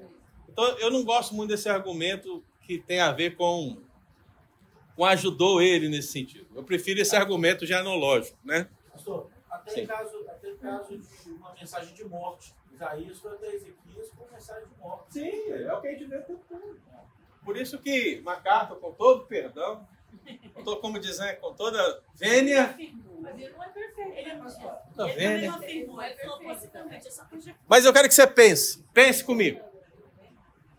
então, 0.48 0.64
eu 0.78 0.90
não 0.90 1.04
gosto 1.04 1.34
muito 1.34 1.50
desse 1.50 1.68
argumento 1.68 2.42
que 2.62 2.78
tem 2.78 3.00
a 3.00 3.12
ver 3.12 3.36
com, 3.36 3.76
com 4.96 5.04
ajudou 5.04 5.60
ele 5.60 5.88
nesse 5.88 6.08
sentido. 6.08 6.46
Eu 6.54 6.62
prefiro 6.62 7.00
esse 7.00 7.14
argumento 7.14 7.66
genealógico, 7.66 8.38
né? 8.44 8.68
Pastor, 8.92 9.28
até 9.64 9.72
Sim. 9.72 9.80
em, 9.80 9.86
caso, 9.86 10.24
até 10.28 10.50
em 10.50 10.56
caso 10.58 10.98
de 10.98 11.30
uma 11.30 11.54
mensagem 11.54 11.94
de 11.94 12.04
morte. 12.04 12.54
Isaías 12.70 13.18
foi 13.18 13.32
até 13.32 13.54
Ezequias 13.54 14.10
com 14.10 14.26
mensagem 14.30 14.68
de 14.68 14.78
morte. 14.78 15.12
Sim, 15.12 15.52
é 15.52 15.72
o 15.72 15.80
que 15.80 15.88
a 15.88 15.90
gente 15.92 16.04
vê 16.04 16.18
o 16.18 16.22
tempo 16.22 16.44
todo. 16.48 16.80
Por 17.42 17.56
isso 17.56 17.78
que 17.78 18.20
MacArthur, 18.20 18.76
com 18.76 18.92
todo 18.92 19.26
perdão, 19.26 19.86
com 20.52 20.62
todo, 20.62 20.80
como 20.80 20.98
dizem, 20.98 21.36
com 21.36 21.54
toda 21.54 22.02
vênia, 22.14 22.74
Mas 23.20 23.38
ele 23.38 23.52
não 23.52 23.62
é 23.62 23.68
perfeito. 23.68 24.18
Ele 24.18 24.30
é 24.30 24.36
pastor. 24.36 24.78
Ele 24.86 24.94
também 24.96 25.48
não 25.48 25.54
afirmou. 25.56 26.02
Ele 26.02 26.16
falou 26.16 26.40
possivelmente 26.40 27.08
essa 27.08 27.24
coisa. 27.24 27.54
Mas 27.66 27.84
eu 27.84 27.92
quero 27.92 28.08
que 28.08 28.14
você 28.14 28.26
pense. 28.26 28.84
Pense 28.92 29.24
comigo. 29.24 29.60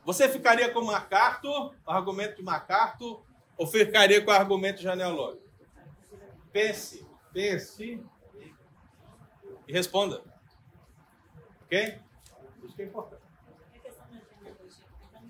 Você 0.03 0.29
ficaria 0.29 0.71
com 0.71 0.81
MacArthur, 0.81 1.73
o 1.85 1.91
argumento 1.91 2.35
de 2.35 2.43
MacArthur, 2.43 3.23
ou 3.57 3.65
ficaria 3.65 4.23
com 4.23 4.29
o 4.29 4.33
argumento 4.33 4.79
genealógico? 4.79 5.43
Pense, 6.51 7.05
pense 7.33 8.03
e 9.67 9.73
responda. 9.73 10.21
Ok? 11.63 11.99
Isso 12.63 12.75
que 12.75 12.81
é 12.81 12.85
importante. 12.85 13.21
A 13.73 13.79
questão 13.79 14.05
da 14.07 14.19
genealogia 14.19 14.85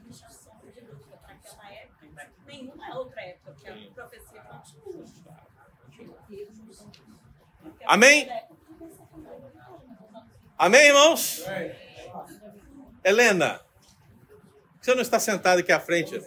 não 0.05 0.13
sombra 0.13 0.71
de 0.71 0.81
dúvida 0.81 1.17
para 1.17 1.33
aquela 1.33 1.71
época 1.71 2.05
e 2.05 2.09
para 2.09 2.29
nenhuma 2.45 2.97
outra 2.97 3.21
época, 3.21 3.51
porque 3.53 3.69
a 3.69 3.93
profecia 3.93 4.41
continua. 4.83 5.45
Amém? 7.85 8.29
Amém, 10.57 10.87
irmãos? 10.87 11.43
Helena, 13.03 13.59
por 13.59 14.79
que 14.79 14.85
você 14.85 14.95
não 14.95 15.01
está 15.01 15.19
sentada 15.19 15.61
aqui 15.61 15.71
à 15.71 15.79
frente? 15.79 16.15
Eu 16.15 16.23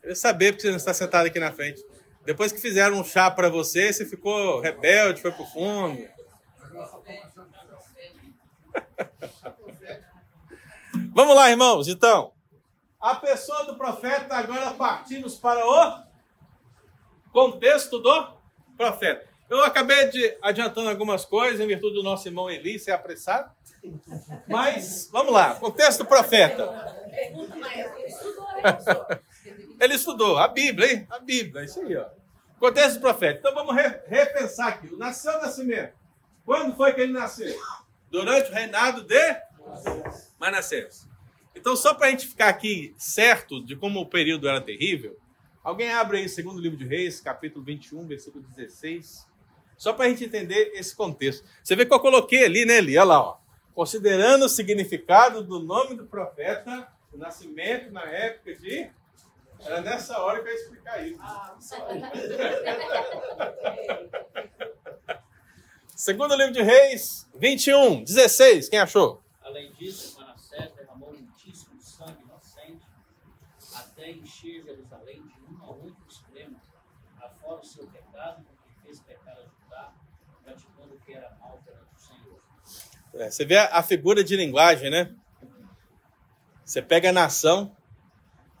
queria 0.00 0.14
saber 0.14 0.52
porque 0.52 0.62
você 0.62 0.70
não 0.70 0.76
está 0.76 0.94
sentada 0.94 1.28
aqui 1.28 1.38
na 1.38 1.52
frente. 1.52 1.84
Depois 2.24 2.52
que 2.52 2.60
fizeram 2.60 3.00
um 3.00 3.04
chá 3.04 3.30
para 3.30 3.48
você, 3.48 3.92
você 3.92 4.06
ficou 4.06 4.60
rebelde, 4.60 5.20
foi 5.20 5.32
pro 5.32 5.44
fundo. 5.46 5.98
Vamos 11.14 11.36
lá, 11.36 11.50
irmãos. 11.50 11.86
Então, 11.86 12.32
a 13.00 13.14
pessoa 13.14 13.64
do 13.64 13.76
profeta 13.76 14.34
agora 14.34 14.72
partimos 14.72 15.36
para 15.36 15.64
o 15.66 16.02
contexto 17.30 17.98
do 17.98 18.32
profeta. 18.76 19.28
Eu 19.50 19.62
acabei 19.62 20.08
de 20.08 20.36
adiantando 20.40 20.88
algumas 20.88 21.24
coisas 21.24 21.60
em 21.60 21.66
virtude 21.66 21.96
do 21.96 22.02
nosso 22.02 22.26
irmão 22.26 22.50
Eli 22.50 22.78
ser 22.78 22.92
apressado. 22.92 23.50
Mas, 24.48 25.08
vamos 25.12 25.32
lá, 25.32 25.54
contexto 25.56 25.98
do 25.98 26.06
profeta. 26.06 26.64
Ele 29.80 29.94
estudou, 29.94 30.38
a 30.38 30.48
Bíblia, 30.48 30.92
hein? 30.92 31.06
A 31.10 31.18
Bíblia, 31.18 31.62
é 31.62 31.64
isso 31.64 31.80
aí, 31.80 31.96
ó. 31.96 32.06
Contexto 32.58 33.00
profeta. 33.00 33.38
Então 33.40 33.54
vamos 33.54 33.74
re- 33.74 34.00
repensar 34.06 34.68
aqui. 34.68 34.86
O 34.94 34.96
nasceu 34.96 35.32
o 35.32 35.42
nascimento. 35.42 35.92
Quando 36.44 36.74
foi 36.76 36.92
que 36.92 37.00
ele 37.00 37.12
nasceu? 37.12 37.54
Durante 38.10 38.50
o 38.50 38.54
reinado 38.54 39.02
de 39.02 39.36
Manassés. 40.38 41.06
Então, 41.54 41.76
só 41.76 41.94
para 41.94 42.08
a 42.08 42.10
gente 42.10 42.26
ficar 42.26 42.48
aqui 42.48 42.94
certo 42.98 43.64
de 43.64 43.76
como 43.76 44.00
o 44.00 44.06
período 44.06 44.48
era 44.48 44.60
terrível, 44.60 45.16
alguém 45.62 45.90
abre 45.92 46.18
aí, 46.18 46.28
segundo 46.28 46.60
livro 46.60 46.76
de 46.76 46.84
Reis, 46.84 47.20
capítulo 47.20 47.64
21, 47.64 48.06
versículo 48.06 48.44
16. 48.56 49.26
Só 49.76 49.92
para 49.92 50.06
a 50.06 50.08
gente 50.08 50.24
entender 50.24 50.72
esse 50.74 50.94
contexto. 50.94 51.46
Você 51.62 51.74
vê 51.76 51.84
que 51.86 51.92
eu 51.94 52.00
coloquei 52.00 52.44
ali, 52.44 52.64
né, 52.64 52.78
Eli? 52.78 52.96
Olha 52.98 53.04
lá, 53.04 53.20
ó. 53.20 53.36
Considerando 53.74 54.44
o 54.44 54.48
significado 54.48 55.42
do 55.42 55.58
nome 55.58 55.96
do 55.96 56.06
profeta, 56.06 56.88
o 57.12 57.16
nascimento 57.18 57.90
na 57.92 58.02
época 58.04 58.54
de. 58.54 58.88
Era 59.64 59.80
nessa 59.80 60.18
hora 60.18 60.42
que 60.42 60.48
eu 60.48 60.52
ia 60.52 60.60
explicar 60.60 61.06
isso. 61.06 61.18
Segundo 65.96 66.36
livro 66.36 66.52
de 66.52 66.60
Reis, 66.60 67.26
21, 67.34 68.04
16. 68.04 68.68
Quem 68.68 68.78
achou? 68.78 69.22
Além 69.42 69.72
disso, 69.72 70.20
Manassés 70.20 70.70
derramou 70.74 71.14
muitíssimo 71.14 71.80
sangue 71.80 72.22
inocente, 72.24 72.84
até 73.74 74.10
encher 74.10 74.62
Jerusalém 74.64 75.22
de 75.22 75.32
um 75.50 75.56
a 75.62 75.68
outro 75.68 76.04
extremo, 76.08 76.60
afora 77.18 77.60
o 77.60 77.64
seu 77.64 77.86
pecado, 77.86 78.44
porque 78.44 78.68
fez 78.82 79.00
pecar 79.00 79.38
a 79.38 79.44
Judá, 79.44 79.94
praticando 80.44 80.94
o 80.94 81.00
que 81.00 81.14
era 81.14 81.34
mal 81.40 81.58
perante 81.64 81.94
o 81.96 81.98
Senhor. 81.98 82.38
É, 83.14 83.30
você 83.30 83.46
vê 83.46 83.56
a, 83.56 83.78
a 83.78 83.82
figura 83.82 84.22
de 84.22 84.36
linguagem, 84.36 84.90
né? 84.90 85.10
Você 86.64 86.82
pega 86.82 87.08
a 87.08 87.12
nação 87.12 87.74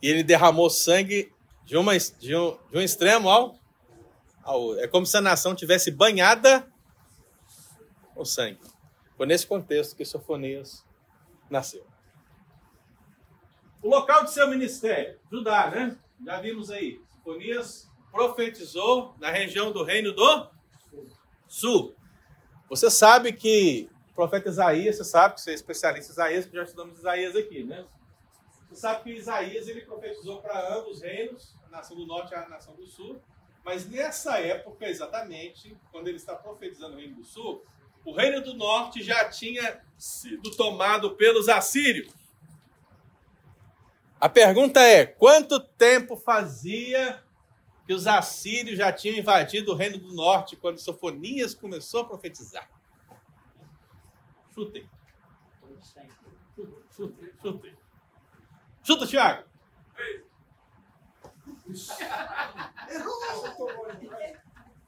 e 0.04 0.08
ele 0.10 0.22
derramou 0.22 0.68
sangue 0.68 1.32
de, 1.64 1.78
uma, 1.78 1.96
de, 1.96 2.36
um, 2.36 2.58
de 2.70 2.76
um 2.76 2.80
extremo 2.82 3.26
ao, 3.30 3.58
ao 4.42 4.60
outro. 4.60 4.84
É 4.84 4.86
como 4.86 5.06
se 5.06 5.16
a 5.16 5.20
nação 5.22 5.54
tivesse 5.54 5.90
banhada 5.90 6.70
o 8.14 8.22
sangue. 8.22 8.60
Foi 9.16 9.24
nesse 9.24 9.46
contexto 9.46 9.96
que 9.96 10.04
Sofonias 10.04 10.84
nasceu. 11.48 11.86
O 13.82 13.88
local 13.88 14.24
de 14.24 14.32
seu 14.34 14.46
ministério, 14.46 15.18
Judá, 15.32 15.70
né? 15.70 15.96
Já 16.22 16.38
vimos 16.38 16.70
aí. 16.70 17.00
Sofonias 17.14 17.88
profetizou 18.12 19.14
na 19.18 19.30
região 19.30 19.72
do 19.72 19.82
reino 19.82 20.12
do 20.12 20.50
sul. 21.48 21.94
Você 22.68 22.90
sabe 22.90 23.32
que 23.32 23.88
o 24.10 24.14
profeta 24.14 24.50
Isaías, 24.50 24.98
você 24.98 25.04
sabe 25.04 25.36
que 25.36 25.40
você 25.40 25.52
é 25.52 25.54
especialista 25.54 26.10
em 26.10 26.12
Isaías, 26.12 26.44
que 26.44 26.54
já 26.54 26.62
estudamos 26.62 26.98
Isaías 26.98 27.34
aqui, 27.34 27.64
né? 27.64 27.86
Sabe 28.74 29.04
que 29.04 29.10
Isaías 29.10 29.68
ele 29.68 29.82
profetizou 29.82 30.42
para 30.42 30.74
ambos 30.76 30.96
os 30.96 31.02
reinos, 31.02 31.54
a 31.66 31.68
nação 31.68 31.96
do 31.96 32.06
norte 32.06 32.32
e 32.32 32.34
a 32.34 32.48
nação 32.48 32.74
do 32.74 32.86
sul. 32.86 33.20
Mas 33.64 33.88
nessa 33.88 34.38
época, 34.38 34.86
exatamente, 34.86 35.76
quando 35.90 36.08
ele 36.08 36.16
está 36.16 36.34
profetizando 36.34 36.94
o 36.94 36.98
reino 36.98 37.16
do 37.16 37.24
sul, 37.24 37.64
o 38.04 38.12
reino 38.12 38.42
do 38.42 38.52
norte 38.54 39.02
já 39.02 39.28
tinha 39.30 39.82
sido 39.96 40.50
tomado 40.50 41.14
pelos 41.16 41.48
assírios. 41.48 42.12
A 44.20 44.28
pergunta 44.28 44.80
é: 44.80 45.06
quanto 45.06 45.60
tempo 45.60 46.16
fazia 46.16 47.22
que 47.86 47.94
os 47.94 48.06
assírios 48.06 48.76
já 48.76 48.92
tinham 48.92 49.16
invadido 49.16 49.72
o 49.72 49.74
reino 49.74 49.98
do 49.98 50.14
norte 50.14 50.56
quando 50.56 50.78
Sofonias 50.78 51.54
começou 51.54 52.00
a 52.00 52.04
profetizar? 52.04 52.68
Chutem. 54.52 54.88
Chutem, 56.94 57.30
chutem. 57.40 57.83
Chuta, 58.84 59.06
Thiago. 59.06 59.44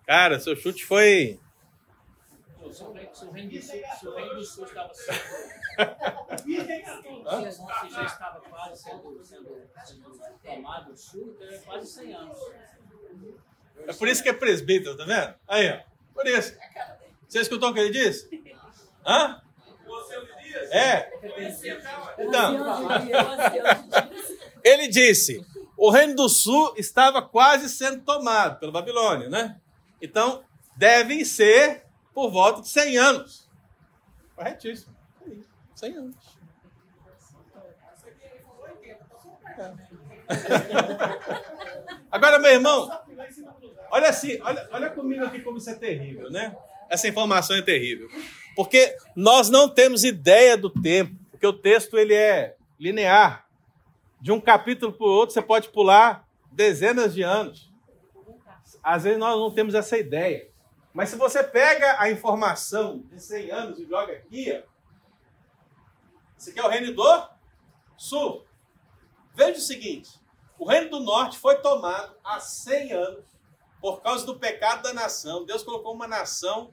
Cara, 0.07 0.39
seu 0.39 0.55
chute 0.57 0.85
foi. 0.85 1.41
Se 2.73 2.83
o 2.85 2.93
reino- 4.15 4.35
do 4.35 4.45
sul, 4.45 4.65
estava. 4.65 4.93
Se 4.95 5.13
já 7.91 8.05
estava 8.05 8.41
quase 8.41 8.83
sendo, 8.83 9.23
tomado 10.45 10.93
o 10.93 10.97
sul, 10.97 11.37
é 11.41 11.59
quase 11.59 11.87
100 11.87 12.13
anos. 12.15 12.39
É 13.87 13.93
por 13.93 14.09
isso 14.09 14.23
que 14.23 14.29
é 14.29 14.33
presbítero, 14.33 14.97
tá 14.97 15.05
vendo? 15.05 15.35
Aí, 15.47 15.71
ó. 15.71 15.81
Por 16.13 16.27
isso. 16.27 16.57
Você 17.29 17.41
escutou 17.41 17.71
o 17.71 17.75
que 17.75 17.81
ele 17.81 17.91
disse? 17.91 18.29
Hã? 19.07 19.41
É. 20.71 21.11
Então, 22.19 22.57
ele 24.65 24.89
disse: 24.89 25.45
o 25.77 25.91
reino 25.91 26.15
do 26.15 26.29
sul 26.29 26.75
estava 26.77 27.21
quase 27.23 27.69
sendo 27.69 28.03
tomado 28.03 28.59
pela 28.59 28.73
Babilônia, 28.73 29.29
né? 29.29 29.61
Então, 30.01 30.43
devem 30.77 31.25
ser 31.25 31.85
por 32.15 32.31
volta 32.31 32.63
de 32.63 32.69
100 32.69 32.99
anos. 32.99 33.49
Corretíssimo. 34.35 34.95
100 35.75 35.97
anos. 35.97 36.17
Agora, 42.11 42.39
meu 42.39 42.51
irmão, 42.51 42.91
olha 43.91 44.09
assim, 44.09 44.41
olha, 44.43 44.69
olha 44.73 44.91
comigo 44.91 45.25
aqui 45.25 45.41
como 45.41 45.59
isso 45.59 45.71
é 45.71 45.75
terrível, 45.75 46.31
né? 46.31 46.57
Essa 46.89 47.09
informação 47.09 47.57
é 47.57 47.63
terrível. 47.63 48.09
Porque 48.55 48.97
nós 49.15 49.51
não 49.51 49.69
temos 49.69 50.05
ideia 50.05 50.57
do 50.57 50.71
tempo, 50.71 51.15
porque 51.31 51.47
o 51.47 51.53
texto 51.53 51.99
ele 51.99 52.15
é 52.15 52.57
linear. 52.79 53.47
De 54.21 54.33
um 54.33 54.41
capítulo 54.41 54.93
para 54.93 55.07
o 55.07 55.11
outro, 55.11 55.35
você 55.35 55.43
pode 55.43 55.69
pular 55.69 56.27
dezenas 56.51 57.15
de 57.15 57.23
anos. 57.23 57.71
Às 58.83 59.05
vezes 59.05 59.19
nós 59.19 59.39
não 59.39 59.51
temos 59.51 59.75
essa 59.75 59.99
ideia. 59.99 60.49
Mas 60.93 61.11
se 61.11 61.17
você 61.17 61.45
pega 61.45 62.01
a 62.01 62.11
informação 62.11 63.03
de 63.11 63.21
100 63.21 63.51
anos 63.51 63.79
e 63.79 63.85
joga 63.85 64.15
aqui, 64.15 64.63
esse 66.39 66.51
aqui 66.51 66.59
é 66.59 66.65
o 66.65 66.69
reino 66.69 66.95
do 66.95 67.29
sul. 67.99 68.47
Veja 69.35 69.59
o 69.59 69.63
seguinte: 69.63 70.19
o 70.59 70.67
reino 70.67 70.89
do 70.89 71.01
norte 71.01 71.37
foi 71.37 71.57
tomado 71.57 72.17
há 72.25 72.41
100 72.41 72.93
anos 72.93 73.36
por 73.81 74.01
causa 74.03 74.25
do 74.27 74.39
pecado 74.39 74.83
da 74.83 74.93
nação. 74.93 75.45
Deus 75.45 75.63
colocou 75.63 75.95
uma 75.95 76.07
nação 76.07 76.71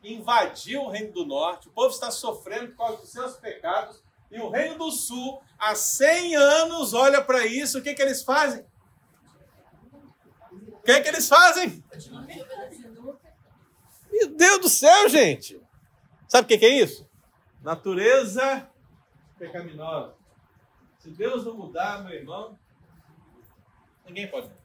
que 0.00 0.12
invadiu 0.12 0.82
o 0.82 0.88
reino 0.88 1.12
do 1.12 1.24
norte. 1.24 1.68
O 1.68 1.72
povo 1.72 1.90
está 1.90 2.10
sofrendo 2.10 2.72
por 2.72 2.78
causa 2.78 2.96
dos 2.98 3.10
seus 3.10 3.36
pecados. 3.36 4.02
E 4.30 4.40
o 4.40 4.48
reino 4.48 4.78
do 4.78 4.90
sul, 4.90 5.42
há 5.58 5.74
100 5.74 6.34
anos, 6.36 6.94
olha 6.94 7.22
para 7.22 7.46
isso. 7.46 7.78
O 7.78 7.82
que, 7.82 7.94
que 7.94 8.02
eles 8.02 8.22
fazem? 8.22 8.64
O 10.50 10.80
que, 10.82 11.00
que 11.00 11.08
eles 11.08 11.28
fazem? 11.28 11.84
Meu 14.10 14.28
Deus 14.28 14.58
do 14.60 14.68
céu, 14.68 15.08
gente! 15.08 15.60
Sabe 16.28 16.46
o 16.46 16.48
que, 16.48 16.58
que 16.58 16.66
é 16.66 16.80
isso? 16.80 17.08
Natureza 17.62 18.68
pecaminosa. 19.38 20.14
Se 20.98 21.10
Deus 21.10 21.44
não 21.44 21.54
mudar, 21.54 22.04
meu 22.04 22.14
irmão, 22.14 22.58
ninguém 24.06 24.28
pode 24.28 24.48
mudar. 24.48 24.61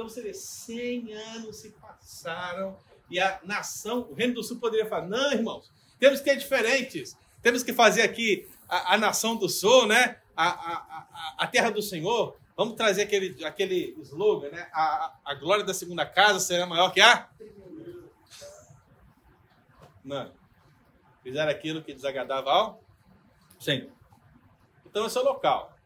Então 0.00 0.08
você 0.08 0.22
vê, 0.22 0.32
100 0.32 1.12
anos 1.12 1.56
se 1.56 1.72
passaram 1.72 2.74
e 3.10 3.20
a 3.20 3.38
nação, 3.44 4.08
o 4.08 4.14
Reino 4.14 4.32
do 4.32 4.42
Sul 4.42 4.58
poderia 4.58 4.86
falar: 4.86 5.06
não, 5.06 5.30
irmãos, 5.30 5.70
temos 5.98 6.20
que 6.20 6.30
ser 6.30 6.36
diferentes. 6.36 7.14
Temos 7.42 7.62
que 7.62 7.74
fazer 7.74 8.00
aqui 8.00 8.48
a, 8.66 8.94
a 8.94 8.98
nação 8.98 9.36
do 9.36 9.46
Sul, 9.46 9.86
né? 9.86 10.18
A, 10.34 10.48
a, 10.48 11.34
a, 11.36 11.46
terra 11.46 11.68
do 11.68 11.82
Senhor. 11.82 12.34
Vamos 12.56 12.76
trazer 12.76 13.02
aquele, 13.02 13.44
aquele 13.44 13.94
slogan, 14.00 14.48
né? 14.48 14.70
A 14.72 15.34
glória 15.38 15.64
da 15.64 15.74
segunda 15.74 16.06
casa 16.06 16.40
será 16.40 16.64
maior 16.64 16.90
que 16.94 17.02
a. 17.02 17.28
Não. 20.02 20.32
Fizeram 21.22 21.50
aquilo 21.50 21.82
que 21.82 21.92
desagradava 21.92 22.50
ao 22.50 22.82
Senhor. 23.58 23.90
Então 24.86 25.04
esse 25.04 25.18
é 25.18 25.20
o 25.20 25.24
local. 25.24 25.76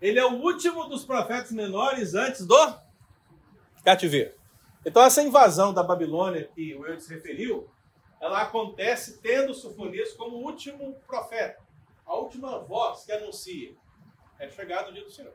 Ele 0.00 0.18
é 0.18 0.24
o 0.24 0.32
último 0.32 0.88
dos 0.88 1.04
profetas 1.04 1.52
menores 1.52 2.14
antes 2.14 2.46
do 2.46 2.83
cativeiro. 3.84 4.34
Então 4.84 5.02
essa 5.02 5.22
invasão 5.22 5.72
da 5.72 5.82
Babilônia 5.82 6.50
que 6.54 6.74
o 6.74 6.86
Eudes 6.86 7.06
referiu, 7.08 7.70
ela 8.20 8.42
acontece 8.42 9.20
tendo 9.20 9.54
Sofonias 9.54 10.12
como 10.14 10.36
o 10.36 10.44
último 10.44 10.94
profeta, 11.06 11.62
a 12.06 12.14
última 12.14 12.58
voz 12.58 13.04
que 13.04 13.12
anuncia 13.12 13.74
é 14.38 14.48
chegado 14.48 14.88
o 14.88 14.92
dia 14.92 15.04
do 15.04 15.10
Senhor. 15.10 15.34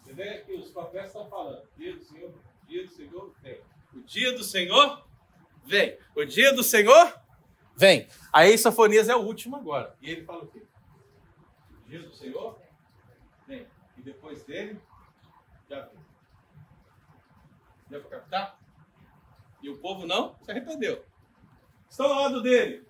Você 0.00 0.12
vê 0.12 0.38
que 0.40 0.52
os 0.52 0.70
profetas 0.70 1.08
estão 1.08 1.28
falando, 1.28 1.66
dia 1.76 1.96
do 1.96 2.04
Senhor, 2.04 2.34
dia 2.66 2.84
do 2.84 2.90
Senhor 2.90 3.34
vem. 3.42 3.60
O 3.94 4.00
dia 4.00 4.32
do 4.32 4.44
Senhor 4.44 5.06
vem. 5.64 5.98
O 6.14 6.24
dia 6.24 6.52
do 6.52 6.62
Senhor 6.62 7.20
vem. 7.76 8.08
Aí 8.32 8.56
Sofonias 8.58 9.08
é 9.08 9.16
o 9.16 9.20
último 9.20 9.56
agora. 9.56 9.96
E 10.00 10.10
ele 10.10 10.24
fala 10.24 10.44
o 10.44 10.46
quê? 10.48 10.62
O 11.70 11.88
dia 11.88 12.02
do 12.02 12.14
Senhor 12.14 12.58
vem. 13.46 13.66
E 13.96 14.02
depois 14.02 14.42
dele, 14.44 14.80
já 15.68 15.82
vem. 15.82 16.02
Deu 17.92 18.00
para 18.00 18.20
captar? 18.20 18.58
E 19.62 19.68
o 19.68 19.76
povo 19.76 20.06
não 20.06 20.34
se 20.42 20.50
arrependeu. 20.50 21.04
Estão 21.90 22.06
ao 22.06 22.22
lado 22.22 22.42
dele. 22.42 22.86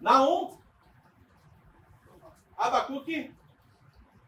Naum, 0.00 0.58
Abacuque 2.56 3.30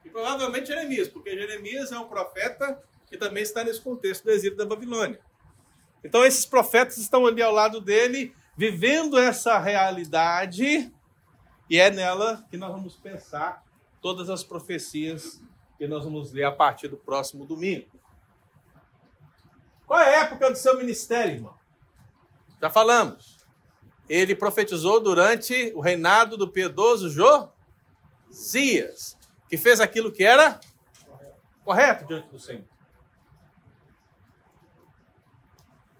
e 0.04 0.10
provavelmente 0.10 0.66
Jeremias, 0.66 1.08
porque 1.08 1.30
Jeremias 1.30 1.90
é 1.90 1.98
um 1.98 2.06
profeta 2.06 2.84
que 3.06 3.16
também 3.16 3.42
está 3.42 3.64
nesse 3.64 3.80
contexto 3.80 4.24
do 4.24 4.30
exílio 4.30 4.58
da 4.58 4.66
Babilônia. 4.66 5.18
Então 6.04 6.22
esses 6.22 6.44
profetas 6.44 6.98
estão 6.98 7.24
ali 7.26 7.40
ao 7.40 7.52
lado 7.52 7.80
dele, 7.80 8.36
vivendo 8.54 9.18
essa 9.18 9.58
realidade, 9.58 10.92
e 11.70 11.80
é 11.80 11.90
nela 11.90 12.46
que 12.50 12.58
nós 12.58 12.72
vamos 12.72 12.94
pensar 12.94 13.64
todas 14.02 14.28
as 14.28 14.44
profecias 14.44 15.42
que 15.78 15.88
nós 15.88 16.04
vamos 16.04 16.30
ler 16.30 16.44
a 16.44 16.52
partir 16.52 16.88
do 16.88 16.98
próximo 16.98 17.46
domingo. 17.46 18.03
Qual 19.86 20.00
é 20.00 20.16
a 20.16 20.22
época 20.22 20.50
do 20.50 20.56
seu 20.56 20.76
ministério, 20.76 21.34
irmão? 21.34 21.54
Já 22.60 22.70
falamos. 22.70 23.44
Ele 24.08 24.34
profetizou 24.34 25.00
durante 25.00 25.72
o 25.74 25.80
reinado 25.80 26.36
do 26.36 26.50
piedoso 26.50 27.10
Josias, 28.30 29.16
que 29.48 29.56
fez 29.56 29.80
aquilo 29.80 30.12
que 30.12 30.24
era 30.24 30.60
correto 31.64 32.06
diante 32.06 32.28
do 32.28 32.38
Senhor. 32.38 32.64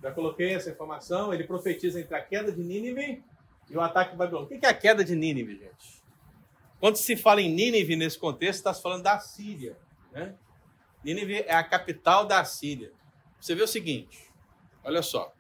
Já 0.03 0.13
coloquei 0.13 0.53
essa 0.53 0.71
informação. 0.71 1.33
Ele 1.33 1.45
profetiza 1.45 1.99
entre 1.99 2.15
a 2.15 2.23
queda 2.23 2.53
de 2.53 2.63
Nínive 2.63 3.25
e 3.71 3.77
o 3.77 3.81
ataque 3.81 4.15
babilônico. 4.15 4.55
O 4.55 4.61
que 4.61 4.67
é 4.67 4.69
a 4.69 4.75
queda 4.75 5.03
de 5.03 5.17
Nínive, 5.17 5.57
gente? 5.57 6.05
Quando 6.79 6.97
se 6.97 7.17
fala 7.17 7.41
em 7.41 7.49
Nínive 7.49 7.97
nesse 7.97 8.19
contexto, 8.19 8.59
está 8.59 8.75
se 8.75 8.83
falando 8.83 9.03
da 9.03 9.19
Síria. 9.19 9.79
Né? 10.13 10.35
Nínive 11.03 11.37
é 11.47 11.55
a 11.55 11.65
capital 11.65 12.27
da 12.27 12.45
Síria. 12.45 12.93
Você 13.45 13.55
vê 13.55 13.63
o 13.63 13.69
seguinte, 13.69 14.33
olha 14.83 15.03
só. 15.03 15.35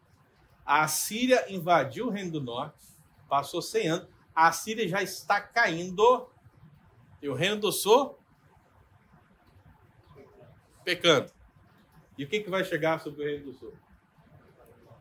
A 0.63 0.87
Síria 0.87 1.51
invadiu 1.51 2.09
o 2.09 2.11
Reino 2.11 2.33
do 2.33 2.41
Norte, 2.43 2.87
passou 3.31 3.63
100 3.63 3.89
anos, 3.89 4.09
a 4.35 4.53
Síria 4.53 4.87
já 4.87 5.03
está 5.03 5.41
caindo 5.41 6.29
e 7.23 7.31
o 7.31 7.33
Reino 7.33 7.57
do 7.57 7.73
Sul 7.73 8.19
pecando. 10.85 11.33
E 12.19 12.25
o 12.25 12.29
que, 12.29 12.41
que 12.41 12.51
vai 12.51 12.63
chegar 12.63 13.01
sobre 13.01 13.23
o 13.23 13.25
Reino 13.25 13.47
do 13.47 13.59
Sul? 13.59 13.73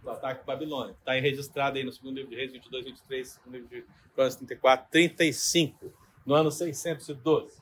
O 0.01 0.09
ataque 0.09 0.45
Babilônia. 0.45 0.93
Está 0.93 1.11
registrado 1.11 1.77
aí 1.77 1.83
no 1.83 1.91
segundo 1.91 2.15
livro 2.15 2.29
de 2.29 2.37
Reis 2.37 2.53
22, 2.53 2.85
23, 2.85 3.27
segundo 3.27 3.53
livro 3.53 3.67
de 3.67 3.85
Crônicas 4.13 4.37
34, 4.37 4.87
35, 4.89 5.93
no 6.25 6.35
ano 6.35 6.49
612. 6.49 7.61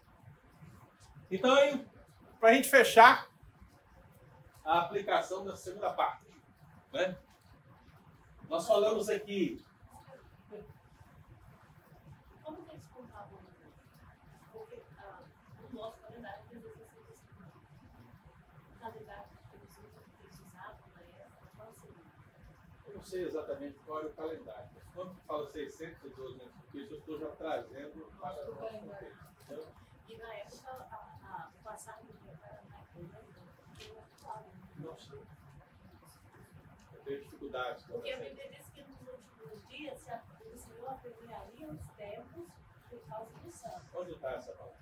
Então, 1.31 1.83
para 2.39 2.49
a 2.49 2.53
gente 2.53 2.69
fechar 2.69 3.30
a 4.63 4.79
aplicação 4.81 5.43
da 5.43 5.55
segunda 5.55 5.91
parte, 5.93 6.25
né? 6.93 7.17
Nós 8.49 8.67
falamos 8.67 9.09
aqui 9.09 9.63
Como 12.43 12.63
que 12.63 12.71
eles 12.71 12.87
contavam? 12.87 13.39
Porque 14.51 14.81
ah, 14.97 15.23
o 15.63 15.75
nosso 15.75 15.97
calendário 16.01 16.43
tem 16.49 16.59
16 16.59 16.87
O 18.75 18.79
calendário 18.79 19.29
que 19.49 19.55
eles 19.55 20.39
usavam 20.39 20.89
na 20.93 21.01
época, 21.01 21.47
qual 21.55 21.73
seria? 21.73 22.03
Eu 22.87 22.93
não 22.95 23.01
sei 23.01 23.25
exatamente 23.25 23.79
qual 23.85 24.01
é 24.01 24.05
o 24.05 24.13
calendário, 24.13 24.69
mas 24.75 24.83
quando 24.93 25.15
fala 25.21 25.49
612 25.49 26.41
antes 26.41 26.61
de 26.61 26.67
Cristo, 26.67 26.93
eu 26.93 26.99
estou 26.99 27.19
já 27.19 27.29
trazendo 27.35 28.11
para 28.19 28.49
o 28.49 28.55
nosso 28.55 28.79
contexto. 28.79 29.25
entendeu? 29.43 29.67
E 30.09 30.17
na 30.17 30.33
época, 30.35 30.71
a, 30.71 30.95
a, 31.23 31.51
o 31.57 31.63
passado 31.63 32.05
do 32.05 32.13
dia 32.19 32.37
era 32.43 32.61
na 32.63 32.79
época, 32.79 33.30
Não 34.81 34.97
sei. 34.97 35.19
Eu 36.93 37.01
tenho 37.03 37.19
dificuldades 37.21 37.85
com 37.85 37.93
Porque 37.93 38.11
a. 38.11 38.17
Bíblia 38.17 38.49
diz 38.49 38.69
que 38.69 38.81
nos 38.83 39.01
últimos 39.01 39.67
dias 39.67 39.99
se 39.99 40.11
o 40.53 40.57
Senhor 40.57 40.89
abreviaria 40.89 41.67
os 41.67 41.87
tempos 41.97 42.47
por 42.89 42.99
causa 43.07 43.31
do 43.39 43.51
santo. 43.51 43.85
Onde 43.95 44.11
está 44.11 44.31
essa 44.31 44.51
palavra? 44.53 44.77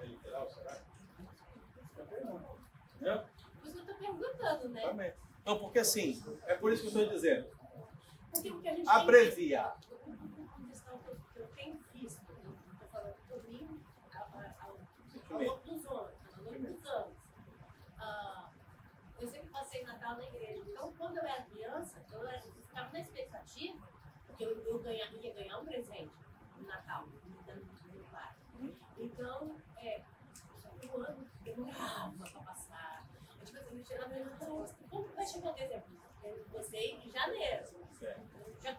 É 0.00 0.04
literal, 0.06 0.50
será? 0.50 0.82
Não. 2.24 2.56
Entendeu? 2.94 3.24
Por 3.60 3.68
isso 3.68 3.72
que 3.72 3.78
eu 3.78 3.80
estou 3.80 3.94
perguntando, 3.96 4.68
né? 4.68 4.82
Também. 4.82 5.14
Não, 5.44 5.58
porque 5.58 5.78
assim, 5.80 6.22
é 6.46 6.54
por 6.54 6.72
isso 6.72 6.82
que 6.82 6.88
eu 6.96 7.02
estou 7.02 7.14
dizendo. 7.14 7.48
Porque 8.30 8.50
o 8.50 8.60
que 8.60 8.68
a 8.68 8.74
gente 8.74 8.88
Abreviar. 8.88 9.78
tem 9.80 10.14
visto, 10.16 10.66
questão 10.68 10.98
que 10.98 11.08
eu, 11.08 11.16
que 11.32 11.38
eu 11.38 11.46
tenho 11.48 11.78
visto, 11.92 12.22
estou 12.72 12.88
falando 12.88 13.16
por 13.28 13.42
mim, 13.48 13.82
ao, 14.14 15.36
ao 15.36 15.42
longo 15.42 15.60
dos 15.64 15.86
anos, 15.86 16.38
ao 16.38 16.44
longo 16.44 16.58
dos 16.58 16.86
anos. 16.86 17.21
Passei 19.72 19.84
Natal 19.86 20.16
na 20.16 20.24
igreja. 20.26 20.62
Então, 20.68 20.92
quando 20.98 21.16
eu 21.16 21.24
era 21.24 21.42
criança, 21.44 22.04
eu 22.12 22.52
ficava 22.52 22.92
na 22.92 23.00
expectativa 23.00 23.88
que 24.36 24.44
eu, 24.44 24.50
eu 24.66 24.78
ganhar, 24.80 25.10
ia 25.14 25.32
ganhar 25.32 25.58
um 25.60 25.64
presente 25.64 26.12
no 26.58 26.66
Natal, 26.66 27.06
do 27.06 27.92
meu 27.94 28.04
pai. 28.12 28.34
Então, 28.98 29.56
é, 29.78 30.02
o 30.92 31.00
ano 31.00 31.26
demorava 31.40 32.12
para 32.18 32.42
passar. 32.42 33.06
Eu, 33.40 33.46
tipo 33.46 33.58
assim, 33.60 33.82
chegava 33.82 34.14
e 34.14 34.24
falava, 34.24 34.74
como 34.90 35.08
vai 35.14 35.26
chegar 35.26 35.52
dezembro? 35.52 36.02
Eu 36.22 36.44
gostei 36.50 36.96
em 36.96 37.10
janeiro. 37.10 37.64
Já 38.62 38.76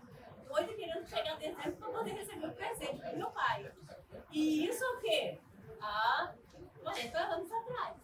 doida 0.47 0.73
querendo 0.75 1.07
chegar 1.07 1.39
dezembro 1.39 1.75
para 1.77 1.91
poder 1.91 2.11
receber 2.11 2.47
o 2.47 2.53
presente 2.53 3.01
do 3.01 3.17
meu 3.17 3.31
pai. 3.31 3.73
E 4.31 4.67
isso 4.67 4.83
é 4.83 4.89
o 4.89 4.99
quê? 4.99 5.41
Há 5.81 6.35
40 6.83 7.17
anos 7.17 7.51
atrás. 7.51 8.02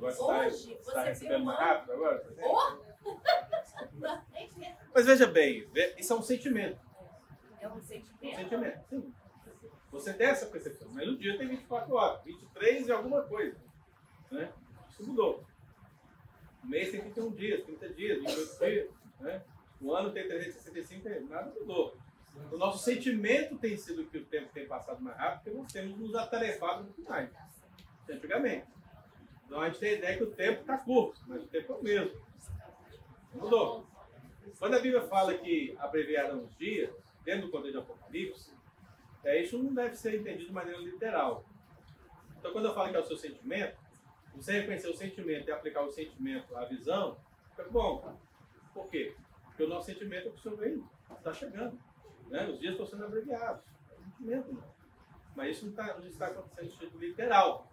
Tá, 0.00 0.06
você 0.06 0.20
está 0.20 0.38
Hoje, 0.38 0.78
você 0.82 0.92
tá 0.92 1.02
recebendo 1.04 1.42
uma- 1.42 1.52
mais 1.54 1.58
rápido 1.68 1.92
agora? 1.92 2.80
Mas 4.94 5.06
veja 5.06 5.26
bem, 5.26 5.68
isso 5.98 6.12
é 6.12 6.16
um 6.16 6.22
sentimento. 6.22 6.80
É 7.60 7.68
um 7.68 7.74
Um 7.76 7.82
sentimento. 7.82 8.36
sentimento, 8.36 8.84
sim. 8.88 9.14
Você 9.92 10.12
tem 10.14 10.26
essa 10.28 10.46
percepção, 10.46 10.88
mas 10.92 11.06
no 11.06 11.16
dia 11.18 11.36
tem 11.36 11.48
24 11.48 11.92
horas, 11.94 12.22
23 12.22 12.86
e 12.86 12.92
alguma 12.92 13.22
coisa. 13.22 13.56
Né? 14.30 14.52
Isso 14.88 15.04
mudou. 15.06 15.44
O 16.62 16.66
mês 16.66 16.90
tem 16.90 17.00
31 17.00 17.32
dias, 17.32 17.64
30 17.64 17.88
dias, 17.90 18.18
28 18.20 18.58
dias. 18.58 18.90
Né? 19.18 19.42
O 19.80 19.92
ano 19.92 20.12
tem 20.12 20.28
365, 20.28 21.02
tem- 21.02 21.26
nada 21.26 21.50
mudou. 21.58 21.96
O 22.52 22.56
nosso 22.56 22.84
sentimento 22.84 23.58
tem 23.58 23.76
sido 23.76 24.04
que 24.06 24.18
o 24.18 24.24
tempo 24.24 24.52
tem 24.52 24.66
passado 24.66 25.02
mais 25.02 25.16
rápido, 25.16 25.42
porque 25.42 25.58
nós 25.58 25.72
temos 25.72 25.98
nos 25.98 26.14
atarefado 26.14 26.84
muito 26.84 27.02
mais. 27.02 27.28
Antigamente. 28.08 28.66
Então 29.50 29.60
a 29.60 29.68
gente 29.68 29.80
tem 29.80 29.90
a 29.90 29.94
ideia 29.94 30.16
que 30.16 30.22
o 30.22 30.30
tempo 30.30 30.60
está 30.60 30.78
curto, 30.78 31.20
mas 31.26 31.42
o 31.42 31.48
tempo 31.48 31.72
é 31.72 31.76
o 31.76 31.82
mesmo. 31.82 32.20
Mudou. 33.34 33.84
Quando 34.60 34.74
a 34.74 34.78
Bíblia 34.78 35.02
fala 35.02 35.36
que 35.36 35.74
abreviaram 35.80 36.44
os 36.44 36.56
dias, 36.56 36.94
dentro 37.24 37.46
do 37.46 37.50
contexto 37.50 37.72
de 37.72 37.78
Apocalipse, 37.78 38.54
é, 39.24 39.42
isso 39.42 39.58
não 39.58 39.74
deve 39.74 39.96
ser 39.96 40.14
entendido 40.14 40.46
de 40.46 40.52
maneira 40.52 40.78
literal. 40.78 41.44
Então, 42.38 42.52
quando 42.52 42.66
eu 42.66 42.74
falo 42.74 42.90
que 42.90 42.96
é 42.96 43.00
o 43.00 43.04
seu 43.04 43.16
sentimento, 43.16 43.76
você 44.36 44.52
reconhecer 44.52 44.88
o 44.88 44.96
sentimento 44.96 45.48
e 45.48 45.52
aplicar 45.52 45.82
o 45.82 45.90
sentimento 45.90 46.56
à 46.56 46.64
visão, 46.66 47.18
é 47.58 47.64
bom. 47.64 48.16
Por 48.72 48.88
quê? 48.88 49.16
Porque 49.46 49.64
o 49.64 49.68
nosso 49.68 49.86
sentimento 49.86 50.28
é 50.28 50.30
que 50.30 50.38
o 50.38 50.42
Senhor 50.42 50.58
vem, 50.58 50.84
está 51.10 51.34
chegando. 51.34 51.76
Né? 52.28 52.48
Os 52.48 52.60
dias 52.60 52.74
estão 52.74 52.86
sendo 52.86 53.04
abreviados. 53.04 53.64
É 53.90 53.96
sentimento, 53.96 54.52
né? 54.52 54.62
Mas 55.34 55.56
isso 55.56 55.66
não, 55.66 55.72
tá, 55.72 55.98
não 55.98 56.06
está 56.06 56.28
acontecendo 56.28 56.66
no 56.66 56.70
sentido 56.70 56.98
literal. 57.00 57.69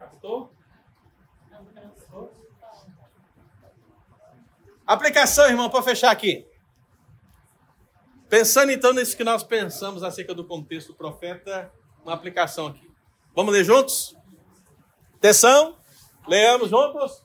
Captou? 0.00 0.50
Aplicação, 4.86 5.46
irmão, 5.46 5.68
para 5.68 5.82
fechar 5.82 6.10
aqui. 6.10 6.48
Pensando 8.30 8.72
então 8.72 8.94
nisso 8.94 9.14
que 9.14 9.22
nós 9.22 9.42
pensamos 9.42 10.02
acerca 10.02 10.34
do 10.34 10.42
contexto 10.46 10.88
do 10.88 10.94
profeta, 10.94 11.70
uma 12.02 12.14
aplicação 12.14 12.68
aqui. 12.68 12.90
Vamos 13.34 13.52
ler 13.52 13.62
juntos? 13.62 14.16
Atenção, 15.16 15.76
leamos 16.26 16.70
juntos. 16.70 17.22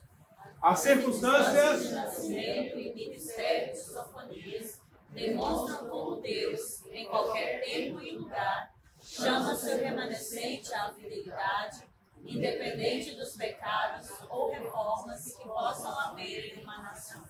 As 0.60 0.80
circunstâncias. 0.80 1.92
nascimento 1.92 2.78
e 2.78 2.94
ministério 2.94 3.72
de 3.72 3.78
Sofonias 3.78 4.82
demonstram 5.12 5.88
como 5.88 6.20
Deus, 6.20 6.84
em 6.92 7.06
qualquer 7.06 7.64
tempo 7.64 8.02
e 8.02 8.18
lugar, 8.18 8.70
chama 9.00 9.54
seu 9.54 9.78
remanescente 9.78 10.74
à 10.74 10.92
fidelidade, 10.92 11.85
independente 12.26 13.14
dos 13.14 13.36
pecados 13.36 14.08
ou 14.28 14.50
reformas 14.50 15.36
que 15.36 15.44
possam 15.44 15.98
haver 16.00 16.56
em 16.56 16.62
uma 16.62 16.82
nação. 16.82 17.22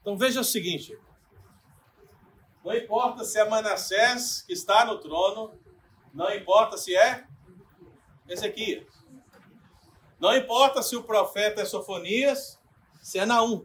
Então 0.00 0.16
veja 0.16 0.40
o 0.40 0.44
seguinte: 0.44 0.98
não 2.64 2.74
importa 2.74 3.24
se 3.24 3.38
é 3.38 3.48
Manassés 3.48 4.42
que 4.42 4.52
está 4.52 4.84
no 4.84 4.98
trono, 4.98 5.58
não 6.12 6.32
importa 6.34 6.76
se 6.76 6.94
é 6.96 7.24
Ezequias, 8.28 8.86
não 10.18 10.36
importa 10.36 10.82
se 10.82 10.96
o 10.96 11.02
profeta 11.02 11.62
é 11.62 11.64
Sofonias, 11.64 12.58
se 13.00 13.18
é 13.18 13.26
Naum, 13.26 13.64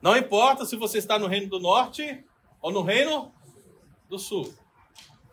não 0.00 0.16
importa 0.16 0.66
se 0.66 0.76
você 0.76 0.98
está 0.98 1.18
no 1.18 1.26
reino 1.26 1.48
do 1.48 1.58
norte 1.58 2.24
ou 2.60 2.70
no 2.70 2.82
reino 2.82 3.34
do 4.08 4.18
sul. 4.18 4.54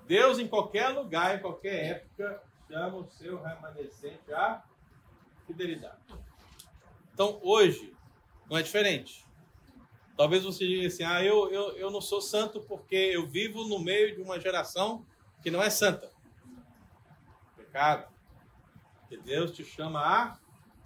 Deus, 0.08 0.40
em 0.40 0.48
qualquer 0.48 0.90
lugar, 0.90 1.38
em 1.38 1.42
qualquer 1.42 1.86
época, 1.86 2.42
chama 2.72 2.98
o 2.98 3.06
seu 3.06 3.42
remanescente 3.42 4.32
à 4.32 4.64
fidelidade. 5.46 6.00
Então, 7.14 7.38
hoje, 7.44 7.94
não 8.50 8.58
é 8.58 8.62
diferente. 8.62 9.26
Talvez 10.16 10.44
você 10.44 10.66
diga 10.66 10.88
assim: 10.88 11.04
ah, 11.04 11.24
eu, 11.24 11.52
eu, 11.52 11.78
eu 11.78 11.92
não 11.92 12.00
sou 12.00 12.22
santo 12.22 12.62
porque 12.62 12.96
eu 12.96 13.28
vivo 13.28 13.66
no 13.66 13.78
meio 13.78 14.16
de 14.16 14.22
uma 14.22 14.40
geração 14.40 15.06
que 15.42 15.52
não 15.52 15.62
é 15.62 15.70
santa. 15.70 16.10
Pecado. 17.58 18.10
Porque 19.02 19.18
Deus 19.18 19.52
te 19.52 19.66
chama 19.66 20.00
à 20.00 20.40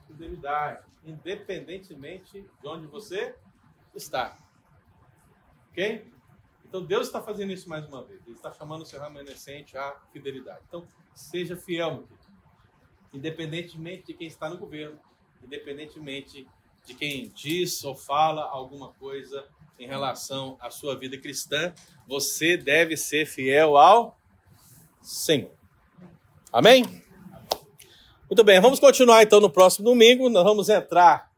fidelidade, 0.08 0.84
independentemente 1.04 2.42
de 2.62 2.68
onde 2.68 2.88
você 2.88 3.36
está. 3.94 4.40
Ok? 5.70 6.12
Então 6.64 6.84
Deus 6.84 7.06
está 7.06 7.22
fazendo 7.22 7.52
isso 7.52 7.70
mais 7.70 7.86
uma 7.86 8.04
vez. 8.04 8.26
Ele 8.26 8.36
está 8.36 8.52
chamando 8.52 8.82
o 8.82 8.86
seu 8.86 9.00
remanescente 9.00 9.78
à 9.78 10.00
fidelidade. 10.12 10.62
Então, 10.68 10.88
seja 11.16 11.56
fiel, 11.56 11.92
meu. 11.92 12.08
Independentemente 13.14 14.08
de 14.08 14.14
quem 14.14 14.28
está 14.28 14.50
no 14.50 14.58
governo, 14.58 15.00
independentemente 15.42 16.46
de 16.86 16.94
quem 16.94 17.32
diz 17.34 17.84
ou 17.84 17.96
fala 17.96 18.44
alguma 18.44 18.90
coisa 18.94 19.48
em 19.80 19.88
relação 19.88 20.58
à 20.60 20.70
sua 20.70 20.96
vida 20.96 21.18
cristã, 21.18 21.74
você 22.08 22.58
deve 22.58 22.96
ser 22.96 23.26
fiel 23.26 23.78
ao 23.78 24.18
Senhor. 25.02 25.52
Amém? 26.52 26.84
Muito 28.30 28.44
bem, 28.44 28.60
vamos 28.60 28.80
continuar 28.80 29.24
então 29.24 29.40
no 29.40 29.50
próximo 29.50 29.86
domingo. 29.86 30.30
Nós 30.30 30.44
vamos 30.44 30.70
entrar 30.70 31.32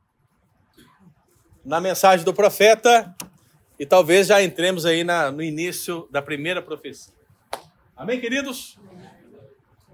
na 1.64 1.82
mensagem 1.82 2.26
do 2.26 2.34
profeta 2.34 3.16
e 3.78 3.86
talvez 3.86 4.28
já 4.28 4.42
entremos 4.42 4.86
aí 4.86 5.04
na, 5.04 5.32
no 5.32 5.44
início 5.44 6.08
da 6.12 6.22
primeira 6.22 6.62
profecia. 6.62 7.14
Amém, 7.96 8.20
queridos? 8.20 8.78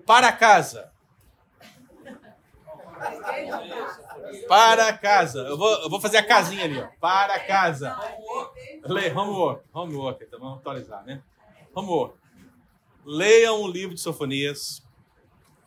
Para 0.06 0.32
casa. 0.32 0.91
Para 4.47 4.93
casa. 4.97 5.39
Eu 5.41 5.58
vou, 5.58 5.72
eu 5.82 5.89
vou 5.89 5.99
fazer 5.99 6.18
a 6.18 6.26
casinha 6.26 6.66
ali, 6.66 6.80
ó. 6.80 6.88
Para 6.99 7.39
casa. 7.39 7.97
Le, 8.86 9.12
homework. 9.12 9.66
Homework, 9.74 10.24
então 10.24 10.39
vamos 10.39 10.60
atualizar, 10.60 11.04
né? 11.06 11.22
Homework. 11.74 12.18
Leiam 13.06 13.62
o 13.62 13.68
livro 13.68 13.95
de 13.95 14.01
Sofonias. 14.01 14.82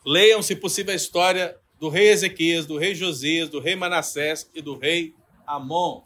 Leiam, 0.05 0.41
se 0.41 0.57
possível, 0.57 0.93
a 0.93 0.97
história 0.97 1.59
do 1.79 1.89
rei 1.89 2.09
Ezequias, 2.09 2.67
do 2.67 2.79
rei 2.79 2.95
Josias, 2.95 3.49
do 3.49 3.61
rei 3.61 3.77
Manassés 3.77 4.51
e 4.55 4.63
do 4.63 4.79
rei 4.79 5.15
Amon. 5.47 6.03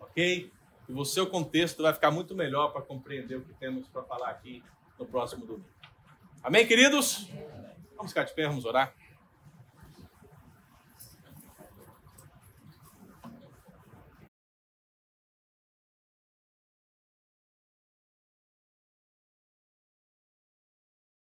Ok? 0.00 0.50
E 0.88 0.92
o 0.92 1.04
seu 1.04 1.26
contexto 1.26 1.82
vai 1.82 1.92
ficar 1.92 2.10
muito 2.10 2.34
melhor 2.34 2.72
para 2.72 2.82
compreender 2.82 3.36
o 3.36 3.42
que 3.42 3.54
temos 3.54 3.86
para 3.88 4.02
falar 4.02 4.30
aqui 4.30 4.62
no 4.98 5.06
próximo 5.06 5.46
domingo. 5.46 5.68
Amém, 6.42 6.66
queridos? 6.66 7.28
Vamos 7.96 8.12
ficar 8.12 8.24
de 8.26 8.32
pé, 8.32 8.46
vamos 8.46 8.64
orar. 8.64 8.94